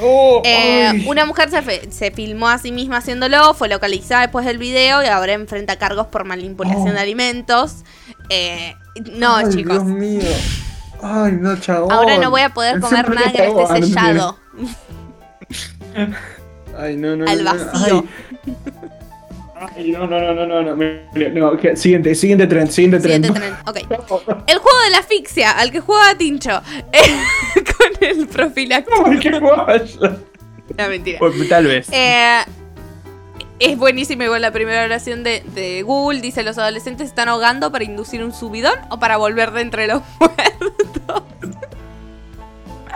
Oh, 0.00 0.42
Eh, 0.44 0.86
ay. 0.88 1.04
una 1.06 1.24
mujer 1.24 1.50
se, 1.90 2.10
filmó 2.10 2.48
a 2.48 2.58
sí 2.58 2.72
misma 2.72 2.96
haciéndolo, 2.96 3.54
fue 3.54 3.68
localizada 3.68 4.22
después 4.22 4.44
del 4.46 4.58
video 4.58 5.02
y 5.04 5.06
ahora 5.06 5.34
enfrenta 5.34 5.76
cargos 5.76 6.06
por 6.08 6.24
manipulación 6.24 6.88
Oh. 6.88 6.92
de 6.92 6.98
alimentos. 7.00 7.84
Eh, 8.30 8.74
no, 9.12 9.36
Ay, 9.36 9.50
chicos. 9.50 9.74
Dios 9.74 9.84
mío. 9.84 10.22
Ay, 11.02 11.32
no, 11.32 11.56
chabón. 11.60 11.92
Ahora 11.92 12.16
no 12.18 12.30
voy 12.30 12.40
a 12.40 12.48
poder 12.54 12.80
comer 12.80 13.08
nada 13.14 13.30
que 13.30 13.46
no 13.46 13.60
esté 13.60 13.82
sellado. 13.82 14.38
Ay, 16.78 16.96
no, 16.96 17.16
no, 17.16 17.26
Al 17.26 17.44
no. 17.44 17.52
vacío. 17.52 18.04
Ay. 19.76 19.92
No, 19.92 20.06
no, 20.06 20.20
no, 20.20 20.34
no, 20.46 20.62
no, 20.62 20.74
no. 20.74 21.56
Que- 21.56 21.76
siguiente, 21.76 22.14
siguiente 22.14 22.46
tren, 22.46 22.70
siguiente 22.70 23.00
tren. 23.00 23.22
Siguiente 23.24 23.40
tren. 23.40 23.54
Ok. 23.66 23.76
El 24.46 24.58
juego 24.58 24.78
de 24.84 24.90
la 24.90 24.98
asfixia, 24.98 25.52
al 25.52 25.70
que 25.70 25.80
juega 25.80 26.14
Tincho. 26.18 26.60
eh, 26.92 27.00
con 27.78 28.04
el 28.08 28.26
profiláctico. 28.26 29.04
Qué 29.20 29.38
guaya. 29.38 30.16
No, 30.76 30.88
mentira. 30.88 31.18
Pues, 31.18 31.48
Tal 31.48 31.66
vez. 31.66 31.88
Eh, 31.92 32.40
es 33.60 33.78
buenísima 33.78 34.24
igual 34.24 34.42
la 34.42 34.50
primera 34.50 34.84
oración 34.84 35.22
de, 35.22 35.42
de 35.54 35.82
Google. 35.82 36.20
Dice, 36.20 36.42
los 36.42 36.58
adolescentes 36.58 37.06
se 37.06 37.12
están 37.12 37.28
ahogando 37.28 37.70
para 37.70 37.84
inducir 37.84 38.22
un 38.24 38.32
subidón 38.34 38.74
o 38.90 38.98
para 38.98 39.16
volver 39.16 39.52
de 39.52 39.60
entre 39.62 39.86
los 39.86 40.02
muertos. 40.20 41.22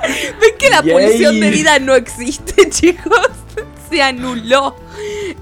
¿Ven 0.40 0.56
que 0.58 0.70
la 0.70 0.82
Yay. 0.82 0.92
pulsión 0.92 1.40
de 1.40 1.50
vida 1.50 1.78
no 1.78 1.94
existe, 1.94 2.68
chicos? 2.70 3.28
Se 3.90 4.02
anuló. 4.02 4.76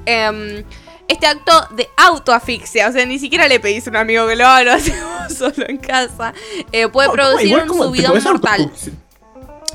Em, 0.04 0.64
este 1.08 1.26
acto 1.26 1.52
de 1.74 1.88
autoasfixia, 1.96 2.88
o 2.88 2.92
sea, 2.92 3.06
ni 3.06 3.18
siquiera 3.18 3.46
le 3.48 3.60
pedís 3.60 3.86
a 3.86 3.90
un 3.90 3.96
amigo 3.96 4.26
que 4.26 4.36
lo 4.36 4.46
haga, 4.46 4.64
lo 4.64 4.72
hacemos 4.74 5.32
solo 5.32 5.68
en 5.68 5.78
casa, 5.78 6.34
eh, 6.72 6.88
puede 6.88 7.10
producir 7.10 7.48
Igual, 7.48 7.62
un 7.62 7.68
¿cómo? 7.68 7.82
¿Te 7.92 8.02
subidón 8.02 8.22
mortal. 8.24 8.72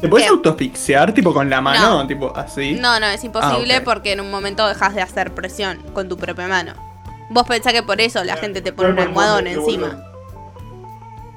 ¿Te 0.01 0.07
puedes 0.07 0.27
autoasfixiar, 0.27 1.13
tipo 1.13 1.31
con 1.31 1.49
la 1.49 1.61
mano? 1.61 2.01
No. 2.01 2.07
Tipo 2.07 2.35
así. 2.35 2.73
No, 2.73 2.99
no, 2.99 3.05
es 3.05 3.23
imposible 3.23 3.75
Ah, 3.75 3.81
porque 3.83 4.13
en 4.13 4.19
un 4.21 4.31
momento 4.31 4.67
dejas 4.67 4.95
de 4.95 5.01
hacer 5.01 5.33
presión 5.35 5.77
con 5.93 6.09
tu 6.09 6.17
propia 6.17 6.47
mano. 6.47 6.73
Vos 7.29 7.47
pensás 7.47 7.71
que 7.71 7.83
por 7.83 8.01
eso 8.01 8.23
la 8.23 8.35
gente 8.35 8.61
te 8.61 8.73
pone 8.73 8.89
un 8.89 8.99
almohadón 8.99 9.45
encima. 9.45 10.03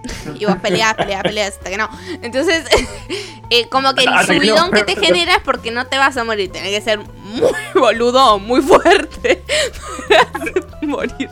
Y 0.38 0.44
vos 0.44 0.56
peleás, 0.56 0.94
peleás, 0.94 1.22
peleás 1.22 1.54
hasta 1.54 1.70
que 1.70 1.76
no. 1.76 1.88
Entonces, 2.22 2.64
eh, 3.50 3.68
como 3.68 3.94
que 3.94 4.04
el 4.04 4.26
subidón 4.26 4.70
que 4.70 4.84
te 4.84 4.96
genera 4.96 5.36
es 5.36 5.42
porque 5.42 5.70
no 5.70 5.86
te 5.86 5.98
vas 5.98 6.16
a 6.16 6.24
morir. 6.24 6.50
Tenés 6.52 6.70
que 6.70 6.80
ser 6.80 6.98
muy 6.98 7.52
boludo, 7.74 8.34
o 8.34 8.38
muy 8.38 8.60
fuerte 8.62 9.42
para 10.08 10.86
morir. 10.86 11.30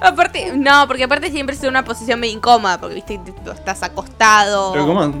Aparte, 0.00 0.52
no, 0.56 0.86
porque 0.86 1.04
aparte 1.04 1.30
siempre 1.30 1.56
es 1.56 1.62
una 1.64 1.84
posición 1.84 2.20
medio 2.20 2.34
incómoda, 2.34 2.78
porque 2.78 2.94
viste, 2.94 3.18
estás 3.52 3.82
acostado. 3.82 4.72
Pero 4.72 4.86
¿cómo? 4.86 5.14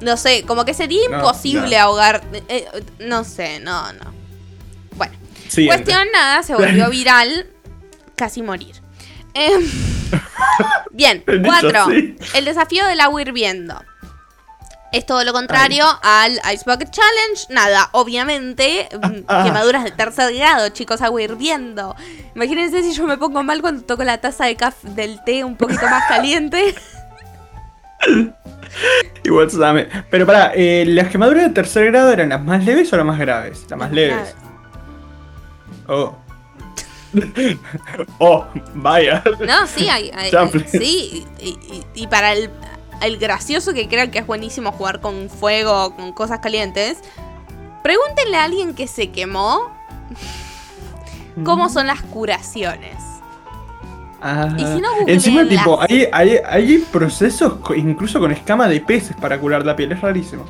No 0.00 0.16
sé, 0.16 0.42
como 0.44 0.64
que 0.64 0.74
sería 0.74 1.08
No, 1.08 1.16
imposible 1.18 1.76
no. 1.78 1.82
ahogar. 1.84 2.22
eh, 2.32 2.42
eh, 2.48 2.82
no 2.98 3.22
sé, 3.24 3.60
no, 3.60 3.92
no. 3.92 4.12
Bueno, 4.96 5.14
Siguiente. 5.48 5.84
cuestión 5.84 6.08
nada, 6.12 6.42
se 6.42 6.54
volvió 6.54 6.90
viral. 6.90 7.46
Casi 8.16 8.42
morir. 8.42 8.74
Em, 9.36 9.62
bien, 10.90 11.22
cuatro. 11.44 11.88
El 12.34 12.44
desafío 12.44 12.86
del 12.86 13.00
agua 13.00 13.20
hirviendo. 13.20 13.82
Es 14.92 15.04
todo 15.04 15.24
lo 15.24 15.32
contrario 15.34 15.84
al 16.02 16.40
Ice 16.54 16.64
Bucket 16.64 16.90
Challenge. 16.90 17.46
Nada, 17.50 17.90
obviamente, 17.92 18.88
mm, 18.92 19.24
Ah. 19.28 19.42
quemaduras 19.44 19.84
de 19.84 19.90
tercer 19.90 20.32
grado, 20.34 20.70
chicos, 20.70 21.02
agua 21.02 21.20
hirviendo. 21.20 21.94
Imagínense 22.34 22.82
si 22.82 22.92
yo 22.92 23.06
me 23.06 23.18
pongo 23.18 23.42
mal 23.42 23.60
cuando 23.60 23.82
toco 23.82 24.04
la 24.04 24.18
taza 24.18 24.46
de 24.46 24.56
café 24.56 24.88
del 24.90 25.22
té 25.24 25.44
un 25.44 25.56
poquito 25.56 25.82
más 25.82 26.04
caliente. 26.08 26.74
Igual 29.24 29.50
sabe. 29.50 29.88
Pero 30.10 30.24
pará, 30.26 30.52
eh, 30.54 30.84
¿las 30.86 31.08
quemaduras 31.08 31.44
de 31.44 31.50
tercer 31.50 31.86
grado 31.86 32.12
eran 32.12 32.28
las 32.30 32.42
más 32.42 32.64
leves 32.64 32.92
o 32.92 32.96
las 32.96 33.06
más 33.06 33.18
graves? 33.18 33.66
Las 33.68 33.78
más 33.78 33.92
leves. 33.92 34.34
Oh. 35.88 36.16
Oh, 38.18 38.44
vaya. 38.74 39.22
No, 39.46 39.66
sí, 39.66 39.88
hay, 39.88 40.10
hay- 40.14 40.30
Champlin. 40.30 40.66
sí, 40.68 41.24
y, 41.40 41.48
y- 41.48 41.84
y 41.94 42.06
para 42.06 42.32
el, 42.32 42.50
el 43.02 43.18
gracioso 43.18 43.72
que 43.74 43.88
crean 43.88 44.10
que 44.10 44.18
es 44.20 44.26
buenísimo 44.26 44.72
jugar 44.72 45.00
con 45.00 45.28
fuego, 45.30 45.94
con 45.96 46.12
cosas 46.12 46.40
calientes, 46.40 46.98
pregúntenle 47.82 48.36
a 48.36 48.44
alguien 48.44 48.74
que 48.74 48.86
se 48.86 49.10
quemó 49.10 49.70
cómo 51.44 51.68
son 51.68 51.86
las 51.86 52.00
curaciones. 52.02 52.96
Ah, 54.22 54.48
Y 54.56 54.64
si 54.64 54.80
no, 54.80 54.88
encima, 55.06 55.46
tipo, 55.46 55.78
hay, 55.80 56.08
hay, 56.10 56.38
hay 56.48 56.78
procesos 56.90 57.54
co- 57.62 57.74
incluso 57.74 58.18
con 58.18 58.32
escama 58.32 58.66
de 58.66 58.80
peces 58.80 59.14
para 59.20 59.38
curar 59.38 59.64
la 59.64 59.76
piel, 59.76 59.92
es 59.92 60.00
rarísimo. 60.00 60.44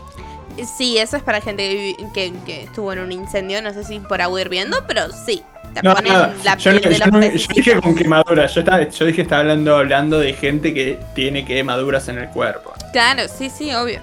Sí, 0.64 0.96
eso 0.98 1.16
es 1.16 1.22
para 1.22 1.40
gente 1.40 1.96
que, 2.14 2.62
estuvo 2.62 2.92
en 2.92 3.00
un 3.00 3.12
incendio, 3.12 3.60
no 3.60 3.72
sé 3.72 3.84
si 3.84 4.00
por 4.00 4.22
agua 4.22 4.40
hirviendo, 4.40 4.84
pero 4.86 5.10
sí. 5.12 5.42
Te 5.74 5.82
No, 5.82 5.94
ponen 5.94 6.12
nada, 6.12 6.34
la 6.44 6.56
yo, 6.56 6.70
piel 6.70 6.82
no- 6.82 6.88
de 6.90 6.96
yo 6.98 7.06
los 7.40 7.48
dije 7.48 7.80
con 7.82 7.94
quemaduras, 7.94 8.54
yo, 8.54 8.60
estaba, 8.60 8.88
yo 8.88 9.04
dije 9.04 9.22
estaba 9.22 9.40
hablando, 9.42 9.76
hablando 9.76 10.18
de 10.18 10.32
gente 10.32 10.72
que 10.72 10.98
tiene 11.14 11.44
quemaduras 11.44 12.08
en 12.08 12.18
el 12.18 12.28
cuerpo. 12.28 12.72
Claro, 12.92 13.24
sí, 13.28 13.50
sí, 13.50 13.74
obvio. 13.74 14.00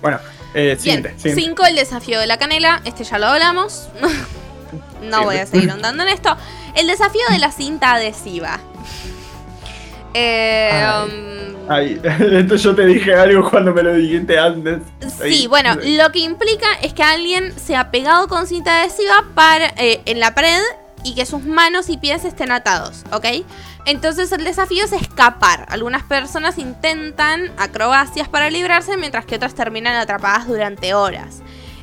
Bueno, 0.00 0.18
eh, 0.54 0.76
siguiente, 0.78 1.14
siguiente. 1.16 1.42
5, 1.42 1.66
el 1.66 1.74
desafío 1.74 2.20
de 2.20 2.26
la 2.28 2.38
canela. 2.38 2.80
Este 2.84 3.02
ya 3.02 3.18
lo 3.18 3.26
hablamos. 3.26 3.88
no 5.02 5.18
Sí. 5.18 5.24
voy 5.24 5.36
a 5.38 5.46
seguir 5.46 5.70
ahondando 5.70 6.02
en 6.04 6.10
esto. 6.10 6.36
El 6.76 6.86
desafío 6.86 7.22
de 7.30 7.38
la 7.38 7.50
cinta 7.50 7.94
adhesiva. 7.94 8.60
Eh, 10.14 10.70
Ay. 10.72 11.04
um, 11.04 11.30
Ay, 11.70 12.00
esto 12.32 12.56
yo 12.56 12.74
te 12.74 12.84
dije 12.84 13.14
algo 13.14 13.48
cuando 13.48 13.72
me 13.72 13.84
lo 13.84 13.94
dijiste 13.94 14.36
antes. 14.36 14.80
Sí, 15.22 15.46
bueno, 15.46 15.76
lo 15.76 16.10
que 16.10 16.18
implica 16.18 16.66
es 16.82 16.92
que 16.92 17.04
alguien 17.04 17.54
se 17.56 17.76
ha 17.76 17.92
pegado 17.92 18.26
con 18.26 18.48
cinta 18.48 18.80
adhesiva 18.80 19.24
para, 19.36 19.68
eh, 19.76 20.00
en 20.04 20.18
la 20.18 20.34
pared 20.34 20.60
y 21.04 21.14
que 21.14 21.24
sus 21.26 21.44
manos 21.44 21.88
y 21.88 21.96
pies 21.96 22.24
estén 22.24 22.50
atados, 22.50 23.04
¿ok? 23.12 23.26
Entonces 23.86 24.32
el 24.32 24.44
desafío 24.44 24.84
es 24.84 24.92
escapar. 24.92 25.66
Algunas 25.68 26.02
personas 26.02 26.58
intentan 26.58 27.52
acrobacias 27.56 28.28
para 28.28 28.50
librarse, 28.50 28.96
mientras 28.96 29.24
que 29.24 29.36
otras 29.36 29.54
terminan 29.54 29.94
atrapadas 29.94 30.48
durante 30.48 30.92
horas. 30.92 31.40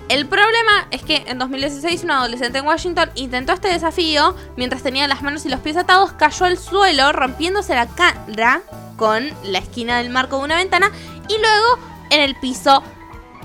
El 0.09 0.25
problema 0.25 0.87
es 0.91 1.03
que 1.03 1.23
en 1.27 1.37
2016 1.37 2.05
un 2.05 2.11
adolescente 2.11 2.59
en 2.59 2.65
Washington 2.65 3.11
intentó 3.15 3.51
este 3.51 3.67
desafío 3.67 4.35
mientras 4.55 4.81
tenía 4.81 5.05
las 5.07 5.21
manos 5.21 5.45
y 5.45 5.49
los 5.49 5.59
pies 5.59 5.75
atados, 5.75 6.13
cayó 6.13 6.45
al 6.45 6.57
suelo 6.57 7.11
rompiéndose 7.11 7.75
la 7.75 7.87
cara 7.87 8.61
con 8.95 9.29
la 9.43 9.59
esquina 9.59 9.97
del 9.97 10.09
marco 10.09 10.37
de 10.37 10.45
una 10.45 10.55
ventana 10.55 10.91
y 11.27 11.37
luego 11.37 11.79
en 12.09 12.21
el 12.21 12.35
piso 12.35 12.81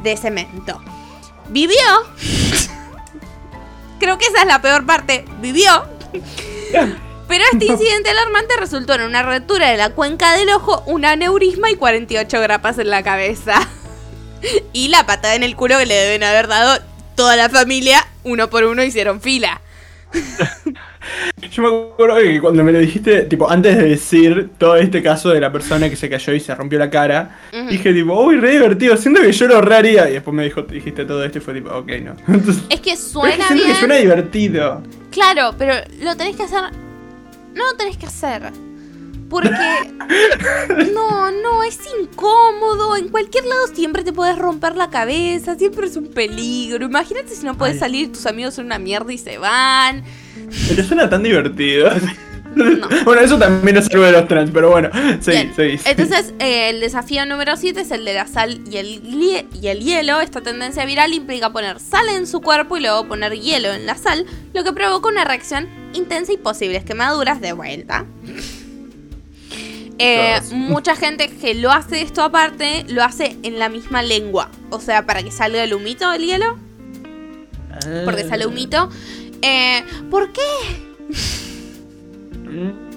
de 0.04 0.16
cemento. 0.16 0.80
Vivió. 1.48 1.76
Creo 3.98 4.18
que 4.18 4.26
esa 4.26 4.42
es 4.42 4.46
la 4.46 4.62
peor 4.62 4.86
parte. 4.86 5.24
Vivió. 5.40 5.84
Pero 7.28 7.44
este 7.52 7.64
incidente 7.64 8.10
alarmante 8.10 8.54
resultó 8.58 8.94
en 8.94 9.02
una 9.02 9.22
rotura 9.22 9.70
de 9.70 9.78
la 9.78 9.90
cuenca 9.90 10.36
del 10.36 10.50
ojo, 10.50 10.82
un 10.86 11.04
aneurisma 11.04 11.70
y 11.70 11.76
48 11.76 12.40
grapas 12.40 12.78
en 12.78 12.90
la 12.90 13.02
cabeza. 13.02 13.68
Y 14.72 14.88
la 14.88 15.06
patada 15.06 15.34
en 15.34 15.42
el 15.42 15.56
culo 15.56 15.78
que 15.78 15.86
le 15.86 15.94
deben 15.94 16.24
haber 16.24 16.48
dado 16.48 16.82
toda 17.14 17.36
la 17.36 17.48
familia, 17.48 18.06
uno 18.24 18.50
por 18.50 18.64
uno 18.64 18.82
hicieron 18.82 19.20
fila. 19.20 19.60
Yo 21.50 21.62
me 21.62 21.68
acuerdo 21.68 22.16
que 22.16 22.40
cuando 22.40 22.62
me 22.62 22.72
lo 22.72 22.78
dijiste, 22.78 23.22
tipo, 23.22 23.50
antes 23.50 23.76
de 23.76 23.88
decir 23.88 24.50
todo 24.56 24.76
este 24.76 25.02
caso 25.02 25.30
de 25.30 25.40
la 25.40 25.50
persona 25.52 25.90
que 25.90 25.96
se 25.96 26.08
cayó 26.08 26.32
y 26.32 26.40
se 26.40 26.54
rompió 26.54 26.78
la 26.78 26.88
cara, 26.90 27.40
dije 27.68 27.92
tipo, 27.92 28.14
uy, 28.24 28.36
re 28.36 28.52
divertido, 28.52 28.96
siento 28.96 29.20
que 29.20 29.32
yo 29.32 29.46
lo 29.48 29.60
re 29.60 29.76
haría. 29.76 30.08
Y 30.08 30.12
después 30.14 30.34
me 30.34 30.44
dijo, 30.44 30.62
dijiste 30.62 31.04
todo 31.04 31.24
esto 31.24 31.38
y 31.38 31.40
fue 31.40 31.54
tipo, 31.54 31.70
ok, 31.70 31.90
no. 32.02 32.16
Entonces, 32.28 32.62
Es 32.70 32.80
que 32.80 32.92
pero 32.92 32.94
es 32.94 32.96
que 32.96 32.96
suena 32.96 33.46
siento 33.46 33.54
bien. 33.64 33.66
que 33.74 33.74
suena 33.80 33.94
divertido. 33.96 34.82
Claro, 35.10 35.54
pero 35.58 35.74
lo 36.00 36.16
tenés 36.16 36.36
que 36.36 36.44
hacer. 36.44 36.62
No 37.54 37.64
lo 37.70 37.76
tenés 37.76 37.96
que 37.96 38.06
hacer. 38.06 38.50
Porque. 39.32 39.48
No, 40.92 41.30
no, 41.30 41.62
es 41.62 41.78
incómodo. 41.98 42.96
En 42.96 43.08
cualquier 43.08 43.44
lado 43.46 43.66
siempre 43.74 44.04
te 44.04 44.12
puedes 44.12 44.36
romper 44.36 44.76
la 44.76 44.90
cabeza. 44.90 45.56
Siempre 45.56 45.86
es 45.86 45.96
un 45.96 46.08
peligro. 46.08 46.84
Imagínate 46.84 47.34
si 47.34 47.46
no 47.46 47.56
puedes 47.56 47.76
Ay. 47.76 47.80
salir, 47.80 48.12
tus 48.12 48.26
amigos 48.26 48.54
son 48.54 48.66
una 48.66 48.78
mierda 48.78 49.12
y 49.12 49.18
se 49.18 49.38
van. 49.38 50.04
Pero 50.68 50.84
suena 50.84 51.08
tan 51.08 51.22
divertido. 51.22 51.90
No. 52.54 52.88
bueno, 53.04 53.22
eso 53.22 53.38
también 53.38 53.76
es 53.76 53.88
algo 53.90 54.04
de 54.04 54.12
los 54.12 54.28
trans, 54.28 54.50
pero 54.52 54.70
bueno, 54.70 54.90
seguí, 55.20 55.50
seguí. 55.54 55.80
Entonces, 55.84 56.34
eh, 56.38 56.70
el 56.70 56.80
desafío 56.80 57.24
número 57.24 57.56
7 57.56 57.80
es 57.80 57.90
el 57.90 58.04
de 58.04 58.14
la 58.14 58.26
sal 58.26 58.60
y 58.70 58.76
el, 58.76 59.00
y 59.52 59.68
el 59.68 59.80
hielo. 59.80 60.20
Esta 60.20 60.42
tendencia 60.42 60.84
viral 60.84 61.14
implica 61.14 61.50
poner 61.50 61.80
sal 61.80 62.08
en 62.14 62.26
su 62.26 62.40
cuerpo 62.40 62.76
y 62.76 62.82
luego 62.82 63.08
poner 63.08 63.32
hielo 63.32 63.72
en 63.72 63.86
la 63.86 63.96
sal, 63.96 64.26
lo 64.52 64.64
que 64.64 64.72
provoca 64.72 65.08
una 65.08 65.24
reacción 65.24 65.68
intensa 65.94 66.32
y 66.32 66.36
posibles 66.36 66.84
quemaduras 66.84 67.40
de 67.40 67.52
vuelta. 67.52 68.04
Eh, 69.98 70.40
mucha 70.52 70.96
gente 70.96 71.28
que 71.28 71.54
lo 71.54 71.70
hace 71.70 72.02
esto 72.02 72.22
aparte, 72.22 72.84
lo 72.88 73.02
hace 73.02 73.36
en 73.42 73.58
la 73.58 73.68
misma 73.68 74.02
lengua. 74.02 74.50
O 74.70 74.80
sea, 74.80 75.06
para 75.06 75.22
que 75.22 75.30
salga 75.30 75.62
el 75.62 75.74
humito 75.74 76.10
del 76.10 76.24
hielo, 76.24 76.58
porque 78.04 78.24
sale 78.24 78.46
humito. 78.46 78.88
Eh, 79.42 79.84
¿Por 80.10 80.32
qué? 80.32 80.40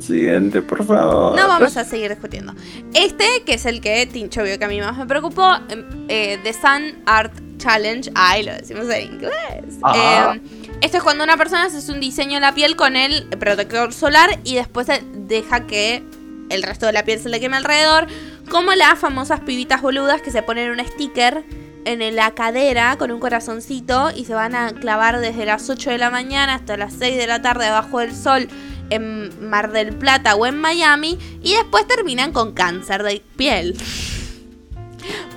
Siguiente, 0.00 0.62
por 0.62 0.84
favor. 0.84 1.36
No 1.36 1.48
vamos 1.48 1.76
a 1.76 1.84
seguir 1.84 2.10
discutiendo. 2.10 2.54
Este, 2.94 3.42
que 3.44 3.54
es 3.54 3.66
el 3.66 3.80
que 3.80 4.06
Tincho 4.06 4.42
vio 4.42 4.58
que 4.58 4.64
a 4.64 4.68
mí 4.68 4.80
más 4.80 4.96
me 4.96 5.06
preocupó, 5.06 5.56
em, 5.68 5.84
eh, 6.08 6.38
The 6.42 6.52
Sun 6.52 7.02
Art 7.06 7.32
Challenge. 7.58 8.10
Ay, 8.14 8.44
lo 8.44 8.52
decimos 8.52 8.88
en 8.88 9.12
inglés. 9.12 9.78
Ah. 9.82 10.36
Eh, 10.36 10.40
esto 10.80 10.96
es 10.96 11.02
cuando 11.02 11.24
una 11.24 11.36
persona 11.36 11.64
hace 11.64 11.92
un 11.92 12.00
diseño 12.00 12.36
en 12.36 12.42
la 12.42 12.54
piel 12.54 12.76
con 12.76 12.96
el 12.96 13.26
protector 13.38 13.92
solar 13.92 14.38
y 14.44 14.54
después 14.54 14.86
deja 15.12 15.66
que 15.66 16.02
el 16.50 16.62
resto 16.62 16.86
de 16.86 16.92
la 16.92 17.04
piel 17.04 17.20
se 17.20 17.28
le 17.28 17.40
queme 17.40 17.56
alrededor. 17.56 18.06
Como 18.50 18.72
las 18.72 18.98
famosas 18.98 19.40
pibitas 19.40 19.80
boludas 19.80 20.20
que 20.22 20.30
se 20.30 20.42
ponen 20.42 20.70
un 20.70 20.84
sticker 20.84 21.44
en 21.84 22.16
la 22.16 22.32
cadera 22.32 22.96
con 22.98 23.10
un 23.10 23.20
corazoncito 23.20 24.10
y 24.14 24.24
se 24.24 24.34
van 24.34 24.54
a 24.54 24.72
clavar 24.72 25.20
desde 25.20 25.46
las 25.46 25.70
8 25.70 25.90
de 25.90 25.98
la 25.98 26.10
mañana 26.10 26.54
hasta 26.54 26.76
las 26.76 26.92
6 26.94 27.16
de 27.16 27.26
la 27.26 27.40
tarde 27.40 27.70
bajo 27.70 28.00
el 28.00 28.14
sol 28.14 28.48
en 28.90 29.48
Mar 29.48 29.72
del 29.72 29.94
Plata 29.94 30.34
o 30.34 30.46
en 30.46 30.58
Miami 30.58 31.18
y 31.42 31.54
después 31.54 31.86
terminan 31.86 32.32
con 32.32 32.52
cáncer 32.52 33.02
de 33.02 33.22
piel. 33.36 33.76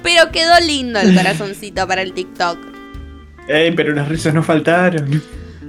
Pero 0.01 0.31
quedó 0.31 0.59
lindo 0.59 0.99
el 0.99 1.15
corazoncito 1.15 1.87
para 1.87 2.01
el 2.01 2.13
TikTok. 2.13 2.57
Ey, 3.47 3.71
pero 3.71 3.93
las 3.93 4.07
risas 4.09 4.33
no 4.33 4.43
faltaron. 4.43 5.21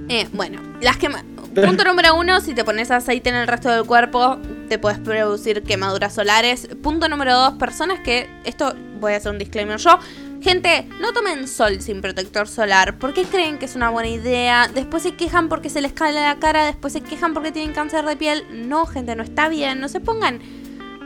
Eh, 0.09 0.29
bueno, 0.33 0.61
las 0.81 0.97
quema... 0.97 1.25
Punto 1.67 1.85
número 1.85 2.17
uno, 2.17 2.41
si 2.41 2.53
te 2.53 2.65
pones 2.65 2.91
aceite 2.91 3.29
en 3.29 3.37
el 3.37 3.47
resto 3.47 3.71
del 3.71 3.85
cuerpo, 3.85 4.39
te 4.69 4.79
puedes 4.79 4.99
producir 4.99 5.63
quemaduras 5.63 6.13
solares. 6.13 6.69
Punto 6.83 7.09
número 7.09 7.33
dos, 7.33 7.55
personas 7.55 8.01
que... 8.01 8.29
Esto 8.45 8.75
voy 8.99 9.13
a 9.13 9.19
hacer 9.19 9.31
un 9.31 9.39
disclaimer 9.39 9.79
yo. 9.79 9.99
Gente, 10.43 10.89
no 11.01 11.13
tomen 11.13 11.47
sol 11.47 11.81
sin 11.81 12.01
protector 12.01 12.49
solar. 12.49 12.99
¿Por 12.99 13.15
qué 13.15 13.23
creen 13.23 13.59
que 13.59 13.67
es 13.67 13.77
una 13.77 13.91
buena 13.91 14.09
idea? 14.09 14.69
Después 14.69 15.05
se 15.05 15.15
quejan 15.15 15.49
porque 15.49 15.71
se 15.71 15.81
les 15.81 15.93
cae 15.93 16.13
la 16.13 16.37
cara, 16.41 16.67
después 16.67 16.93
se 16.93 17.03
quejan 17.03 17.35
porque 17.35 17.53
tienen 17.53 17.73
cáncer 17.73 18.05
de 18.05 18.17
piel. 18.17 18.45
No, 18.69 18.85
gente, 18.87 19.15
no 19.15 19.23
está 19.23 19.49
bien. 19.49 19.81
No 19.81 19.89
se 19.89 20.01
pongan 20.01 20.41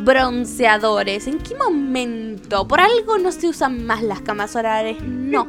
bronceadores. 0.01 1.26
¿En 1.26 1.38
qué 1.38 1.55
momento? 1.57 2.66
Por 2.66 2.80
algo 2.80 3.18
no 3.18 3.32
se 3.32 3.49
usan 3.49 3.84
más 3.84 4.03
las 4.03 4.22
camas 4.22 4.53
solares. 4.53 4.96
No, 5.03 5.46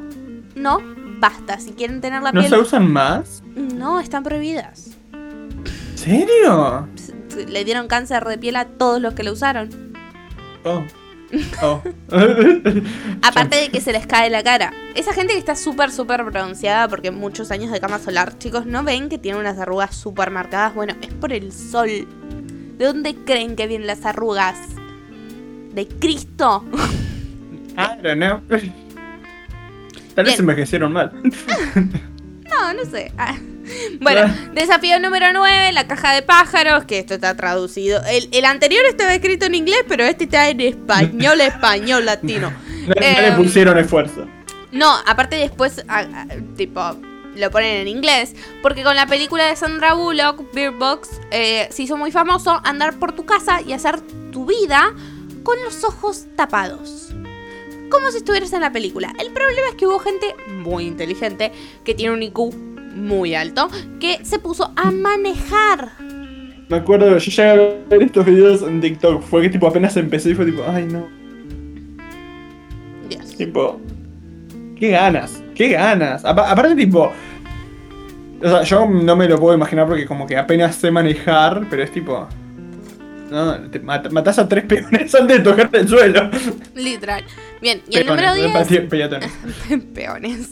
no, 0.56 0.80
basta. 1.20 1.60
Si 1.60 1.72
quieren 1.72 2.02
tener 2.02 2.22
la 2.22 2.32
¿No 2.32 2.42
piel... 2.42 2.52
se 2.52 2.60
usan 2.60 2.92
más? 2.92 3.44
No, 3.56 4.00
están 4.00 4.24
prohibidas. 4.24 4.98
¿En 5.14 5.98
serio? 5.98 6.88
Le 7.48 7.64
dieron 7.66 7.88
cáncer 7.88 8.26
de 8.26 8.38
piel 8.38 8.56
a 8.56 8.66
todos 8.66 9.02
los 9.02 9.14
que 9.14 9.24
lo 9.24 9.34
usaron. 9.34 9.70
Oh. 10.64 10.84
Oh. 11.62 11.80
Aparte 13.22 13.56
de 13.58 13.70
que 13.70 13.82
se 13.82 13.92
les 13.92 14.08
cae 14.08 14.32
la 14.32 14.42
cara. 14.42 14.74
Esa 14.96 15.14
gente 15.14 15.34
que 15.34 15.40
está 15.40 15.56
súper, 15.56 15.92
súper 15.92 16.24
bronceada 16.24 16.88
porque 16.88 17.12
muchos 17.12 17.52
años 17.52 17.72
de 17.72 17.80
cama 17.80 18.00
solar, 18.00 18.40
chicos, 18.40 18.66
¿no 18.66 18.84
ven 18.84 19.10
que 19.10 19.20
tiene 19.20 19.38
unas 19.38 19.60
arrugas 19.60 19.96
súper 19.96 20.32
marcadas? 20.32 20.74
Bueno, 20.74 20.96
es 21.04 21.14
por 21.14 21.32
el 21.32 21.52
sol. 21.52 22.08
¿De 22.80 22.86
dónde 22.86 23.14
creen 23.14 23.56
que 23.56 23.68
vienen 23.68 23.86
las 23.86 24.06
arrugas? 24.06 24.58
¿De 25.74 25.88
Cristo? 25.88 26.66
I 27.78 28.02
don't 28.02 28.18
know. 28.18 28.42
Tal 30.20 30.26
vez 30.26 30.36
Bien. 30.36 30.50
envejecieron 30.50 30.92
mal. 30.92 31.12
No, 32.50 32.74
no 32.74 32.84
sé. 32.84 33.12
Ah. 33.18 33.38
Bueno, 34.02 34.34
desafío 34.54 35.00
número 35.00 35.28
9, 35.32 35.72
la 35.72 35.88
caja 35.88 36.14
de 36.14 36.24
pájaros, 36.24 36.84
que 36.86 36.98
esto 37.00 37.14
está 37.14 37.38
traducido. 37.38 38.02
El, 38.10 38.28
el 38.32 38.44
anterior 38.46 38.84
estaba 38.90 39.14
escrito 39.14 39.46
en 39.46 39.54
inglés, 39.56 39.86
pero 39.88 40.04
este 40.04 40.24
está 40.24 40.50
en 40.50 40.60
español, 40.60 41.40
español, 41.42 42.06
latino. 42.06 42.52
No, 42.52 42.88
no 42.88 42.94
le 43.00 43.28
Em, 43.28 43.36
pusieron 43.38 43.78
esfuerzo. 43.78 44.26
No, 44.72 44.92
aparte 45.06 45.36
después, 45.36 45.86
ah, 45.88 46.06
ah, 46.12 46.26
tipo, 46.58 46.82
lo 47.36 47.52
ponen 47.52 47.82
en 47.82 47.88
inglés. 47.88 48.36
Porque 48.64 48.84
con 48.84 48.96
la 48.96 49.06
película 49.06 49.46
de 49.46 49.56
Sandra 49.56 49.94
Bullock, 49.94 50.52
Beer 50.52 50.72
Box, 50.72 51.22
eh, 51.32 51.68
se 51.72 51.84
hizo 51.84 51.98
muy 51.98 52.12
famoso 52.12 52.60
andar 52.66 52.96
por 52.98 53.12
tu 53.14 53.26
casa 53.26 53.62
y 53.62 53.74
hacer 53.74 54.02
tu 54.32 54.48
vida 54.48 54.92
con 55.44 55.56
los 55.64 55.84
ojos 55.84 56.26
tapados. 56.36 57.14
Como 57.90 58.12
si 58.12 58.18
estuvieras 58.18 58.54
en 58.54 58.62
la 58.62 58.72
película. 58.72 59.14
El 59.20 59.32
problema 59.32 59.68
es 59.70 59.76
que 59.76 59.88
hubo 59.88 60.00
gente 60.00 60.36
muy 60.54 60.86
inteligente, 60.86 61.52
que 61.84 61.94
tiene 61.96 62.14
un 62.14 62.22
IQ 62.24 62.54
muy 62.96 63.36
alto, 63.36 63.70
que 64.00 64.24
se 64.24 64.40
puso 64.40 64.72
a 64.76 64.92
manejar. 64.92 65.90
Me 66.70 66.78
acuerdo, 66.78 67.18
yo 67.18 67.32
llegué 67.32 67.50
a 67.50 67.56
ver 67.90 68.04
estos 68.04 68.26
videos 68.26 68.62
en 68.62 68.80
TikTok. 68.82 69.24
Fue 69.24 69.42
que 69.42 69.50
tipo 69.50 69.68
apenas 69.68 69.98
empecé 69.98 70.32
y 70.32 70.36
fue 70.36 70.46
tipo, 70.46 70.64
ay 70.68 70.86
no. 70.86 71.08
Dios. 73.10 73.36
Tipo, 73.36 73.80
qué 74.76 74.90
ganas, 74.90 75.42
qué 75.56 75.70
ganas. 75.70 76.24
Apa- 76.26 76.52
aparte, 76.52 76.76
tipo, 76.76 77.12
O 78.42 78.48
sea, 78.48 78.64
yo 78.64 78.86
no 78.86 79.16
me 79.16 79.28
lo 79.28 79.38
puedo 79.40 79.56
imaginar 79.56 79.88
porque 79.88 80.06
como 80.06 80.26
que 80.28 80.38
apenas 80.38 80.76
sé 80.76 80.92
manejar, 80.92 81.66
pero 81.70 81.84
es 81.84 81.92
tipo... 81.92 82.28
No, 83.30 83.70
te 83.70 83.80
mat- 83.80 84.10
matás 84.12 84.40
a 84.40 84.48
tres 84.48 84.66
peones 84.66 85.14
antes 85.20 85.38
de 85.38 85.44
tocarte 85.44 85.78
el 85.80 85.88
suelo. 85.88 86.30
Literal. 86.76 87.24
Bien, 87.62 87.82
y 87.90 87.98
el 87.98 88.06
Peones, 88.06 88.26
número 88.26 88.52
10. 88.54 88.68
pe- 88.68 88.82
peatones. 88.82 89.32
peones. 89.94 90.50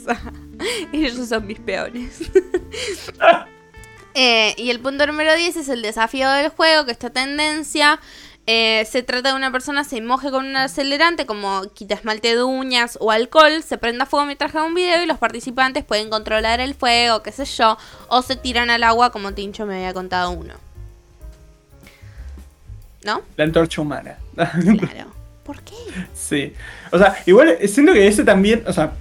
Ellos 0.93 1.27
son 1.29 1.45
mis 1.47 1.59
peones. 1.59 2.21
Eh, 4.19 4.55
y 4.57 4.71
el 4.71 4.79
punto 4.79 5.05
número 5.05 5.35
10 5.35 5.57
es 5.57 5.69
el 5.69 5.83
desafío 5.83 6.27
del 6.31 6.49
juego, 6.49 6.85
que 6.85 6.91
esta 6.91 7.11
tendencia 7.11 7.99
eh, 8.47 8.83
se 8.89 9.03
trata 9.03 9.29
de 9.29 9.35
una 9.35 9.51
persona 9.51 9.83
se 9.83 10.01
moje 10.01 10.31
con 10.31 10.43
un 10.47 10.55
acelerante 10.55 11.27
como 11.27 11.61
quita 11.75 11.93
esmalte 11.93 12.35
de 12.35 12.41
uñas 12.43 12.97
o 12.99 13.11
alcohol, 13.11 13.61
se 13.61 13.77
prenda 13.77 14.07
fuego 14.07 14.25
mientras 14.25 14.51
juega 14.51 14.65
un 14.65 14.73
video 14.73 15.03
y 15.03 15.05
los 15.05 15.19
participantes 15.19 15.83
pueden 15.85 16.09
controlar 16.09 16.59
el 16.61 16.73
fuego, 16.73 17.21
qué 17.21 17.31
sé 17.31 17.45
yo, 17.45 17.77
o 18.07 18.23
se 18.23 18.35
tiran 18.35 18.71
al 18.71 18.83
agua 18.83 19.11
como 19.11 19.33
Tincho 19.33 19.67
me 19.67 19.75
había 19.75 19.93
contado 19.93 20.31
uno. 20.31 20.55
¿No? 23.07 23.21
La 23.37 23.45
antorcha 23.45 23.81
humana. 23.81 24.17
Claro. 24.35 25.13
¿Por 25.45 25.61
qué? 25.61 25.75
Sí. 26.13 26.51
O 26.91 26.97
sea, 26.99 27.15
igual 27.25 27.57
siento 27.69 27.93
que 27.93 28.05
ese 28.05 28.25
también, 28.25 28.63
o 28.67 28.73
sea, 28.73 28.91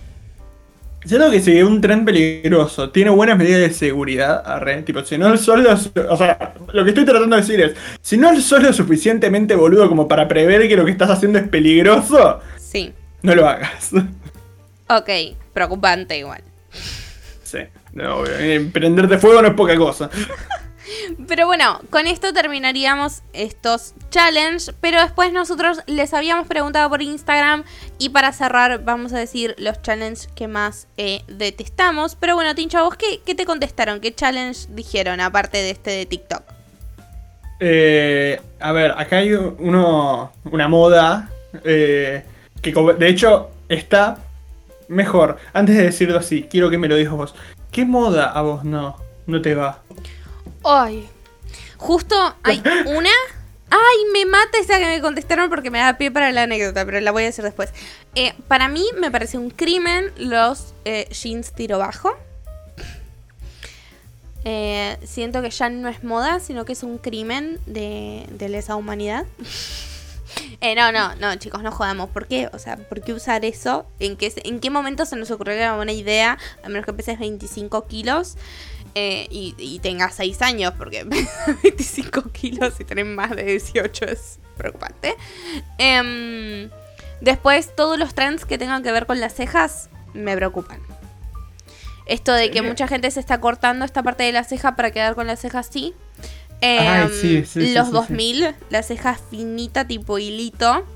siento 1.05 1.29
que 1.29 1.41
si 1.41 1.61
un 1.61 1.81
tren 1.81 2.05
peligroso 2.05 2.91
tiene 2.91 3.11
buenas 3.11 3.37
medidas 3.37 3.61
de 3.63 3.73
seguridad, 3.73 4.45
arre, 4.47 4.83
tipo, 4.83 5.03
si 5.05 5.19
no 5.19 5.37
sos 5.37 5.59
lo, 5.59 5.77
su- 5.77 5.91
o 6.09 6.17
sea, 6.17 6.55
lo 6.73 6.85
que 6.85 6.91
estoy 6.91 7.05
tratando 7.05 7.35
de 7.35 7.43
decir 7.43 7.61
es, 7.61 7.73
si 8.01 8.17
no 8.17 8.31
lo 8.63 8.73
suficientemente 8.73 9.57
boludo 9.57 9.89
como 9.89 10.07
para 10.07 10.29
prever 10.29 10.69
que 10.69 10.77
lo 10.77 10.85
que 10.85 10.93
estás 10.93 11.11
haciendo 11.11 11.41
es 11.41 11.49
peligroso, 11.49 12.41
Sí. 12.59 12.93
no 13.23 13.35
lo 13.35 13.49
hagas. 13.49 13.91
Ok, 14.89 15.11
preocupante 15.53 16.17
igual. 16.17 16.43
Sí, 17.43 17.59
no, 17.93 18.19
obvio, 18.19 18.35
eh, 18.39 18.71
prenderte 18.73 19.19
fuego 19.19 19.43
no 19.43 19.49
es 19.49 19.55
poca 19.55 19.75
cosa. 19.77 20.09
Pero 21.27 21.47
bueno, 21.47 21.81
con 21.91 22.07
esto 22.07 22.33
terminaríamos 22.33 23.23
estos 23.33 23.95
challenge. 24.11 24.73
Pero 24.81 25.01
después 25.01 25.33
nosotros 25.33 25.81
les 25.87 26.15
habíamos 26.15 26.47
preguntado 26.47 26.89
por 26.89 27.03
Instagram. 27.03 27.65
Y 27.99 28.11
para 28.11 28.33
cerrar, 28.33 28.85
vamos 28.85 29.13
a 29.13 29.19
decir 29.19 29.55
los 29.59 29.81
challenges 29.83 30.29
que 30.35 30.49
más 30.49 30.89
eh, 30.97 31.23
detestamos. 31.29 32.17
Pero 32.17 32.35
bueno, 32.35 32.55
Tincho, 32.55 32.79
¿a 32.79 32.83
vos 32.83 32.97
qué, 32.97 33.35
te 33.35 33.45
contestaron? 33.45 34.01
¿Qué 34.01 34.15
challenge 34.15 34.69
dijeron 34.71 35.21
aparte 35.21 35.59
de 35.59 35.71
este 35.71 35.91
de 35.91 36.07
TikTok? 36.07 36.43
Eh, 37.59 38.41
a 38.61 38.73
ver, 38.73 38.93
acá 38.97 39.19
hay 39.19 39.33
uno, 39.33 40.31
una 40.45 40.69
moda 40.69 41.31
eh, 41.65 42.23
que 42.61 42.75
de 42.99 43.09
hecho 43.09 43.51
está 43.69 44.19
mejor. 44.89 45.39
Antes 45.55 45.77
de 45.77 45.85
decirlo 45.85 46.19
así, 46.19 46.47
quiero 46.51 46.71
que 46.71 46.79
me 46.79 46.89
lo 46.89 46.97
digas 46.97 47.15
vos. 47.15 47.35
¿Qué 47.71 47.85
moda 47.85 48.31
a 48.31 48.43
vos 48.43 48.65
no 48.65 48.97
te 49.43 49.55
va? 49.55 49.83
Ay, 50.69 51.09
justo 51.77 52.17
hay 52.43 52.61
una. 52.87 53.11
Ay, 53.71 53.97
me 54.13 54.27
mata 54.27 54.59
esa 54.59 54.79
que 54.79 54.87
me 54.87 55.01
contestaron 55.01 55.49
porque 55.49 55.71
me 55.71 55.79
da 55.79 55.97
pie 55.97 56.11
para 56.11 56.33
la 56.33 56.43
anécdota, 56.43 56.85
pero 56.85 57.01
la 57.01 57.13
voy 57.13 57.23
a 57.23 57.27
decir 57.27 57.45
después. 57.45 57.71
Eh, 58.15 58.35
para 58.49 58.69
mí 58.69 58.85
me 58.99 59.11
parece 59.11 59.39
un 59.39 59.51
crimen 59.51 60.13
los 60.17 60.75
eh, 60.85 61.09
jeans 61.11 61.53
tiro 61.53 61.79
bajo. 61.79 62.17
Eh, 64.45 64.97
siento 65.05 65.43
que 65.43 65.51
ya 65.51 65.69
no 65.69 65.89
es 65.89 66.05
moda, 66.05 66.39
sino 66.39 66.65
que 66.65 66.73
es 66.73 66.83
un 66.85 66.99
crimen 66.99 67.59
de, 67.67 68.27
de 68.31 68.49
lesa 68.49 68.77
humanidad. 68.77 69.25
Eh, 70.61 70.75
no, 70.75 70.91
no, 70.93 71.15
no, 71.17 71.35
chicos, 71.37 71.63
no 71.63 71.71
jodamos. 71.71 72.11
¿Por 72.11 72.27
qué? 72.27 72.49
O 72.53 72.59
sea, 72.59 72.77
¿por 72.77 73.01
qué 73.01 73.13
usar 73.13 73.45
eso? 73.45 73.87
¿En 74.01 74.17
qué, 74.17 74.33
¿En 74.45 74.61
qué 74.61 74.71
momento 74.71 75.07
se 75.07 75.17
nos 75.17 75.31
ocurrió 75.31 75.55
que 75.55 75.61
era 75.61 75.71
una 75.71 75.77
buena 75.77 75.93
idea? 75.93 76.39
A 76.63 76.69
menos 76.69 76.85
que 76.85 76.93
peses 76.93 77.19
25 77.19 77.87
kilos 77.87 78.37
eh, 78.99 79.27
y, 79.31 79.55
y 79.59 79.79
tengas 79.81 80.15
6 80.15 80.41
años, 80.41 80.73
porque 80.79 81.05
25 81.63 82.31
kilos 82.33 82.81
y 82.81 82.85
tenés 82.85 83.05
más 83.05 83.37
de 83.37 83.45
18 83.45 84.07
es 84.07 84.39
preocupante. 84.57 85.15
Em, 85.77 86.71
después, 87.21 87.77
todos 87.77 87.99
los 87.99 88.15
trends 88.15 88.47
que 88.47 88.57
tengan 88.57 88.83
que 88.83 88.91
ver 88.93 89.05
con 89.05 89.21
las 89.21 89.35
cejas 89.35 89.91
me 90.15 90.35
preocupan. 90.35 90.81
Esto 92.07 92.33
de 92.33 92.51
que 92.51 92.63
mucha 92.63 92.89
gente 92.89 93.11
se 93.11 93.21
está 93.21 93.39
cortando 93.39 93.85
esta 93.85 94.03
parte 94.03 94.23
de 94.23 94.33
la 94.33 94.45
ceja 94.45 94.77
para 94.77 94.91
quedar 94.93 95.15
con 95.15 95.27
la 95.27 95.37
ceja 95.37 95.59
así. 95.59 95.93
Em, 96.63 96.89
Ay, 96.89 97.09
sí, 97.11 97.45
sí, 97.45 97.67
sí, 97.67 97.75
los 97.75 97.89
sí. 97.89 97.93
2000, 97.93 98.55
la 98.71 98.83
ceja 98.83 99.19
finita 99.31 99.87
tipo 99.87 100.19
hilito. 100.19 100.87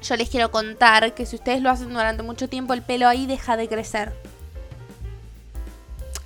Yo 0.00 0.14
les 0.14 0.28
quiero 0.28 0.52
contar 0.52 1.12
que 1.12 1.26
si 1.26 1.34
ustedes 1.34 1.60
lo 1.60 1.70
hacen 1.70 1.88
durante 1.88 2.22
mucho 2.22 2.48
tiempo, 2.48 2.72
el 2.72 2.82
pelo 2.82 3.08
ahí 3.08 3.26
deja 3.26 3.56
de 3.56 3.66
crecer. 3.66 4.12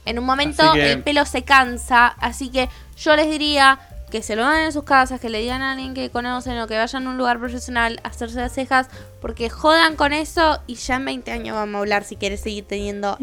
En 0.05 0.19
un 0.19 0.25
momento 0.25 0.63
que- 0.73 0.93
el 0.93 1.03
pelo 1.03 1.25
se 1.27 1.43
cansa, 1.43 2.07
así 2.07 2.51
que 2.51 2.69
yo 2.97 3.15
les 3.17 3.31
diría 3.31 3.79
que 4.11 4.23
se 4.23 4.35
lo 4.35 4.45
hagan 4.45 4.63
en 4.65 4.73
sus 4.73 4.83
casas, 4.83 5.21
que 5.21 5.29
le 5.29 5.39
digan 5.39 5.63
a 5.63 5.73
alguien 5.73 5.95
que 5.95 6.11
conocen 6.11 6.59
o 6.59 6.67
que 6.67 6.77
vayan 6.77 7.07
a 7.07 7.11
un 7.11 7.17
lugar 7.17 7.39
profesional 7.39 8.01
a 8.03 8.09
hacerse 8.09 8.41
las 8.41 8.53
cejas, 8.53 8.89
porque 9.21 9.49
jodan 9.51 9.95
con 9.95 10.13
eso 10.13 10.59
y 10.67 10.75
ya 10.75 10.97
en 10.97 11.05
20 11.05 11.31
años 11.31 11.55
vamos 11.55 11.77
a 11.77 11.79
hablar 11.79 12.03
si 12.03 12.17
quieres 12.17 12.41
seguir 12.41 12.65
teniendo 12.65 13.17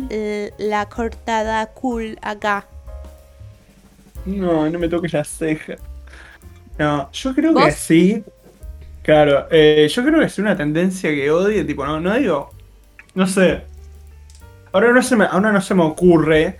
la 0.57 0.85
cortada 0.87 1.65
cool 1.67 2.17
acá. 2.21 2.67
No, 4.25 4.69
no 4.69 4.79
me 4.79 4.87
toques 4.87 5.13
la 5.13 5.23
ceja. 5.23 5.75
No, 6.77 7.11
yo 7.11 7.33
creo 7.33 7.53
que 7.53 7.71
sí. 7.71 8.23
Claro, 9.03 9.47
eh, 9.51 9.89
yo 9.93 10.03
creo 10.03 10.19
que 10.19 10.25
es 10.25 10.37
una 10.37 10.55
tendencia 10.55 11.09
que 11.09 11.31
odie, 11.31 11.63
tipo, 11.63 11.85
no, 11.85 11.99
no 11.99 12.13
digo. 12.15 12.49
No 13.15 13.25
sé. 13.25 13.63
Ahora 14.71 14.91
no 14.91 15.01
se 15.01 15.15
me, 15.15 15.25
ahora 15.25 15.51
no 15.51 15.61
se 15.61 15.73
me 15.73 15.83
ocurre. 15.83 16.57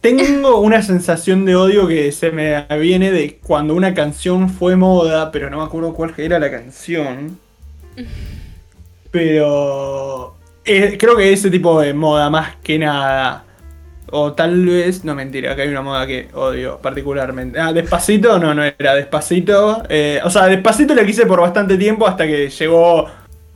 Tengo 0.00 0.58
una 0.58 0.82
sensación 0.82 1.44
de 1.44 1.54
odio 1.54 1.86
que 1.86 2.10
se 2.10 2.32
me 2.32 2.66
viene 2.78 3.12
de 3.12 3.38
cuando 3.38 3.74
una 3.74 3.94
canción 3.94 4.50
fue 4.50 4.74
moda, 4.74 5.30
pero 5.30 5.48
no 5.48 5.58
me 5.58 5.64
acuerdo 5.64 5.94
cuál 5.94 6.12
era 6.16 6.40
la 6.40 6.50
canción. 6.50 7.38
Pero 9.12 10.34
eh, 10.64 10.96
creo 10.98 11.16
que 11.16 11.32
ese 11.32 11.50
tipo 11.50 11.80
de 11.80 11.94
moda 11.94 12.30
más 12.30 12.56
que 12.56 12.78
nada. 12.78 13.44
O 14.10 14.32
tal 14.32 14.66
vez, 14.66 15.04
no 15.04 15.14
mentira, 15.14 15.56
que 15.56 15.62
hay 15.62 15.68
una 15.68 15.82
moda 15.82 16.06
que 16.06 16.28
odio 16.34 16.78
particularmente. 16.82 17.58
Ah, 17.58 17.72
despacito, 17.72 18.38
no, 18.38 18.52
no 18.54 18.62
era 18.64 18.94
despacito. 18.94 19.84
eh, 19.88 20.20
o 20.24 20.30
sea, 20.30 20.46
despacito 20.46 20.94
la 20.94 21.06
quise 21.06 21.26
por 21.26 21.40
bastante 21.40 21.78
tiempo 21.78 22.06
hasta 22.06 22.26
que 22.26 22.50
llegó 22.50 23.06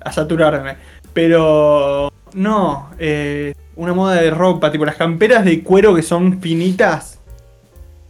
a 0.01 0.13
saturarme. 0.13 0.77
Pero 1.13 2.11
no, 2.37 2.91
eh, 2.99 3.55
una 3.75 3.93
moda 3.95 4.15
de 4.21 4.31
ropa, 4.31 4.71
tipo 4.71 4.85
las 4.85 4.97
camperas 4.97 5.45
de 5.45 5.63
cuero 5.63 5.95
que 5.95 6.03
son 6.03 6.41
finitas. 6.41 7.19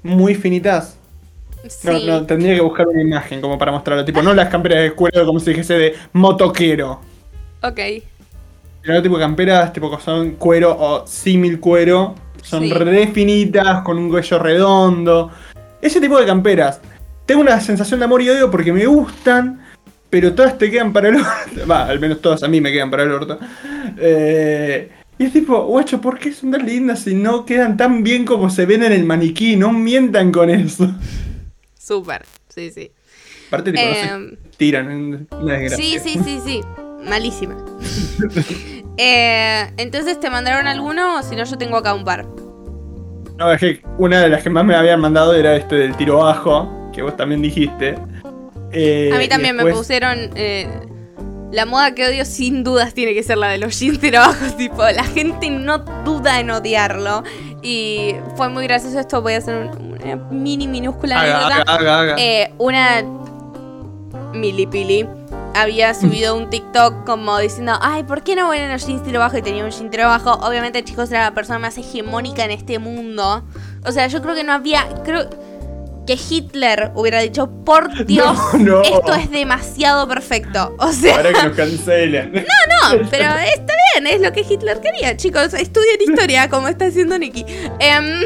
Muy 0.02 0.34
finitas. 0.34 0.98
Sí. 1.68 1.88
No, 1.88 1.98
no, 2.20 2.26
tendría 2.26 2.54
que 2.54 2.60
buscar 2.60 2.86
una 2.86 3.00
imagen 3.00 3.40
como 3.40 3.58
para 3.58 3.72
mostrarlo. 3.72 4.04
Tipo, 4.04 4.22
no 4.22 4.34
las 4.34 4.48
camperas 4.48 4.82
de 4.82 4.92
cuero 4.92 5.24
como 5.26 5.40
si 5.40 5.50
dijese 5.50 5.74
de 5.74 5.94
motoquero. 6.12 7.00
Ok. 7.62 7.80
Sino 8.84 9.02
tipo 9.02 9.18
camperas 9.18 9.72
tipo 9.72 9.90
que 9.90 10.02
son 10.02 10.32
cuero 10.32 10.76
o 10.78 11.06
símil 11.06 11.58
cuero. 11.58 12.14
Son 12.42 12.62
Sí. 12.62 12.70
re 12.72 13.08
finitas, 13.08 13.82
con 13.82 13.98
un 13.98 14.08
cuello 14.08 14.38
redondo. 14.38 15.30
Ese 15.82 16.00
tipo 16.00 16.18
de 16.20 16.26
camperas. 16.26 16.80
Tengo 17.24 17.40
una 17.40 17.60
sensación 17.60 17.98
de 17.98 18.04
amor 18.04 18.22
y 18.22 18.28
odio 18.30 18.48
porque 18.50 18.72
me 18.72 18.86
gustan, 18.86 19.65
pero 20.18 20.32
todas 20.32 20.56
te 20.56 20.70
quedan 20.70 20.94
para 20.94 21.10
el 21.10 21.16
orto. 21.16 21.68
Va, 21.70 21.84
al 21.84 22.00
menos 22.00 22.22
todas 22.22 22.42
a 22.42 22.48
mí 22.48 22.58
me 22.58 22.72
quedan 22.72 22.90
para 22.90 23.02
el 23.02 23.12
orto. 23.12 23.38
Eh, 23.98 24.90
y 25.18 25.24
es 25.24 25.32
tipo, 25.34 25.62
guacho, 25.66 26.00
¿por 26.00 26.18
qué 26.18 26.32
son 26.32 26.52
tan 26.52 26.64
lindas 26.64 27.00
si 27.00 27.14
no 27.14 27.44
quedan 27.44 27.76
tan 27.76 28.02
bien 28.02 28.24
como 28.24 28.48
se 28.48 28.64
ven 28.64 28.82
en 28.82 28.92
el 28.92 29.04
maniquí? 29.04 29.56
No 29.56 29.72
mientan 29.74 30.32
con 30.32 30.48
eso. 30.48 30.90
Súper. 31.78 32.24
Sí, 32.48 32.70
sí. 32.70 32.90
Aparte, 33.48 33.72
tipo, 33.72 33.84
no 33.86 33.94
se 33.94 34.08
Em, 34.08 34.36
tiran. 34.56 35.28
Una 35.32 35.52
desgracia. 35.58 35.76
Sí, 35.76 35.98
sí, 36.02 36.18
sí, 36.24 36.40
sí. 36.42 36.60
Malísima. 37.06 37.56
Eh, 38.98 39.70
entonces, 39.76 40.18
¿te 40.18 40.30
mandaron 40.30 40.66
alguno 40.66 41.18
o 41.18 41.22
si 41.22 41.36
no, 41.36 41.44
yo 41.44 41.58
tengo 41.58 41.76
acá 41.76 41.92
un 41.92 42.02
par? 42.02 42.24
No, 43.36 43.52
es 43.52 43.60
que 43.60 43.82
una 43.98 44.22
de 44.22 44.30
las 44.30 44.42
que 44.42 44.48
más 44.48 44.64
me 44.64 44.74
habían 44.74 45.02
mandado 45.02 45.34
era 45.34 45.54
este 45.54 45.74
del 45.74 45.94
tiro 45.98 46.16
bajo, 46.20 46.90
que 46.94 47.02
vos 47.02 47.14
también 47.14 47.42
dijiste. 47.42 47.96
Eh, 48.76 49.10
A 49.14 49.18
mí 49.18 49.28
también 49.28 49.56
me 49.56 49.64
pusieron. 49.72 50.30
eh, 50.34 50.68
la 51.52 51.64
moda 51.64 51.94
que 51.94 52.04
odio 52.06 52.24
sin 52.24 52.64
dudas 52.64 52.92
tiene 52.92 53.14
que 53.14 53.22
ser 53.22 53.38
la 53.38 53.48
de 53.48 53.58
los 53.58 53.78
jeans 53.78 53.98
trabajos. 54.00 54.56
Tipo, 54.58 54.82
la 54.82 55.04
gente 55.04 55.48
no 55.50 55.78
duda 56.04 56.40
en 56.40 56.50
odiarlo. 56.50 57.22
Y 57.62 58.14
fue 58.36 58.48
muy 58.48 58.64
gracioso 58.66 58.98
esto. 59.00 59.22
Voy 59.22 59.32
a 59.34 59.38
hacer 59.38 59.56
un- 59.56 59.96
una 60.02 60.16
mini 60.30 60.68
minúscula 60.68 61.20
Haga, 61.20 61.46
anécdota. 61.46 61.72
haga, 61.72 61.80
haga, 61.98 62.00
haga. 62.12 62.14
Eh, 62.22 62.52
una 62.58 63.02
milipili 64.34 65.06
había 65.54 65.94
subido 65.94 66.36
un 66.36 66.50
TikTok 66.50 67.04
como 67.06 67.38
diciendo, 67.38 67.72
ay, 67.80 68.02
¿por 68.04 68.22
qué 68.22 68.36
no 68.36 68.50
ven 68.50 68.70
los 68.70 68.86
jeans 68.86 69.02
tiro 69.02 69.20
bajo? 69.20 69.38
Y 69.38 69.42
tenía 69.42 69.64
un 69.64 69.70
jean 69.70 69.88
tiro 69.90 70.06
bajo. 70.06 70.32
Obviamente, 70.46 70.84
chicos, 70.84 71.10
era 71.10 71.22
la 71.22 71.34
persona 71.34 71.58
más 71.58 71.78
hegemónica 71.78 72.44
en 72.44 72.50
este 72.50 72.78
mundo. 72.78 73.42
O 73.86 73.92
sea, 73.92 74.06
yo 74.08 74.20
creo 74.20 74.34
que 74.34 74.44
no 74.44 74.52
había. 74.52 74.86
Creo 75.04 75.30
que 76.06 76.16
Hitler 76.30 76.92
hubiera 76.94 77.20
dicho, 77.20 77.50
por 77.64 78.04
Dios, 78.06 78.38
no. 78.58 78.82
esto 78.82 79.14
es 79.14 79.30
demasiado 79.30 80.06
perfecto. 80.08 80.74
O 80.78 80.92
sea, 80.92 81.16
Para 81.16 81.32
que 81.32 81.42
nos 81.48 81.56
cancelen. 81.56 82.32
no, 82.32 82.94
No, 82.98 83.08
pero 83.10 83.24
está 83.34 83.74
bien, 83.94 84.06
es 84.06 84.20
lo 84.20 84.32
que 84.32 84.40
Hitler 84.48 84.80
quería, 84.80 85.16
chicos. 85.16 85.52
Estudien 85.54 85.98
historia, 86.00 86.48
como 86.48 86.68
está 86.68 86.86
haciendo 86.86 87.18
Nicky. 87.18 87.44
Em, 87.80 88.22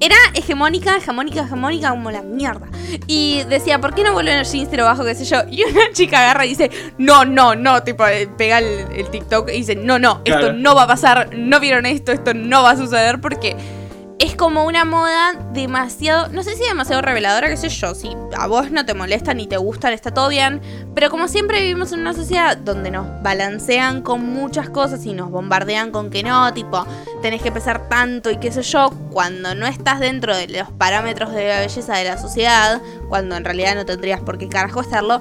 era 0.00 0.16
hegemónica, 0.34 0.96
hegemónica, 0.96 1.42
hegemónica 1.42 1.90
como 1.90 2.10
la 2.10 2.22
mierda. 2.22 2.66
Y 3.06 3.44
decía, 3.48 3.80
¿por 3.80 3.94
qué 3.94 4.02
no 4.02 4.12
vuelven 4.12 4.36
el 4.38 4.44
jeans 4.44 4.68
tiro 4.68 4.84
bajo, 4.84 5.04
qué 5.04 5.14
sé 5.14 5.24
yo? 5.24 5.42
Y 5.48 5.62
una 5.62 5.92
chica 5.92 6.18
agarra 6.22 6.44
y 6.44 6.48
dice, 6.50 6.70
no, 6.98 7.24
no, 7.24 7.54
no, 7.54 7.82
tipo, 7.84 8.04
eh, 8.08 8.28
pega 8.36 8.58
el, 8.58 8.86
el 8.96 9.08
TikTok 9.10 9.48
y 9.50 9.58
dice, 9.58 9.76
no, 9.76 10.00
no, 10.00 10.20
esto 10.24 10.40
Claro. 10.40 10.52
no 10.54 10.74
va 10.74 10.82
a 10.82 10.86
pasar, 10.88 11.30
no 11.36 11.60
vieron 11.60 11.86
esto, 11.86 12.10
esto 12.10 12.34
no 12.34 12.64
va 12.64 12.72
a 12.72 12.76
suceder 12.76 13.20
porque 13.20 13.54
es 14.22 14.36
como 14.36 14.64
una 14.66 14.84
moda 14.84 15.32
demasiado, 15.52 16.28
no 16.28 16.44
sé 16.44 16.54
si 16.54 16.62
demasiado 16.62 17.02
reveladora, 17.02 17.48
qué 17.48 17.56
sé 17.56 17.68
yo, 17.68 17.92
si 17.92 18.16
a 18.38 18.46
vos 18.46 18.70
no 18.70 18.86
te 18.86 18.94
molesta 18.94 19.34
ni 19.34 19.48
te 19.48 19.56
gustan, 19.56 19.92
está 19.92 20.14
todo 20.14 20.28
bien, 20.28 20.62
pero 20.94 21.10
como 21.10 21.26
siempre 21.26 21.60
vivimos 21.60 21.90
en 21.90 22.02
una 22.02 22.14
sociedad 22.14 22.56
donde 22.56 22.92
nos 22.92 23.04
balancean 23.24 24.00
con 24.00 24.24
muchas 24.24 24.70
cosas 24.70 25.04
y 25.06 25.12
nos 25.12 25.28
bombardean 25.28 25.90
con 25.90 26.08
que 26.08 26.22
no, 26.22 26.54
tipo, 26.54 26.86
tenés 27.20 27.42
que 27.42 27.50
pesar 27.50 27.88
tanto 27.88 28.30
y 28.30 28.36
qué 28.36 28.52
sé 28.52 28.62
yo, 28.62 28.90
cuando 29.10 29.56
no 29.56 29.66
estás 29.66 29.98
dentro 29.98 30.36
de 30.36 30.46
los 30.46 30.70
parámetros 30.70 31.32
de 31.32 31.48
la 31.48 31.58
belleza 31.58 31.96
de 31.96 32.04
la 32.04 32.16
sociedad, 32.16 32.80
cuando 33.08 33.34
en 33.34 33.44
realidad 33.44 33.74
no 33.74 33.84
tendrías 33.84 34.20
por 34.20 34.38
qué 34.38 34.48
carajo 34.48 34.82
estarlo, 34.82 35.20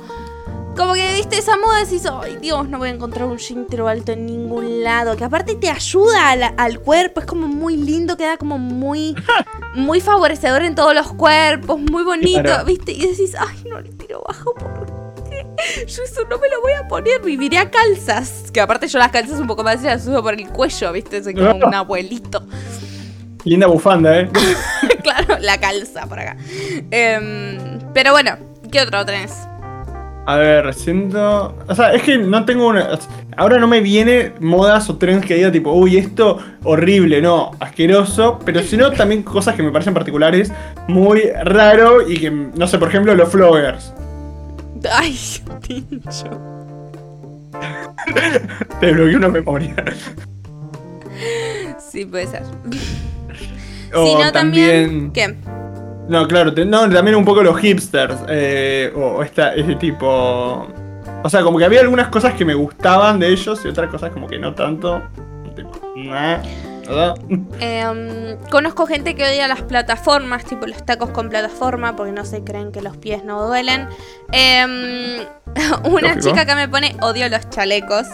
como 0.76 0.94
que 0.94 1.14
viste 1.16 1.38
esa 1.38 1.58
moda 1.58 1.82
y 1.82 1.86
decís, 1.86 2.04
ay 2.12 2.38
Dios, 2.42 2.68
no 2.70 2.78
voy 2.78 2.90
a 2.90 2.92
encontrar 2.94 3.28
un 3.28 3.38
jean 3.38 3.66
tiro 3.68 3.88
alto 3.88 4.12
en 4.14 4.26
ningún 4.26 4.84
lado. 4.84 5.16
Que 5.18 5.24
aparte 5.24 5.56
te 5.56 5.70
ayuda 5.70 6.32
al 6.58 6.80
cuerpo, 6.80 7.20
es 7.20 7.26
como 7.26 7.48
muy 7.48 7.76
lindo, 7.78 8.18
queda 8.18 8.38
como 8.38 8.58
muy, 8.58 9.16
muy 9.76 10.02
favorecedor 10.02 10.64
en 10.64 10.76
todos 10.76 10.94
los 10.96 11.12
cuerpos, 11.14 11.80
muy 11.80 12.04
bonito, 12.04 12.42
Claro. 12.44 12.66
viste. 12.66 12.92
Y 12.94 13.08
decís, 13.08 13.36
ay, 13.38 13.64
no 13.70 13.80
le 13.82 13.90
tiro 13.90 14.24
bajo, 14.28 14.54
¿por 14.54 14.86
qué? 15.30 15.46
Yo 15.86 16.04
eso 16.04 16.22
no 16.30 16.38
me 16.40 16.50
lo 16.50 16.62
voy 16.62 16.74
a 16.74 16.88
poner, 16.88 17.22
viviré 17.22 17.58
a 17.58 17.70
calzas. 17.70 18.50
Que 18.52 18.62
aparte 18.62 18.88
yo 18.88 18.98
las 18.98 19.12
calzas 19.12 19.40
un 19.40 19.48
poco 19.48 19.64
más 19.64 19.82
las 19.84 20.06
uso 20.08 20.22
por 20.24 20.34
el 20.34 20.48
cuello, 20.50 20.92
viste, 20.92 21.24
soy 21.24 21.36
como 21.36 21.54
un 21.68 21.74
abuelito. 21.74 22.44
Linda 23.44 23.68
bufanda, 23.68 24.20
¿eh? 24.22 24.30
claro, 25.04 25.38
la 25.40 25.60
calza 25.60 26.06
por 26.08 26.20
acá. 26.20 26.38
Em, 26.92 27.80
pero 27.94 28.12
bueno, 28.12 28.38
¿qué 28.72 28.82
otro 28.82 29.04
tenés? 29.06 29.34
A 30.26 30.38
ver, 30.38 30.74
siento. 30.74 31.56
O 31.68 31.76
sea, 31.76 31.94
es 31.94 32.04
que 32.04 32.18
no 32.18 32.46
tengo 32.46 32.68
una. 32.68 33.00
Ahora 33.38 33.58
no 33.58 33.68
me 33.68 33.82
viene 33.82 34.34
modas 34.40 34.90
o 34.90 34.98
trends 34.98 35.26
que 35.26 35.36
diga 35.36 35.52
tipo, 35.52 35.72
uy, 35.74 35.98
esto 35.98 36.38
horrible, 36.64 37.22
no, 37.22 37.52
asqueroso. 37.60 38.40
Pero 38.46 38.62
sino 38.62 38.92
también 38.92 39.24
cosas 39.24 39.56
que 39.56 39.64
me 39.64 39.72
parecen 39.72 39.94
particulares, 39.94 40.52
muy 40.88 41.24
raro 41.44 42.08
y 42.08 42.20
que, 42.20 42.30
no 42.30 42.68
sé, 42.68 42.78
por 42.78 42.90
ejemplo, 42.90 43.16
los 43.16 43.30
floggers. 43.30 43.94
Ay, 44.92 45.18
pincho. 45.68 46.30
Te 48.80 48.92
bloqueé 48.92 49.16
una 49.16 49.30
memoria. 49.30 49.76
Sí, 51.80 52.06
puede 52.06 52.28
ser. 52.28 52.44
O 53.94 54.06
si 54.06 54.24
no, 54.24 54.32
también. 54.32 55.12
¿Qué? 55.12 55.36
No, 56.12 56.28
claro, 56.28 56.54
te- 56.54 56.66
no, 56.66 56.90
también 56.90 57.16
un 57.16 57.24
poco 57.24 57.42
los 57.42 57.58
hipsters. 57.58 58.16
eh, 58.28 58.92
o 58.96 59.24
esta, 59.24 59.56
ese 59.56 59.76
tipo. 59.76 60.68
O 61.24 61.30
sea, 61.30 61.42
como 61.42 61.58
que 61.58 61.64
había 61.64 61.80
algunas 61.80 62.10
cosas 62.10 62.34
que 62.34 62.44
me 62.44 62.54
gustaban 62.54 63.18
de 63.20 63.30
ellos 63.30 63.62
y 63.64 63.70
otras 63.70 63.90
cosas 63.90 64.12
como 64.12 64.28
que 64.28 64.38
no 64.38 64.54
tanto. 64.54 65.02
Tipo, 65.56 65.72
nah, 65.96 66.38
¿verdad? 66.86 67.16
Em, 67.62 68.38
conozco 68.50 68.86
gente 68.88 69.16
que 69.16 69.24
odia 69.24 69.48
las 69.48 69.62
plataformas, 69.62 70.44
tipo 70.44 70.68
los 70.68 70.86
tacos 70.86 71.12
con 71.12 71.30
plataforma, 71.30 71.96
porque 71.96 72.12
no 72.12 72.26
se 72.26 72.44
creen 72.44 72.74
que 72.74 72.82
los 72.82 72.98
pies 72.98 73.24
no 73.24 73.48
duelen. 73.48 73.88
Em, 74.34 75.22
una 75.86 76.10
Lógico. 76.10 76.20
chica 76.30 76.46
que 76.46 76.56
me 76.56 76.68
pone 76.68 76.96
odio 77.02 77.30
los 77.30 77.50
chalecos. 77.52 78.08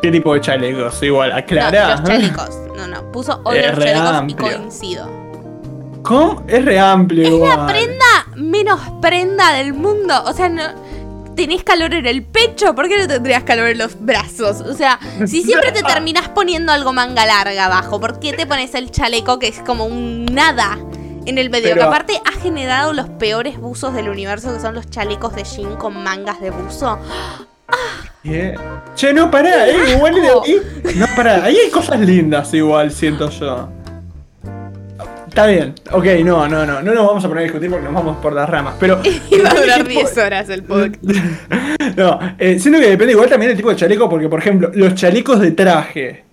¿Qué 0.00 0.12
tipo 0.12 0.32
de 0.34 0.40
chalecos? 0.42 1.02
Igual, 1.02 1.32
aclara. 1.32 1.96
No, 1.96 2.00
los 2.02 2.08
chalecos. 2.08 2.50
No, 2.76 2.86
no. 2.86 3.10
Puso 3.10 3.40
odio 3.44 3.60
Es 3.60 3.74
los 3.76 3.84
chalecos 3.84 4.10
amplio. 4.12 4.36
y 4.46 4.54
coincido. 4.54 5.27
¿Cómo? 6.08 6.42
Es 6.48 6.64
re 6.64 6.78
amplio. 6.80 7.22
Es 7.44 7.56
la 7.56 7.66
prenda 7.66 8.04
menos 8.36 8.80
prenda 9.00 9.52
del 9.52 9.74
mundo. 9.74 10.14
O 10.24 10.32
sea, 10.32 10.48
no. 10.48 10.62
Tenés 11.36 11.62
calor 11.62 11.94
en 11.94 12.04
el 12.06 12.24
pecho, 12.24 12.74
¿por 12.74 12.88
qué 12.88 12.98
no 12.98 13.06
tendrías 13.06 13.44
calor 13.44 13.68
en 13.68 13.78
los 13.78 14.04
brazos? 14.04 14.60
O 14.60 14.74
sea, 14.74 14.98
si 15.26 15.42
siempre 15.44 15.70
te 15.70 15.82
terminás 15.84 16.28
poniendo 16.30 16.72
algo 16.72 16.92
manga 16.92 17.24
larga 17.26 17.66
abajo, 17.66 18.00
¿por 18.00 18.18
qué 18.18 18.32
te 18.32 18.44
pones 18.46 18.74
el 18.74 18.90
chaleco 18.90 19.38
que 19.38 19.46
es 19.46 19.60
como 19.60 19.84
un 19.84 20.24
nada 20.24 20.76
en 21.26 21.38
el 21.38 21.48
medio? 21.50 21.68
Pero- 21.68 21.82
Que 21.82 21.86
aparte 21.86 22.20
ha 22.24 22.40
generado 22.40 22.92
los 22.92 23.08
peores 23.08 23.56
buzos 23.60 23.94
del 23.94 24.08
universo, 24.08 24.52
que 24.52 24.58
son 24.58 24.74
los 24.74 24.90
chalecos 24.90 25.36
de 25.36 25.44
jean 25.44 25.76
con 25.76 26.02
mangas 26.02 26.40
de 26.40 26.50
buzo. 26.50 26.98
¿Qué? 28.24 28.56
Che, 28.96 29.12
no, 29.12 29.30
pará, 29.30 29.68
eh, 29.68 29.92
igual 29.94 30.14
de 30.14 30.28
ahí. 30.28 30.60
No, 30.96 31.06
pará, 31.14 31.44
ahí 31.44 31.56
hay 31.56 31.70
cosas 31.70 32.00
lindas 32.00 32.52
igual, 32.52 32.90
siento 32.90 33.30
yo. 33.30 33.68
Está 35.28 35.46
bien, 35.46 35.74
ok, 35.92 36.04
no, 36.24 36.48
no, 36.48 36.66
no, 36.66 36.82
no 36.82 36.94
nos 36.94 37.06
vamos 37.06 37.24
a 37.24 37.28
poner 37.28 37.42
a 37.42 37.44
discutir 37.44 37.70
porque 37.70 37.84
nos 37.84 37.94
vamos 37.94 38.16
por 38.18 38.32
las 38.32 38.48
ramas, 38.48 38.74
pero... 38.80 39.00
Iba 39.30 39.50
a 39.50 39.54
durar 39.54 39.84
Tipo- 39.86 40.00
10 40.00 40.18
horas 40.18 40.48
el 40.48 40.64
podcast. 40.64 40.96
No, 41.96 42.18
eh, 42.38 42.58
siento 42.60 42.80
que 42.80 42.90
depende 42.90 43.12
igual 43.12 43.28
también 43.28 43.48
del 43.50 43.56
tipo 43.56 43.70
de 43.70 43.76
chaleco, 43.76 44.08
porque 44.08 44.28
por 44.28 44.38
ejemplo, 44.40 44.70
los 44.74 44.94
chalecos 44.94 45.40
de 45.40 45.52
traje. 45.52 46.24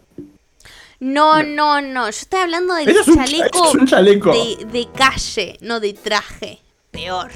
No, 1.00 1.44
no, 1.44 1.82
no. 1.82 2.06
Yo 2.06 2.10
estoy 2.10 2.40
hablando 2.42 2.74
del 2.76 2.90
es 2.90 3.06
chaleco, 3.06 3.72
un. 3.72 3.86
De, 3.86 4.66
de 4.72 4.88
calle, 4.96 5.58
no 5.62 5.80
de 5.80 5.94
traje. 5.94 6.60
Peor. 6.92 7.32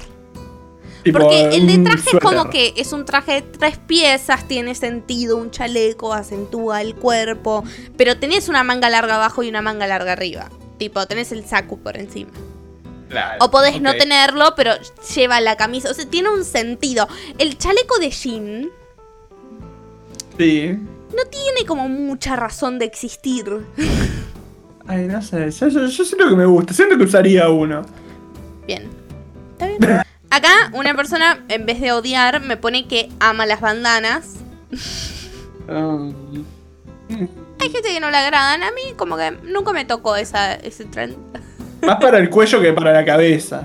Tipo, 1.02 1.18
Porque 1.18 1.48
el 1.56 1.66
de 1.66 1.78
traje 1.78 2.10
es 2.12 2.20
como 2.20 2.50
que 2.50 2.74
es 2.76 2.92
un 2.92 3.04
traje 3.04 3.32
de 3.32 3.42
tres 3.42 3.78
piezas, 3.78 4.46
tiene 4.46 4.74
sentido, 4.74 5.36
un 5.36 5.50
chaleco, 5.50 6.12
acentúa 6.12 6.82
el 6.82 6.94
cuerpo, 6.94 7.64
pero 7.96 8.18
tenés 8.18 8.48
una 8.48 8.62
manga 8.64 8.90
larga 8.90 9.14
abajo 9.16 9.42
y 9.42 9.48
una 9.48 9.62
manga 9.62 9.86
larga 9.86 10.12
arriba. 10.12 10.50
Tipo, 10.80 11.04
tenés 11.06 11.30
el 11.30 11.44
saco 11.44 11.76
por 11.76 11.98
encima. 11.98 12.30
Claro, 13.10 13.44
O 13.44 13.50
podés 13.50 13.82
no 13.82 13.92
tenerlo, 13.94 14.54
pero 14.56 14.72
lleva 15.14 15.38
la 15.42 15.56
camisa. 15.56 15.90
O 15.90 15.94
sea, 15.94 16.06
tiene 16.08 16.30
un 16.30 16.42
sentido. 16.42 17.06
El 17.36 17.58
chaleco 17.58 17.98
de 17.98 18.10
jean 18.10 18.70
Sí. 20.38 20.70
no 21.14 21.24
tiene 21.30 21.66
como 21.66 21.86
mucha 21.90 22.34
razón 22.36 22.78
de 22.78 22.86
existir. 22.86 23.44
Ay, 24.86 25.06
no 25.06 25.20
sé, 25.20 25.50
yo, 25.50 25.68
yo- 25.68 25.86
yo 25.86 26.04
siento 26.04 26.28
que 26.30 26.34
me 26.36 26.46
gusta, 26.46 26.72
siento 26.72 26.96
que 26.96 27.04
usaría 27.04 27.48
uno. 27.50 27.82
Bien. 28.66 28.88
Está 29.52 29.66
bien. 29.66 29.80
Acá 30.30 30.70
una 30.72 30.94
persona, 30.94 31.44
en 31.48 31.66
vez 31.66 31.78
de 31.80 31.92
odiar, 31.92 32.40
me 32.40 32.56
pone 32.56 32.88
que 32.88 33.10
ama 33.20 33.44
las 33.44 33.60
bandanas. 33.60 34.36
Um, 35.68 36.14
Hay 37.60 37.70
gente 37.70 37.88
que 37.90 38.00
no 38.00 38.10
le 38.10 38.16
agradan. 38.16 38.62
A 38.62 38.70
mí 38.72 38.94
como 38.96 39.16
que 39.16 39.30
nunca 39.30 39.72
me 39.72 39.84
tocó 39.84 40.16
esa, 40.16 40.54
ese 40.54 40.84
trend. 40.86 41.16
más 41.82 41.96
para 41.96 42.18
el 42.18 42.30
cuello 42.30 42.60
que 42.60 42.72
para 42.72 42.92
la 42.92 43.04
cabeza. 43.04 43.64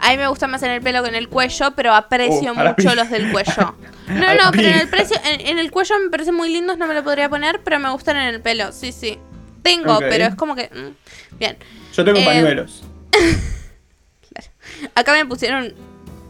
A 0.00 0.10
mí 0.10 0.16
me 0.16 0.26
gusta 0.26 0.48
más 0.48 0.62
en 0.64 0.72
el 0.72 0.80
pelo 0.82 1.02
que 1.02 1.08
en 1.10 1.14
el 1.14 1.28
cuello, 1.28 1.72
pero 1.76 1.94
aprecio 1.94 2.52
Oh, 2.52 2.54
mucho 2.54 2.94
los 2.94 3.08
del 3.10 3.30
cuello. 3.32 3.74
No, 4.08 4.34
no, 4.34 4.50
pero 4.50 4.68
en 4.68 4.78
el, 4.80 4.88
precio, 4.88 5.16
en, 5.24 5.40
en 5.46 5.58
el 5.60 5.70
cuello 5.70 5.94
me 6.00 6.10
parecen 6.10 6.34
muy 6.34 6.52
lindos, 6.52 6.76
no 6.76 6.86
me 6.88 6.92
lo 6.92 7.04
podría 7.04 7.28
poner, 7.30 7.60
pero 7.62 7.78
me 7.78 7.88
gustan 7.90 8.16
en 8.16 8.34
el 8.34 8.42
pelo, 8.42 8.72
sí, 8.72 8.90
sí. 8.92 9.16
Tengo, 9.62 10.00
pero 10.00 10.24
es 10.26 10.34
como 10.34 10.56
que... 10.56 10.64
mm, 10.74 11.38
bien. 11.38 11.56
Yo 11.94 12.04
tengo 12.04 12.18
Eh, 12.18 12.24
pañuelos. 12.24 12.82
Acá 14.94 15.12
me 15.12 15.24
pusieron 15.24 15.72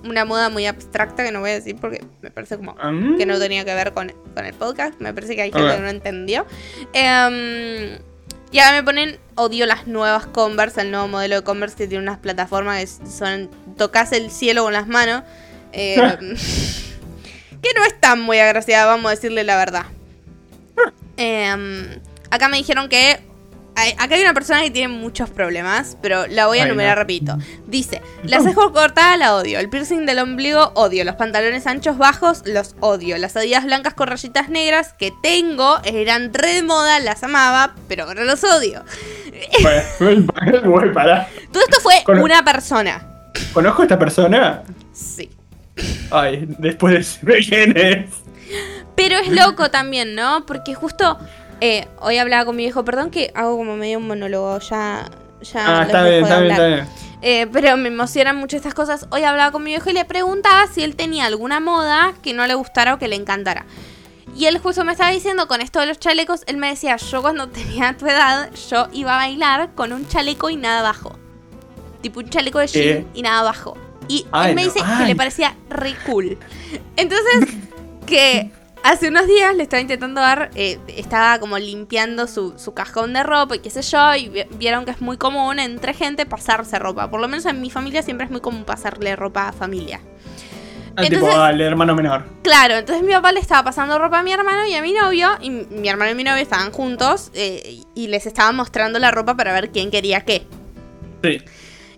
una 0.04 0.24
moda 0.24 0.48
muy 0.48 0.66
abstracta 0.66 1.24
que 1.24 1.32
no 1.32 1.40
voy 1.40 1.50
a 1.50 1.54
decir 1.54 1.76
porque 1.80 2.04
me 2.22 2.30
parece 2.30 2.56
como 2.56 2.74
Mm. 2.74 3.16
que 3.16 3.26
no 3.26 3.38
tenía 3.38 3.64
que 3.64 3.74
ver 3.74 3.92
con, 3.92 4.12
con 4.34 4.44
el 4.44 4.54
podcast. 4.54 5.00
Me 5.00 5.12
parece 5.14 5.34
que 5.36 5.42
hay 5.42 5.52
gente 5.52 5.74
que 5.76 5.80
no 5.80 5.88
entendió. 5.88 6.46
Em, 6.92 7.98
y 8.50 8.58
ahora 8.58 8.72
me 8.76 8.82
ponen, 8.82 9.18
odio 9.36 9.64
las 9.66 9.86
nuevas 9.86 10.26
Converse, 10.26 10.80
el 10.82 10.90
nuevo 10.90 11.08
modelo 11.08 11.36
de 11.36 11.42
Converse 11.42 11.76
que 11.76 11.86
tiene 11.86 12.02
unas 12.02 12.18
plataformas 12.18 12.98
que 13.00 13.06
son, 13.06 13.48
tocas 13.78 14.12
el 14.12 14.30
cielo 14.30 14.64
con 14.64 14.72
las 14.72 14.86
manos. 14.88 15.22
Em, 15.72 16.18
que 17.62 17.68
no 17.76 17.84
están 17.86 18.20
muy 18.20 18.38
agraciadas, 18.38 18.86
vamos 18.86 19.06
a 19.06 19.14
decirle 19.14 19.44
la 19.44 19.56
verdad. 19.56 19.84
Em, 21.16 22.00
acá 22.30 22.48
me 22.48 22.56
dijeron 22.56 22.88
que... 22.88 23.20
hay- 23.76 23.92
acá 23.98 24.14
hay 24.14 24.22
una 24.22 24.34
persona 24.34 24.62
que 24.62 24.70
tiene 24.70 24.88
muchos 24.88 25.30
problemas, 25.30 25.96
pero 26.02 26.26
la 26.26 26.46
voy 26.46 26.58
a 26.58 26.64
enumerar 26.64 26.96
no. 26.96 27.02
rapidito. 27.02 27.38
Dice, 27.66 28.02
la 28.22 28.40
ceja 28.40 28.70
cortada 28.72 29.16
la 29.16 29.34
odio, 29.34 29.58
el 29.58 29.68
piercing 29.68 30.04
del 30.06 30.18
ombligo 30.18 30.72
odio, 30.74 31.04
los 31.04 31.16
pantalones 31.16 31.66
anchos 31.66 31.98
bajos 31.98 32.42
los 32.46 32.74
odio, 32.80 33.16
las 33.18 33.36
adidas 33.36 33.64
blancas 33.64 33.94
con 33.94 34.08
rayitas 34.08 34.48
negras 34.48 34.92
que 34.98 35.12
tengo 35.22 35.78
eran 35.84 36.32
re 36.34 36.54
de 36.54 36.62
moda, 36.62 36.98
las 37.00 37.22
amaba, 37.22 37.74
pero 37.88 38.04
ahora 38.04 38.24
los 38.24 38.42
odio. 38.44 38.84
Bueno. 39.60 40.26
Todo 41.52 41.62
esto 41.64 41.80
fue 41.80 41.94
una 42.20 42.44
persona. 42.44 43.06
¿Conozco 43.52 43.82
a 43.82 43.84
esta 43.86 43.98
persona? 43.98 44.62
Sí. 44.92 45.30
Ay, 46.10 46.44
después 46.58 46.94
decime 46.94 47.38
quién 47.48 47.76
es. 47.76 48.10
Pero 48.94 49.18
es 49.18 49.28
loco 49.28 49.70
también, 49.70 50.14
¿no? 50.14 50.44
Porque 50.46 50.74
justo 50.74 51.18
eh, 51.64 51.86
hoy 52.00 52.18
hablaba 52.18 52.44
con 52.44 52.56
mi 52.56 52.64
viejo, 52.64 52.84
perdón 52.84 53.12
que 53.12 53.30
hago 53.36 53.56
como 53.56 53.76
medio 53.76 53.98
un 53.98 54.08
monólogo, 54.08 54.58
ya, 54.58 55.08
ya 55.42 55.80
Ah, 55.80 55.82
está 55.84 56.02
bien, 56.02 56.24
está 56.24 56.40
bien, 56.40 56.50
está 56.50 56.66
bien. 56.66 56.88
Eh, 57.22 57.46
pero 57.52 57.76
me 57.76 57.86
emocionan 57.86 58.34
mucho 58.34 58.56
estas 58.56 58.74
cosas. 58.74 59.06
Hoy 59.10 59.22
hablaba 59.22 59.52
con 59.52 59.62
mi 59.62 59.70
viejo 59.70 59.88
y 59.88 59.92
le 59.92 60.04
preguntaba 60.04 60.66
si 60.66 60.82
él 60.82 60.96
tenía 60.96 61.24
alguna 61.26 61.60
moda 61.60 62.14
que 62.20 62.34
no 62.34 62.44
le 62.48 62.54
gustara 62.54 62.94
o 62.94 62.98
que 62.98 63.06
le 63.06 63.14
encantara. 63.14 63.64
Y 64.36 64.46
él 64.46 64.58
justo 64.58 64.84
me 64.84 64.90
estaba 64.90 65.12
diciendo 65.12 65.46
con 65.46 65.60
esto 65.60 65.78
de 65.78 65.86
los 65.86 66.00
chalecos, 66.00 66.42
él 66.48 66.56
me 66.56 66.68
decía, 66.68 66.96
yo 66.96 67.22
cuando 67.22 67.48
tenía 67.50 67.96
tu 67.96 68.06
edad, 68.08 68.50
yo 68.68 68.88
iba 68.92 69.14
a 69.14 69.18
bailar 69.18 69.70
con 69.76 69.92
un 69.92 70.08
chaleco 70.08 70.50
y 70.50 70.56
nada 70.56 70.80
abajo. 70.80 71.16
Tipo 72.00 72.18
un 72.18 72.28
chaleco 72.28 72.58
de 72.58 72.66
jean 72.66 72.82
¿Qué? 72.82 73.06
y 73.14 73.22
nada 73.22 73.38
abajo. 73.38 73.76
Y 74.08 74.26
Ay, 74.32 74.50
él 74.50 74.56
me 74.56 74.64
no, 74.64 74.72
dice 74.72 74.84
que 74.98 75.04
le 75.04 75.14
parecía 75.14 75.54
re 75.70 75.94
cool. 76.06 76.36
Entonces, 76.96 77.54
que 78.06 78.50
hace 78.82 79.08
unos 79.08 79.26
días 79.26 79.54
le 79.54 79.62
estaba 79.62 79.80
intentando 79.80 80.20
dar, 80.20 80.50
eh, 80.54 80.78
estaba 80.88 81.38
como 81.38 81.58
limpiando 81.58 82.26
su, 82.26 82.54
su 82.58 82.74
cajón 82.74 83.12
de 83.12 83.22
ropa 83.22 83.56
y 83.56 83.58
qué 83.60 83.70
sé 83.70 83.82
yo, 83.82 84.14
y 84.14 84.28
vi- 84.28 84.46
vieron 84.58 84.84
que 84.84 84.90
es 84.92 85.00
muy 85.00 85.16
común 85.16 85.58
entre 85.58 85.94
gente 85.94 86.26
pasarse 86.26 86.78
ropa. 86.78 87.10
Por 87.10 87.20
lo 87.20 87.28
menos 87.28 87.46
en 87.46 87.60
mi 87.60 87.70
familia 87.70 88.02
siempre 88.02 88.24
es 88.26 88.30
muy 88.30 88.40
común 88.40 88.64
pasarle 88.64 89.16
ropa 89.16 89.48
a 89.48 89.52
familia. 89.52 90.00
Ah, 90.94 91.02
tipo 91.04 91.26
al 91.30 91.58
hermano 91.60 91.94
menor. 91.94 92.24
Claro, 92.42 92.74
entonces 92.74 93.02
mi 93.02 93.12
papá 93.12 93.32
le 93.32 93.40
estaba 93.40 93.64
pasando 93.64 93.98
ropa 93.98 94.18
a 94.18 94.22
mi 94.22 94.32
hermano 94.32 94.66
y 94.66 94.74
a 94.74 94.82
mi 94.82 94.92
novio, 94.92 95.30
y 95.40 95.48
mi 95.48 95.88
hermano 95.88 96.10
y 96.10 96.14
mi 96.14 96.24
novio 96.24 96.42
estaban 96.42 96.70
juntos 96.70 97.30
eh, 97.32 97.80
y 97.94 98.08
les 98.08 98.26
estaba 98.26 98.52
mostrando 98.52 98.98
la 98.98 99.10
ropa 99.10 99.34
para 99.36 99.54
ver 99.54 99.70
quién 99.70 99.90
quería 99.90 100.20
qué. 100.22 100.46
Sí. 101.22 101.40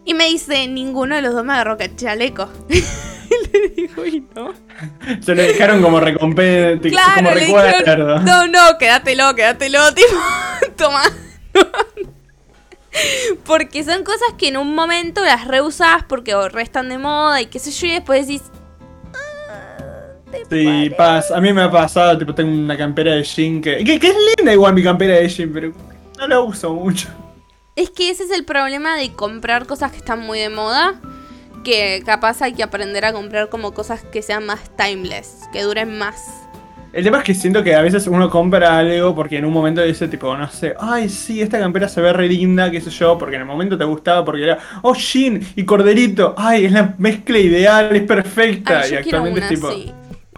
Y 0.04 0.14
me 0.14 0.26
dice, 0.26 0.68
ninguno 0.68 1.16
de 1.16 1.22
los 1.22 1.32
dos 1.34 1.44
me 1.44 1.54
agarró 1.54 1.76
chaleco. 1.96 2.48
y 2.68 3.52
le 3.52 3.68
digo, 3.70 4.04
y 4.06 4.24
no. 4.34 4.52
Se 5.20 5.34
lo 5.34 5.42
dejaron 5.42 5.82
como 5.82 6.00
recompensa, 6.00 6.80
como 6.80 7.30
Claro, 7.30 7.30
recuerdo. 7.34 7.78
dijeron, 7.78 8.24
no, 8.24 8.46
no, 8.48 8.78
quédatelo, 8.78 9.34
quédatelo, 9.34 9.80
tipo, 9.94 10.08
toma. 10.76 11.02
porque 13.44 13.82
son 13.84 14.04
cosas 14.04 14.28
que 14.38 14.48
en 14.48 14.56
un 14.56 14.74
momento 14.74 15.22
las 15.24 15.46
reusas 15.46 16.02
porque 16.08 16.34
o 16.34 16.48
restan 16.48 16.88
de 16.88 16.98
moda 16.98 17.40
y 17.42 17.46
qué 17.46 17.58
sé 17.58 17.70
yo, 17.70 17.86
y 17.86 17.90
después 17.92 18.26
decís... 18.26 18.42
"Ah, 19.14 19.76
¿te 20.30 20.38
Sí, 20.38 20.64
parece?". 20.64 20.90
pasa. 20.96 21.36
A 21.36 21.40
mí 21.40 21.52
me 21.52 21.62
ha 21.62 21.70
pasado, 21.70 22.16
tipo, 22.18 22.34
tengo 22.34 22.50
una 22.52 22.76
campera 22.76 23.12
de 23.14 23.22
jean 23.24 23.60
que, 23.60 23.84
que, 23.84 23.98
que 23.98 24.08
es 24.08 24.16
linda 24.38 24.52
igual 24.52 24.74
mi 24.74 24.82
campera 24.82 25.14
de 25.14 25.28
jean, 25.28 25.50
pero 25.52 25.72
no 26.18 26.26
la 26.28 26.40
uso 26.40 26.72
mucho. 26.72 27.08
Es 27.76 27.90
que 27.90 28.10
ese 28.10 28.22
es 28.24 28.30
el 28.30 28.44
problema 28.44 28.96
de 28.96 29.12
comprar 29.12 29.66
cosas 29.66 29.90
que 29.90 29.98
están 29.98 30.20
muy 30.20 30.38
de 30.38 30.48
moda. 30.48 30.94
Que 31.64 32.02
capaz 32.04 32.42
hay 32.42 32.52
que 32.52 32.62
aprender 32.62 33.04
a 33.04 33.12
comprar 33.12 33.48
como 33.48 33.72
cosas 33.72 34.04
que 34.04 34.22
sean 34.22 34.46
más 34.46 34.60
timeless, 34.76 35.48
que 35.52 35.62
duren 35.62 35.98
más. 35.98 36.44
El 36.94 37.02
tema 37.02 37.18
es 37.18 37.24
que 37.24 37.34
siento 37.34 37.64
que 37.64 37.74
a 37.74 37.82
veces 37.82 38.06
uno 38.06 38.30
compra 38.30 38.78
algo 38.78 39.16
porque 39.16 39.38
en 39.38 39.44
un 39.44 39.52
momento 39.52 39.82
dice, 39.82 40.06
tipo, 40.06 40.36
no 40.36 40.48
sé, 40.48 40.74
ay, 40.78 41.08
sí, 41.08 41.42
esta 41.42 41.58
campera 41.58 41.88
se 41.88 42.00
ve 42.00 42.12
re 42.12 42.28
linda, 42.28 42.70
qué 42.70 42.80
sé 42.80 42.90
yo, 42.90 43.18
porque 43.18 43.34
en 43.34 43.42
el 43.42 43.48
momento 43.48 43.76
te 43.76 43.84
gustaba, 43.84 44.24
porque 44.24 44.44
era, 44.44 44.58
oh, 44.82 44.94
jean 44.94 45.40
y 45.56 45.64
corderito, 45.64 46.36
ay, 46.38 46.66
es 46.66 46.72
la 46.72 46.94
mezcla 46.98 47.36
ideal, 47.36 47.96
es 47.96 48.02
perfecta. 48.02 48.82
Ay, 48.82 48.92
y 48.92 48.94
actualmente 48.94 49.40
una 49.40 49.48
es 49.48 49.54
tipo, 49.54 49.68
así. 49.68 49.92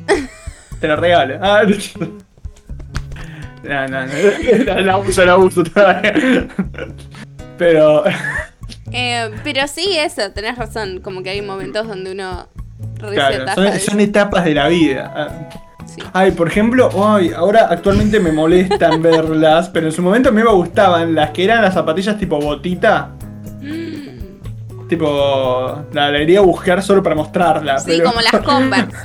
te 0.81 0.89
la 0.89 0.97
regalo. 0.97 1.39
Ah, 1.43 1.63
no, 3.63 3.89
no, 3.89 4.07
no, 4.07 4.65
la, 4.65 4.81
la 4.81 4.97
uso, 4.97 5.27
la 5.27 5.37
uso 5.37 5.63
todavía. 5.63 6.15
Pero, 7.59 8.05
Eh, 8.93 9.31
pero 9.43 9.67
sí, 9.69 9.97
eso, 9.99 10.31
tenés 10.33 10.57
razón. 10.57 11.01
Como 11.01 11.23
que 11.23 11.31
hay 11.31 11.43
momentos 11.43 11.87
donde 11.89 12.13
uno 12.13 12.47
claro, 12.99 13.47
son, 13.55 13.81
son 13.81 14.01
etapas 14.01 14.45
de 14.45 14.55
la 14.55 14.69
vida. 14.69 15.51
Sí. 15.87 16.03
Ay, 16.13 16.33
por 16.33 16.49
ejemplo, 16.49 16.91
ay, 17.05 17.31
ahora 17.35 17.69
actualmente 17.71 18.19
me 18.21 18.33
molestan 18.33 19.01
verlas, 19.03 19.69
pero 19.71 19.87
en 19.87 19.93
su 19.93 20.03
momento 20.03 20.33
me 20.33 20.45
gustaban 20.45 21.15
las 21.15 21.31
que 21.31 21.45
eran 21.45 21.63
las 21.63 21.75
zapatillas 21.75 22.19
tipo 22.19 22.39
botita. 22.41 23.11
Mm, 23.63 24.07
Tipo, 24.89 25.83
la, 25.93 26.13
la 26.13 26.23
iría 26.23 26.39
a 26.39 26.43
buscar 26.43 26.81
solo 26.81 27.03
para 27.03 27.17
mostrarla. 27.17 27.77
Sí, 27.81 27.87
pero- 27.89 28.05
como 28.11 28.21
las 28.21 28.33
Converse. 28.45 28.97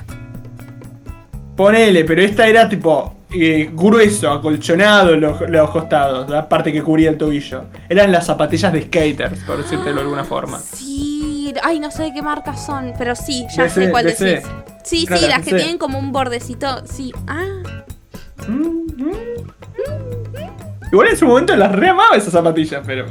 Ponele, 1.55 2.05
pero 2.05 2.21
esta 2.21 2.47
era 2.47 2.69
tipo 2.69 3.15
eh, 3.33 3.69
grueso, 3.73 4.29
acolchonado 4.29 5.15
los, 5.15 5.41
los 5.49 5.69
costados, 5.69 6.29
la 6.29 6.47
parte 6.47 6.71
que 6.71 6.81
cubría 6.81 7.09
el 7.09 7.17
tobillo. 7.17 7.65
Eran 7.89 8.11
las 8.11 8.25
zapatillas 8.25 8.73
de 8.73 8.83
skaters, 8.83 9.39
por 9.43 9.57
decírtelo 9.57 9.95
de 9.95 10.01
alguna 10.01 10.23
forma. 10.23 10.59
Sí, 10.59 11.53
ay, 11.63 11.79
no 11.79 11.91
sé 11.91 12.03
de 12.03 12.13
qué 12.13 12.21
marcas 12.21 12.65
son, 12.65 12.93
pero 12.97 13.15
sí, 13.15 13.45
ya 13.55 13.63
DC, 13.63 13.85
sé 13.85 13.91
cuál 13.91 14.05
DC. 14.05 14.25
decís. 14.25 14.49
Sí, 14.83 15.05
Claro, 15.05 15.21
sí, 15.21 15.27
las 15.29 15.41
que 15.43 15.55
tienen 15.55 15.77
como 15.77 15.99
un 15.99 16.11
bordecito. 16.11 16.85
Sí, 16.85 17.13
ah. 17.27 17.45
Mm, 18.47 19.03
mm. 19.03 19.13
Igual 20.91 21.07
en 21.07 21.17
su 21.17 21.25
momento 21.25 21.55
las 21.55 21.71
re 21.71 21.89
amaba 21.89 22.17
esas 22.17 22.33
zapatillas, 22.33 22.83
pero. 22.85 23.05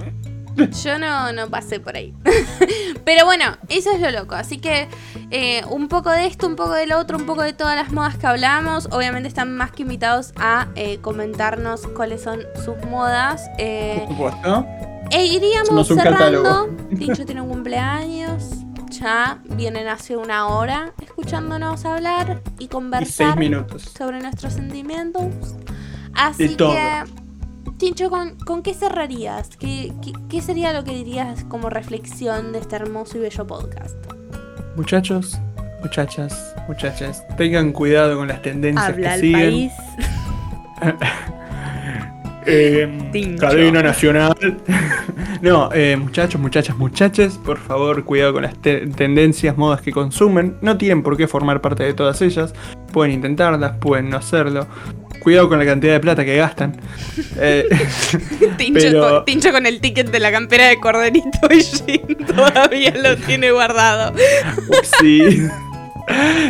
Yo 0.85 0.99
no, 0.99 1.33
no 1.33 1.49
pasé 1.49 1.81
por 1.81 1.97
ahí. 1.97 2.15
Pero 3.05 3.25
bueno, 3.25 3.57
eso 3.69 3.91
es 3.93 4.01
lo 4.01 4.11
loco. 4.11 4.35
Así 4.35 4.59
que 4.59 4.89
eh, 5.31 5.63
un 5.71 5.89
poco 5.89 6.11
de 6.11 6.27
esto, 6.27 6.47
un 6.47 6.57
poco 6.57 6.73
del 6.73 6.93
otro, 6.93 7.17
un 7.19 7.27
poco 7.27 7.43
de 7.43 7.53
todas 7.53 7.77
las 7.77 7.93
modas 7.93 8.17
que 8.17 8.27
hablamos. 8.27 8.89
Obviamente 8.93 9.29
están 9.29 9.57
más 9.57 9.71
que 9.73 9.83
invitados 9.83 10.33
a 10.37 10.69
eh, 10.75 10.99
comentarnos 10.99 11.87
cuáles 11.89 12.23
son 12.23 12.41
sus 12.65 12.77
modas. 12.89 13.43
Eh, 13.59 14.05
Por 14.07 14.09
supuesto. 14.33 14.67
e 15.11 15.25
iríamos 15.27 15.87
cerrando. 15.89 16.69
Tincho 16.99 17.25
tiene 17.25 17.41
un 17.41 17.49
cumpleaños. 17.49 18.45
Ya 18.91 19.39
vienen 19.45 19.87
hace 19.87 20.17
una 20.17 20.49
hora 20.49 20.93
escuchándonos 21.01 21.85
hablar 21.85 22.43
y 22.59 22.65
Y 22.65 22.69
conversar 22.69 23.29
seis 23.29 23.37
minutos. 23.37 23.83
sobre 23.97 24.21
nuestros 24.21 24.53
sentimientos. 24.55 25.33
Así 26.13 26.57
que, 26.57 27.05
Tincho, 27.81 28.11
¿con, 28.11 28.35
con 28.41 28.63
qué 28.63 28.75
cerrarías? 28.75 29.57
¿Qué, 29.57 29.91
qué, 30.03 30.13
qué 30.29 30.43
sería 30.43 30.75
lo 30.75 30.85
que 30.85 30.95
dirías 30.95 31.45
como 31.45 31.71
reflexión 31.71 32.53
de 32.53 32.59
este 32.59 32.77
hermoso 32.77 33.17
y 33.17 33.21
bello 33.23 33.47
podcast? 33.47 33.97
Muchachos, 34.77 35.41
muchachas, 35.83 36.55
muchachas, 36.69 37.25
tengan 37.39 37.73
cuidado 37.73 38.19
con 38.19 38.29
las 38.29 38.43
tendencias 38.43 38.87
Habla 38.87 39.09
que 39.09 39.15
el 39.15 39.21
siguen. 39.23 39.41
país. 39.51 39.73
Eh, 42.47 43.37
cadena 43.39 43.83
nacional. 43.83 44.35
no, 45.43 45.71
eh, 45.73 45.97
muchachos, 45.97 46.41
muchachas, 46.41 46.77
muchaches, 46.77 47.39
por 47.39 47.59
favor, 47.59 48.05
cuidado 48.05 48.33
con 48.35 48.43
las 48.43 48.55
te- 48.61 48.87
tendencias, 48.89 49.57
modas 49.57 49.81
que 49.83 49.93
consumen. 49.93 50.57
No 50.63 50.77
tienen 50.79 51.03
por 51.03 51.17
qué 51.17 51.27
formar 51.29 51.61
parte 51.61 51.85
de 51.85 51.93
todas 51.95 52.21
ellas. 52.23 52.55
Pueden 52.93 53.13
intentarlas, 53.15 53.77
pueden 53.79 54.11
no 54.11 54.17
hacerlo. 54.17 54.67
Cuidado 55.23 55.51
con 55.51 55.59
la 55.59 55.67
cantidad 55.67 55.93
de 55.93 56.01
plata 56.01 56.25
que 56.25 56.37
gastan. 56.37 56.81
Eh, 57.43 57.69
Tincho, 58.59 58.81
Pero- 58.81 59.01
con, 59.17 59.25
Tincho 59.25 59.53
con 59.53 59.65
el 59.67 59.81
ticket 59.81 60.11
de 60.11 60.21
la 60.21 60.31
campera 60.33 60.67
de 60.69 60.79
Corderito 60.79 61.29
y 61.51 61.63
Jin 61.63 62.17
todavía 62.27 62.93
lo 63.03 63.17
tiene 63.17 63.51
guardado. 63.51 64.13
sí. 65.01 65.47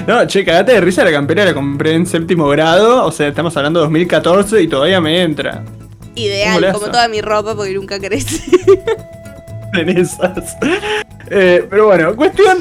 No, 0.06 0.26
che, 0.26 0.44
cagate 0.44 0.72
de 0.72 0.80
risa 0.80 1.04
la 1.04 1.12
campera, 1.12 1.44
la 1.44 1.52
compré 1.54 1.92
en 1.94 2.06
séptimo 2.06 2.48
grado. 2.48 3.04
O 3.04 3.12
sea, 3.12 3.28
estamos 3.28 3.56
hablando 3.56 3.80
de 3.80 3.84
2014 3.84 4.62
y 4.62 4.68
todavía 4.68 5.00
me 5.00 5.20
entra. 5.22 5.62
Ideal, 6.14 6.72
como 6.72 6.86
toda 6.86 7.08
mi 7.08 7.20
ropa 7.20 7.54
porque 7.54 7.74
nunca 7.74 7.98
crece. 7.98 8.42
en 9.74 9.88
esas. 9.90 10.56
Eh, 11.30 11.66
pero 11.68 11.86
bueno, 11.86 12.16
cuestión. 12.16 12.58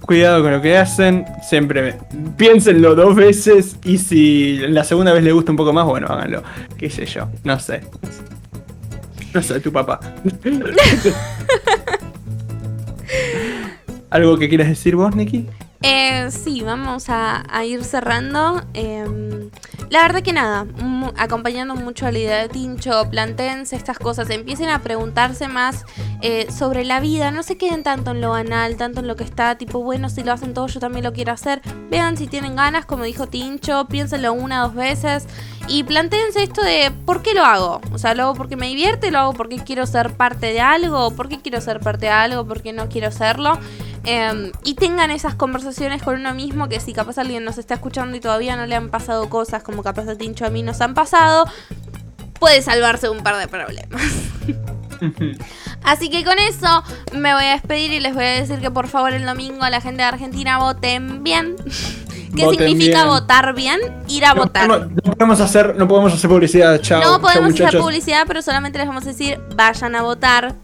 Cuidado 0.00 0.42
con 0.42 0.52
lo 0.52 0.60
que 0.60 0.76
hacen. 0.76 1.24
Siempre 1.42 1.96
piénsenlo 2.36 2.94
dos 2.94 3.14
veces. 3.14 3.76
Y 3.84 3.98
si 3.98 4.58
la 4.58 4.82
segunda 4.84 5.12
vez 5.12 5.22
les 5.22 5.32
gusta 5.32 5.52
un 5.52 5.56
poco 5.56 5.72
más, 5.72 5.86
bueno, 5.86 6.08
háganlo. 6.08 6.42
Qué 6.78 6.90
sé 6.90 7.06
yo. 7.06 7.28
No 7.44 7.60
sé. 7.60 7.82
No 9.32 9.42
sé, 9.42 9.60
tu 9.60 9.70
papá. 9.72 10.00
¿Algo 14.10 14.36
que 14.38 14.48
quieras 14.48 14.68
decir 14.68 14.96
vos, 14.96 15.14
Nikki? 15.14 15.46
Eh, 15.82 16.28
sí, 16.30 16.60
vamos 16.62 17.06
a, 17.08 17.42
ir 17.64 17.84
cerrando. 17.84 18.62
Eh, 18.74 19.48
la 19.88 20.02
verdad 20.02 20.22
que 20.22 20.32
nada, 20.32 20.66
acompañando 21.16 21.74
mucho 21.74 22.06
a 22.06 22.12
la 22.12 22.18
idea 22.18 22.42
de 22.42 22.48
Tincho, 22.48 23.08
plantéense 23.10 23.74
estas 23.74 23.98
cosas, 23.98 24.30
empiecen 24.30 24.68
a 24.68 24.82
preguntarse 24.82 25.48
más 25.48 25.84
eh, 26.20 26.46
sobre 26.52 26.84
la 26.84 27.00
vida, 27.00 27.32
no 27.32 27.42
se 27.42 27.56
queden 27.56 27.82
tanto 27.82 28.12
en 28.12 28.20
lo 28.20 28.30
banal, 28.30 28.76
tanto 28.76 29.00
en 29.00 29.08
lo 29.08 29.16
que 29.16 29.24
está, 29.24 29.56
tipo, 29.56 29.82
bueno, 29.82 30.08
si 30.08 30.22
lo 30.22 30.32
hacen 30.32 30.54
todos, 30.54 30.74
yo 30.74 30.80
también 30.80 31.04
lo 31.04 31.12
quiero 31.12 31.32
hacer. 31.32 31.60
Vean 31.90 32.16
si 32.16 32.28
tienen 32.28 32.56
ganas, 32.56 32.84
como 32.84 33.02
dijo 33.02 33.26
Tincho, 33.26 33.86
piénsenlo 33.88 34.32
una, 34.32 34.62
dos 34.62 34.74
veces 34.74 35.26
y 35.66 35.82
plantéense 35.84 36.42
esto 36.42 36.62
de 36.62 36.92
¿por 37.04 37.22
qué 37.22 37.34
lo 37.34 37.44
hago? 37.44 37.80
O 37.92 37.98
sea, 37.98 38.14
lo 38.14 38.24
hago 38.24 38.34
porque 38.34 38.56
me 38.56 38.68
divierte, 38.68 39.10
lo 39.10 39.18
hago 39.18 39.32
porque 39.32 39.58
quiero 39.58 39.86
ser 39.86 40.12
parte 40.12 40.52
de 40.52 40.60
algo, 40.60 41.10
¿por 41.12 41.28
qué 41.28 41.40
quiero 41.40 41.60
ser 41.60 41.80
parte 41.80 42.06
de 42.06 42.12
algo? 42.12 42.46
¿Por 42.46 42.62
qué 42.62 42.72
no 42.72 42.88
quiero 42.88 43.10
serlo? 43.10 43.58
Eh, 44.04 44.52
y 44.64 44.74
tengan 44.74 45.10
esas 45.10 45.34
conversaciones 45.34 45.69
con 46.04 46.14
uno 46.20 46.34
mismo 46.34 46.68
que 46.68 46.80
si 46.80 46.92
capaz 46.92 47.18
alguien 47.18 47.44
nos 47.44 47.58
está 47.58 47.74
escuchando 47.74 48.16
y 48.16 48.20
todavía 48.20 48.56
no 48.56 48.66
le 48.66 48.74
han 48.74 48.88
pasado 48.90 49.28
cosas 49.28 49.62
como 49.62 49.82
capaz 49.82 50.08
a 50.08 50.16
Tincho 50.16 50.46
a 50.46 50.50
mí 50.50 50.62
nos 50.62 50.80
han 50.80 50.94
pasado, 50.94 51.46
puede 52.38 52.62
salvarse 52.62 53.08
un 53.08 53.22
par 53.22 53.36
de 53.36 53.48
problemas. 53.48 54.02
Así 55.82 56.10
que 56.10 56.24
con 56.24 56.38
eso 56.38 56.82
me 57.12 57.32
voy 57.34 57.44
a 57.44 57.52
despedir 57.52 57.92
y 57.92 58.00
les 58.00 58.14
voy 58.14 58.24
a 58.24 58.28
decir 58.40 58.58
que 58.60 58.70
por 58.70 58.86
favor 58.88 59.12
el 59.12 59.24
domingo 59.24 59.62
a 59.62 59.70
la 59.70 59.80
gente 59.80 60.02
de 60.02 60.08
Argentina 60.08 60.58
voten 60.58 61.22
bien. 61.24 61.56
¿Qué 62.36 62.44
Voten 62.44 62.68
significa 62.68 62.98
bien. 62.98 63.08
votar 63.08 63.54
bien? 63.56 63.80
Ir 64.06 64.24
a 64.24 64.34
No 64.34 64.42
votar. 64.42 64.68
no 64.68 64.88
podemos 65.16 65.40
hacer, 65.40 65.74
no 65.76 65.88
podemos 65.88 66.12
hacer 66.12 66.30
publicidad, 66.30 66.80
chao. 66.80 67.02
No 67.02 67.20
podemos 67.20 67.52
hacer 67.60 67.80
publicidad, 67.80 68.22
pero 68.24 68.40
solamente 68.40 68.78
les 68.78 68.86
vamos 68.86 69.02
a 69.04 69.08
decir 69.08 69.40
vayan 69.56 69.96
a 69.96 70.02
votar. 70.02 70.54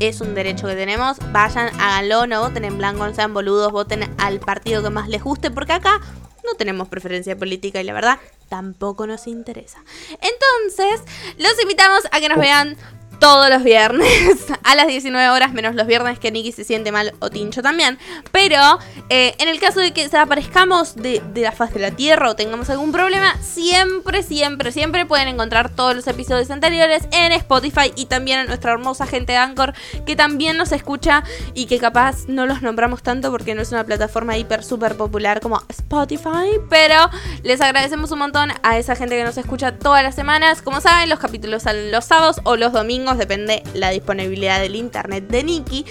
Es 0.00 0.20
un 0.20 0.34
derecho 0.34 0.66
que 0.66 0.74
tenemos. 0.74 1.18
Vayan, 1.32 1.68
háganlo, 1.80 2.26
no 2.26 2.40
voten 2.40 2.64
en 2.64 2.78
blanco, 2.78 3.06
no 3.06 3.14
sean 3.14 3.34
boludos, 3.34 3.72
voten 3.72 4.10
al 4.18 4.40
partido 4.40 4.82
que 4.82 4.90
más 4.90 5.08
les 5.08 5.22
guste, 5.22 5.50
porque 5.50 5.72
acá 5.72 6.00
no 6.44 6.54
tenemos 6.54 6.88
preferencia 6.88 7.36
política 7.36 7.80
y 7.80 7.84
la 7.84 7.92
verdad 7.92 8.18
tampoco 8.48 9.06
nos 9.06 9.26
interesa. 9.26 9.82
Entonces, 10.10 11.02
los 11.38 11.60
invitamos 11.62 12.02
a 12.10 12.20
que 12.20 12.28
nos 12.28 12.38
vean 12.38 12.76
todos 13.24 13.48
los 13.48 13.62
viernes 13.62 14.44
a 14.64 14.74
las 14.74 14.86
19 14.86 15.30
horas, 15.30 15.54
menos 15.54 15.74
los 15.74 15.86
viernes 15.86 16.18
que 16.18 16.30
Nicky 16.30 16.52
se 16.52 16.62
siente 16.62 16.92
mal 16.92 17.14
o 17.20 17.30
Tincho 17.30 17.62
también. 17.62 17.98
Pero 18.32 18.60
eh, 19.08 19.34
en 19.38 19.48
el 19.48 19.58
caso 19.58 19.80
de 19.80 19.92
que 19.92 20.02
desaparezcamos 20.02 20.94
de, 20.94 21.22
de, 21.32 21.40
la 21.40 21.50
faz 21.50 21.72
de 21.72 21.80
la 21.80 21.90
Tierra 21.90 22.28
o 22.28 22.36
tengamos 22.36 22.68
algún 22.68 22.92
problema, 22.92 23.34
siempre, 23.40 24.22
siempre, 24.22 24.72
siempre 24.72 25.06
pueden 25.06 25.28
encontrar 25.28 25.70
todos 25.70 25.96
los 25.96 26.06
episodios 26.06 26.50
anteriores 26.50 27.04
en 27.12 27.32
Spotify 27.32 27.94
y 27.96 28.04
también 28.04 28.40
en 28.40 28.46
nuestra 28.46 28.72
hermosa 28.72 29.06
gente 29.06 29.32
de 29.32 29.38
Anchor 29.38 29.72
que 30.04 30.16
también 30.16 30.58
nos 30.58 30.72
escucha 30.72 31.24
y 31.54 31.64
que 31.64 31.78
capaz 31.78 32.28
no 32.28 32.44
los 32.44 32.60
nombramos 32.60 33.02
tanto 33.02 33.30
porque 33.30 33.54
no 33.54 33.62
es 33.62 33.72
una 33.72 33.84
plataforma 33.84 34.36
hiper 34.36 34.62
súper 34.62 34.98
popular 34.98 35.40
como 35.40 35.62
Spotify. 35.70 36.60
Pero 36.68 36.96
les 37.42 37.62
agradecemos 37.62 38.10
un 38.10 38.18
montón 38.18 38.50
a 38.62 38.76
esa 38.76 38.94
gente 38.96 39.16
que 39.16 39.24
nos 39.24 39.38
escucha 39.38 39.78
todas 39.78 40.02
las 40.02 40.14
semanas. 40.14 40.60
Como 40.60 40.82
saben, 40.82 41.08
los 41.08 41.20
capítulos 41.20 41.62
salen 41.62 41.90
los 41.90 42.04
sábados 42.04 42.42
o 42.44 42.56
los 42.56 42.74
domingos 42.74 43.13
depende 43.18 43.62
la 43.74 43.90
disponibilidad 43.90 44.60
del 44.60 44.76
internet 44.76 45.26
de 45.28 45.42
Nikki. 45.44 45.84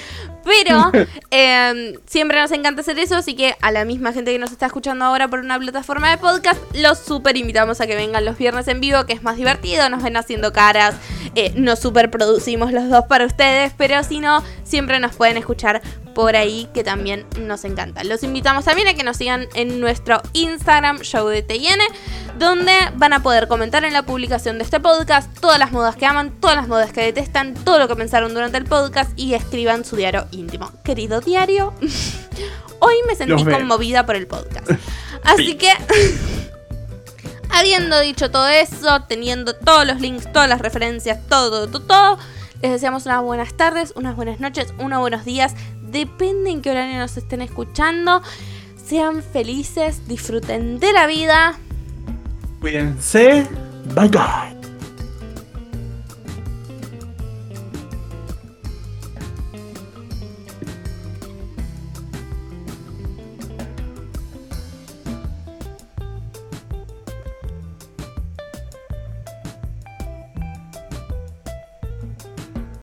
Pero 0.44 0.92
eh, 1.32 1.98
siempre 2.06 2.40
nos 2.42 2.52
encanta 2.52 2.82
hacer 2.82 3.00
eso, 3.00 3.16
así 3.16 3.36
que 3.36 3.56
a 3.62 3.72
la 3.72 3.86
misma 3.86 4.14
gente 4.14 4.32
que 4.32 4.40
nos 4.40 4.52
está 4.52 4.66
escuchando 4.66 5.06
ahora 5.06 5.28
por 5.28 5.40
una 5.40 5.58
plataforma 5.58 6.10
de 6.10 6.18
podcast, 6.18 6.60
los 6.76 7.00
super 7.00 7.38
invitamos 7.38 7.80
a 7.82 7.88
que 7.88 7.96
vengan 7.96 8.26
los 8.26 8.38
viernes 8.38 8.68
en 8.68 8.82
vivo, 8.82 9.06
que 9.06 9.14
es 9.14 9.24
más 9.24 9.38
divertido, 9.38 9.90
nos 9.90 10.04
ven 10.04 10.18
haciendo 10.18 10.52
caras, 10.52 10.96
eh, 11.36 11.54
nos 11.56 11.80
super 11.80 12.12
producimos 12.12 12.72
los 12.74 12.90
dos 12.90 13.06
para 13.06 13.26
ustedes, 13.26 13.74
pero 13.78 14.04
si 14.04 14.20
no, 14.20 14.44
siempre 14.64 15.00
nos 15.00 15.16
pueden 15.16 15.38
escuchar 15.38 15.82
por 16.14 16.36
ahí, 16.36 16.68
que 16.74 16.84
también 16.84 17.26
nos 17.40 17.66
encanta. 17.66 18.04
Los 18.04 18.24
invitamos 18.24 18.66
también 18.66 18.88
a 18.88 18.94
que 18.94 19.04
nos 19.04 19.18
sigan 19.18 19.48
en 19.54 19.80
nuestro 19.80 20.22
Instagram, 20.34 21.00
show 21.00 21.28
de 21.28 21.42
TN, 21.42 21.80
donde 22.38 22.74
van 22.96 23.14
a 23.14 23.24
poder 23.24 23.48
comentar 23.48 23.84
en 23.86 23.94
la 23.94 24.04
publicación 24.04 24.58
de 24.58 24.64
este 24.64 24.80
podcast 24.80 25.32
todas 25.40 25.60
las 25.60 25.72
modas 25.72 25.96
que 25.96 26.06
aman, 26.06 26.32
todas 26.40 26.56
las 26.56 26.68
modas 26.68 26.92
que 26.92 27.02
detestan, 27.02 27.54
todo 27.54 27.80
lo 27.80 27.88
que 27.88 27.96
pensaron 27.96 28.34
durante 28.34 28.58
el 28.58 28.66
podcast 28.66 29.12
y 29.18 29.34
escriban 29.34 29.86
su 29.86 29.96
diario 29.96 30.28
íntimo. 30.32 30.72
Querido 30.84 31.22
diario, 31.22 31.74
hoy 32.80 32.96
me 33.08 33.16
sentí 33.16 33.44
conmovida 33.44 34.06
por 34.06 34.16
el 34.16 34.28
podcast. 34.28 34.70
Así 35.24 35.56
que, 35.56 35.72
habiendo 37.50 38.00
dicho 38.00 38.30
todo 38.30 38.48
eso, 38.48 39.04
teniendo 39.08 39.56
todos 39.56 39.86
los 39.86 40.02
links, 40.02 40.32
todas 40.32 40.50
las 40.50 40.60
referencias, 40.60 41.20
todo, 41.28 41.68
todo, 41.68 41.80
todo, 41.82 42.20
les 42.62 42.72
deseamos 42.72 43.06
unas 43.06 43.22
buenas 43.22 43.56
tardes, 43.56 43.94
unas 43.96 44.16
buenas 44.16 44.40
noches, 44.40 44.74
unos 44.80 45.00
buenos 45.00 45.26
días. 45.26 45.54
Depende 45.94 46.50
en 46.50 46.62
qué 46.62 46.72
horario 46.72 46.98
nos 46.98 47.16
estén 47.16 47.42
escuchando. 47.42 48.22
Sean 48.84 49.24
felices, 49.24 50.08
disfruten 50.08 50.80
de 50.80 50.92
la 50.92 51.08
vida. 51.08 51.58
Cuídense. 52.60 53.48
Bye 53.96 54.10
bye. 54.10 54.73